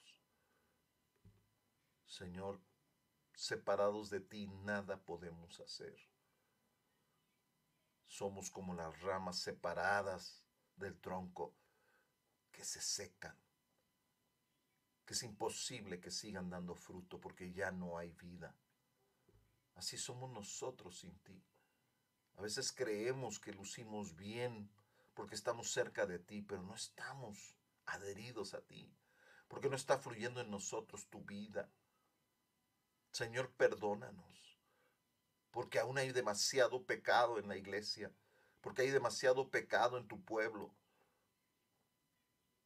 Señor, 2.07 2.61
separados 3.35 4.11
de 4.11 4.21
ti 4.21 4.47
nada 4.47 4.97
podemos 4.97 5.61
hacer. 5.61 5.97
somos 8.07 8.49
como 8.49 8.75
las 8.75 9.01
ramas 9.01 9.41
separadas 9.41 10.47
del 10.77 10.97
tronco 11.01 11.53
que 12.53 12.65
se 12.65 12.81
secan, 12.81 13.37
que 15.05 15.15
es 15.15 15.23
imposible 15.25 15.99
que 15.99 16.13
sigan 16.13 16.49
dando 16.49 16.77
fruto 16.77 17.21
porque 17.21 17.53
ya 17.53 17.73
no 17.73 17.99
hay 17.99 18.13
vida. 18.13 18.55
Así 19.75 19.99
somos 19.99 20.31
nosotros 20.31 21.01
sin 21.01 21.19
ti. 21.21 21.43
A 22.37 22.43
veces 22.43 22.71
creemos 22.73 23.41
que 23.41 23.53
lucimos 23.53 24.15
bien 24.15 24.71
porque 25.15 25.35
estamos 25.35 25.71
cerca 25.71 26.07
de 26.07 26.19
ti, 26.19 26.43
pero 26.43 26.63
no 26.63 26.75
estamos 26.75 27.57
adheridos 27.87 28.55
a 28.55 28.61
ti, 28.63 28.93
porque 29.49 29.69
no 29.69 29.77
está 29.77 29.99
fluyendo 29.99 30.41
en 30.41 30.51
nosotros 30.51 31.09
tu 31.09 31.23
vida. 31.23 31.71
Señor, 33.13 33.53
perdónanos, 33.55 34.59
porque 35.51 35.79
aún 35.79 35.99
hay 35.99 36.11
demasiado 36.11 36.85
pecado 36.85 37.39
en 37.39 37.49
la 37.49 37.57
iglesia, 37.57 38.13
porque 38.61 38.83
hay 38.83 38.91
demasiado 38.91 39.51
pecado 39.51 39.99
en 39.99 40.09
tu 40.09 40.25
pueblo, 40.25 40.75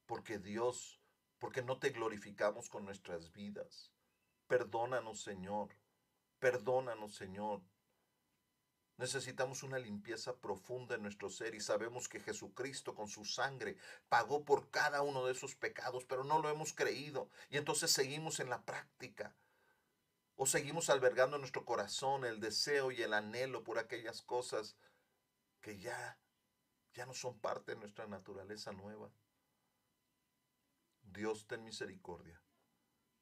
porque 0.06 0.38
Dios, 0.38 1.02
porque 1.38 1.62
no 1.62 1.78
te 1.78 1.90
glorificamos 1.90 2.70
con 2.70 2.84
nuestras 2.84 3.30
vidas. 3.32 3.92
Perdónanos, 4.46 5.22
Señor, 5.22 5.68
perdónanos, 6.38 7.14
Señor. 7.14 7.62
Necesitamos 8.98 9.62
una 9.62 9.78
limpieza 9.78 10.36
profunda 10.40 10.96
en 10.96 11.02
nuestro 11.02 11.30
ser 11.30 11.54
y 11.54 11.60
sabemos 11.60 12.08
que 12.08 12.18
Jesucristo 12.18 12.96
con 12.96 13.06
su 13.08 13.24
sangre 13.24 13.76
pagó 14.08 14.44
por 14.44 14.70
cada 14.70 15.02
uno 15.02 15.24
de 15.24 15.32
esos 15.32 15.54
pecados, 15.54 16.04
pero 16.04 16.24
no 16.24 16.40
lo 16.40 16.50
hemos 16.50 16.72
creído. 16.72 17.30
Y 17.48 17.58
entonces 17.58 17.92
seguimos 17.92 18.40
en 18.40 18.50
la 18.50 18.64
práctica. 18.64 19.36
O 20.34 20.46
seguimos 20.46 20.90
albergando 20.90 21.36
en 21.36 21.42
nuestro 21.42 21.64
corazón 21.64 22.24
el 22.24 22.40
deseo 22.40 22.90
y 22.90 23.00
el 23.00 23.12
anhelo 23.12 23.62
por 23.62 23.78
aquellas 23.78 24.20
cosas 24.20 24.76
que 25.60 25.78
ya, 25.78 26.18
ya 26.92 27.06
no 27.06 27.14
son 27.14 27.38
parte 27.38 27.72
de 27.72 27.80
nuestra 27.80 28.08
naturaleza 28.08 28.72
nueva. 28.72 29.12
Dios, 31.02 31.46
ten 31.46 31.62
misericordia. 31.62 32.42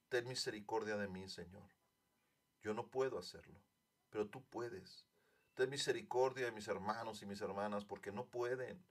Ten 0.09 0.27
misericordia 0.27 0.97
de 0.97 1.09
mí, 1.09 1.29
Señor. 1.29 1.69
Yo 2.63 2.73
no 2.73 2.89
puedo 2.89 3.19
hacerlo, 3.19 3.63
pero 4.09 4.29
tú 4.29 4.43
puedes. 4.45 5.06
Ten 5.57 5.71
misericordia 5.71 6.45
de 6.45 6.53
mis 6.53 6.69
hermanos 6.69 7.23
y 7.23 7.27
mis 7.27 7.41
hermanas 7.41 7.87
porque 7.87 8.13
no 8.13 8.27
pueden. 8.27 8.85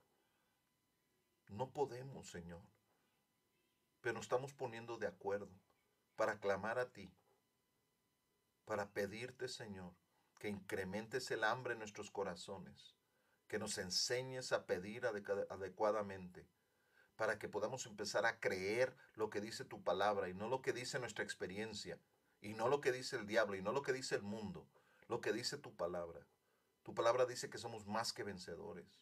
No 1.48 1.72
podemos, 1.72 2.32
Señor. 2.32 2.64
Pero 4.02 4.16
nos 4.16 4.26
estamos 4.26 4.52
poniendo 4.52 4.98
de 4.98 5.06
acuerdo 5.06 5.62
para 6.16 6.40
clamar 6.40 6.80
a 6.80 6.92
ti, 6.92 7.14
para 8.66 8.90
pedirte, 8.90 9.48
Señor, 9.48 9.94
que 10.40 10.50
incrementes 10.50 11.30
el 11.30 11.44
hambre 11.44 11.74
en 11.74 11.80
nuestros 11.80 12.10
corazones, 12.10 12.96
que 13.48 13.60
nos 13.60 13.78
enseñes 13.78 14.52
a 14.52 14.66
pedir 14.66 15.06
adecuadamente, 15.06 16.48
para 17.16 17.38
que 17.38 17.48
podamos 17.48 17.86
empezar 17.86 18.26
a 18.26 18.40
creer 18.40 18.98
lo 19.14 19.30
que 19.30 19.40
dice 19.40 19.66
tu 19.66 19.84
palabra 19.84 20.30
y 20.30 20.34
no 20.34 20.48
lo 20.48 20.64
que 20.64 20.74
dice 20.74 20.98
nuestra 20.98 21.24
experiencia, 21.24 22.00
y 22.42 22.56
no 22.56 22.70
lo 22.70 22.82
que 22.82 22.92
dice 22.92 23.18
el 23.18 23.28
diablo, 23.28 23.56
y 23.56 23.62
no 23.62 23.72
lo 23.72 23.84
que 23.84 23.94
dice 23.94 24.16
el 24.16 24.24
mundo, 24.24 24.68
lo 25.08 25.22
que 25.22 25.32
dice 25.32 25.60
tu 25.60 25.76
palabra. 25.76 26.26
Tu 26.86 26.94
palabra 26.94 27.26
dice 27.26 27.50
que 27.50 27.58
somos 27.58 27.88
más 27.88 28.14
que 28.14 28.24
vencedores. 28.24 29.02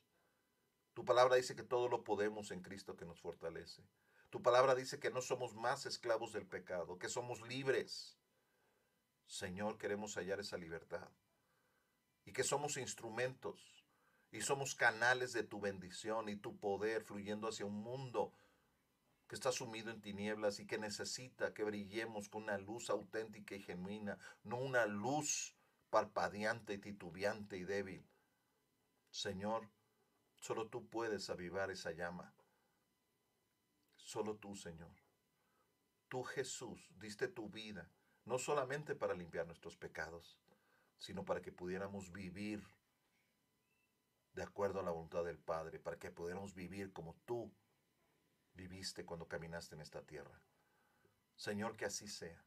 Tu 0.94 1.04
palabra 1.04 1.36
dice 1.36 1.54
que 1.54 1.64
todo 1.64 1.90
lo 1.90 2.06
podemos 2.06 2.50
en 2.52 2.62
Cristo 2.62 2.96
que 2.96 3.04
nos 3.04 3.20
fortalece. 3.20 3.84
Tu 4.30 4.42
palabra 4.42 4.74
dice 4.74 5.02
que 5.02 5.12
no 5.12 5.22
somos 5.22 5.54
más 5.54 5.86
esclavos 5.86 6.32
del 6.32 6.48
pecado, 6.48 6.98
que 6.98 7.10
somos 7.10 7.42
libres. 7.42 8.18
Señor, 9.28 9.78
queremos 9.78 10.16
hallar 10.16 10.40
esa 10.40 10.56
libertad. 10.56 11.10
Y 12.24 12.32
que 12.32 12.46
somos 12.46 12.78
instrumentos 12.78 13.86
y 14.32 14.40
somos 14.40 14.76
canales 14.76 15.34
de 15.34 15.44
tu 15.44 15.60
bendición 15.60 16.30
y 16.30 16.38
tu 16.38 16.58
poder 16.58 17.04
fluyendo 17.04 17.50
hacia 17.50 17.66
un 17.66 17.84
mundo 17.84 18.34
que 19.28 19.36
está 19.36 19.52
sumido 19.52 19.92
en 19.92 20.00
tinieblas 20.00 20.62
y 20.62 20.66
que 20.66 20.78
necesita 20.78 21.54
que 21.54 21.66
brillemos 21.66 22.30
con 22.30 22.44
una 22.44 22.58
luz 22.58 22.90
auténtica 22.90 23.56
y 23.56 23.62
genuina, 23.62 24.18
no 24.46 24.56
una 24.56 24.86
luz 24.86 25.54
parpadeante, 25.94 26.80
titubeante 26.80 27.56
y 27.56 27.66
débil. 27.66 28.04
Señor, 29.12 29.70
solo 30.40 30.68
tú 30.68 30.90
puedes 30.90 31.30
avivar 31.30 31.70
esa 31.70 31.92
llama. 31.92 32.34
Solo 33.96 34.36
tú, 34.38 34.56
Señor. 34.56 34.96
Tú, 36.10 36.24
Jesús, 36.24 36.90
diste 36.96 37.28
tu 37.28 37.48
vida, 37.48 37.92
no 38.26 38.40
solamente 38.40 38.96
para 38.96 39.14
limpiar 39.14 39.46
nuestros 39.46 39.78
pecados, 39.78 40.40
sino 40.98 41.26
para 41.26 41.44
que 41.44 41.52
pudiéramos 41.52 42.12
vivir 42.12 42.68
de 44.34 44.42
acuerdo 44.42 44.80
a 44.80 44.84
la 44.84 44.90
voluntad 44.90 45.24
del 45.24 45.38
Padre, 45.38 45.78
para 45.78 46.00
que 46.00 46.10
pudiéramos 46.10 46.56
vivir 46.56 46.92
como 46.92 47.14
tú 47.26 47.54
viviste 48.56 49.06
cuando 49.06 49.28
caminaste 49.28 49.76
en 49.76 49.82
esta 49.82 50.02
tierra. 50.02 50.42
Señor, 51.36 51.78
que 51.78 51.86
así 51.86 52.08
sea. 52.08 52.44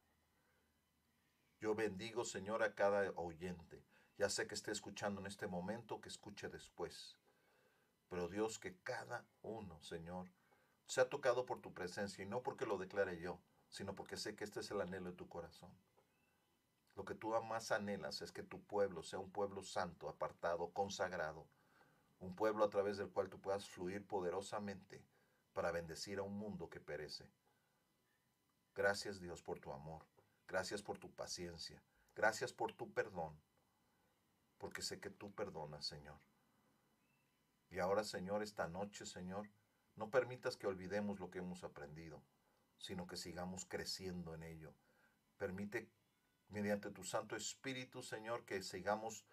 Yo 1.59 1.73
bendigo, 1.73 2.23
Señor, 2.23 2.61
a 2.61 2.75
cada 2.75 3.11
oyente. 3.15 3.83
Ya 4.17 4.29
sé 4.29 4.47
que 4.47 4.53
esté 4.55 4.71
escuchando 4.71 5.21
en 5.21 5.27
este 5.27 5.47
momento, 5.47 6.01
que 6.01 6.09
escuche 6.09 6.49
después. 6.49 7.17
Pero 8.09 8.27
Dios, 8.27 8.59
que 8.59 8.77
cada 8.83 9.25
uno, 9.41 9.81
Señor, 9.81 10.29
sea 10.85 11.09
tocado 11.09 11.45
por 11.45 11.59
tu 11.59 11.73
presencia 11.73 12.23
y 12.23 12.27
no 12.27 12.43
porque 12.43 12.65
lo 12.65 12.77
declare 12.77 13.19
yo, 13.19 13.41
sino 13.69 13.95
porque 13.95 14.17
sé 14.17 14.35
que 14.35 14.43
este 14.43 14.59
es 14.59 14.71
el 14.71 14.81
anhelo 14.81 15.09
de 15.09 15.15
tu 15.15 15.27
corazón. 15.27 15.71
Lo 16.95 17.05
que 17.05 17.15
tú 17.15 17.29
más 17.43 17.71
anhelas 17.71 18.21
es 18.21 18.31
que 18.31 18.43
tu 18.43 18.61
pueblo 18.63 19.03
sea 19.03 19.19
un 19.19 19.31
pueblo 19.31 19.63
santo, 19.63 20.09
apartado, 20.09 20.71
consagrado, 20.71 21.47
un 22.19 22.35
pueblo 22.35 22.63
a 22.63 22.69
través 22.69 22.97
del 22.97 23.09
cual 23.09 23.29
tú 23.29 23.39
puedas 23.39 23.67
fluir 23.67 24.05
poderosamente 24.05 25.03
para 25.53 25.71
bendecir 25.71 26.19
a 26.19 26.23
un 26.23 26.37
mundo 26.37 26.69
que 26.69 26.79
perece. 26.79 27.29
Gracias 28.73 29.19
Dios 29.19 29.41
por 29.41 29.59
tu 29.59 29.71
amor. 29.71 30.05
Gracias 30.47 30.81
por 30.81 30.97
tu 30.97 31.11
paciencia. 31.11 31.83
Gracias 32.15 32.53
por 32.53 32.73
tu 32.73 32.93
perdón. 32.93 33.37
Porque 34.57 34.81
sé 34.81 34.99
que 34.99 35.09
tú 35.09 35.33
perdonas, 35.33 35.85
Señor. 35.85 36.19
Y 37.69 37.79
ahora, 37.79 38.03
Señor, 38.03 38.41
esta 38.41 38.67
noche, 38.67 39.05
Señor, 39.05 39.49
no 39.95 40.09
permitas 40.09 40.55
que 40.55 40.67
olvidemos 40.67 41.19
lo 41.19 41.29
que 41.29 41.39
hemos 41.39 41.63
aprendido, 41.63 42.23
sino 42.77 43.07
que 43.07 43.17
sigamos 43.17 43.65
creciendo 43.65 44.33
en 44.33 44.43
ello. 44.43 44.73
Permite, 45.37 45.91
mediante 46.47 46.91
tu 46.91 47.03
Santo 47.03 47.35
Espíritu, 47.35 48.01
Señor, 48.01 48.45
que 48.45 48.63
sigamos 48.63 49.25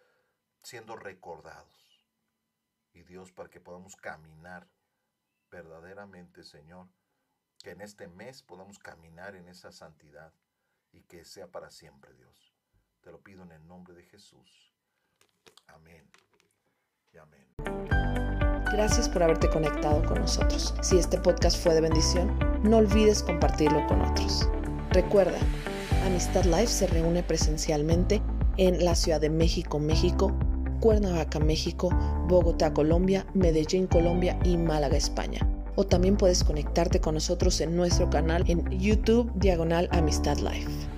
siendo 0.62 0.96
recordados. 0.96 2.04
Y 2.92 3.02
Dios, 3.04 3.32
para 3.32 3.50
que 3.50 3.60
podamos 3.60 3.94
caminar 3.96 4.68
verdaderamente, 5.50 6.42
Señor, 6.42 6.88
que 7.62 7.70
en 7.70 7.80
este 7.80 8.08
mes 8.08 8.42
podamos 8.42 8.78
caminar 8.78 9.36
en 9.36 9.48
esa 9.48 9.70
santidad 9.70 10.34
y 10.94 11.02
que 11.02 11.24
sea 11.24 11.46
para 11.48 11.70
siempre, 11.70 12.12
Dios. 12.14 12.54
Te 13.02 13.10
lo 13.10 13.20
pido 13.20 13.42
en 13.42 13.52
el 13.52 13.66
nombre 13.66 13.94
de 13.94 14.04
Jesús. 14.04 14.72
Amén 15.66 16.08
y 17.12 17.18
amén. 17.18 17.46
Gracias 18.72 19.08
por 19.08 19.22
haberte 19.22 19.50
conectado 19.50 20.04
con 20.04 20.20
nosotros. 20.20 20.74
Si 20.82 20.98
este 20.98 21.18
podcast 21.18 21.62
fue 21.62 21.74
de 21.74 21.82
bendición, 21.82 22.38
no 22.62 22.78
olvides 22.78 23.22
compartirlo 23.22 23.86
con 23.86 24.00
otros. 24.00 24.48
Recuerda, 24.90 25.38
Amistad 26.06 26.44
Life 26.44 26.68
se 26.68 26.86
reúne 26.86 27.22
presencialmente 27.22 28.22
en 28.56 28.84
la 28.84 28.94
Ciudad 28.94 29.20
de 29.20 29.30
México, 29.30 29.78
México, 29.78 30.32
Cuernavaca, 30.80 31.40
México, 31.40 31.90
Bogotá, 32.28 32.72
Colombia, 32.72 33.26
Medellín, 33.34 33.86
Colombia 33.86 34.38
y 34.44 34.56
Málaga, 34.56 34.96
España 34.96 35.53
o 35.76 35.84
también 35.84 36.16
puedes 36.16 36.44
conectarte 36.44 37.00
con 37.00 37.14
nosotros 37.14 37.60
en 37.60 37.76
nuestro 37.76 38.10
canal 38.10 38.44
en 38.48 38.68
YouTube 38.78 39.30
Diagonal 39.34 39.88
Amistad 39.90 40.38
Life. 40.38 40.93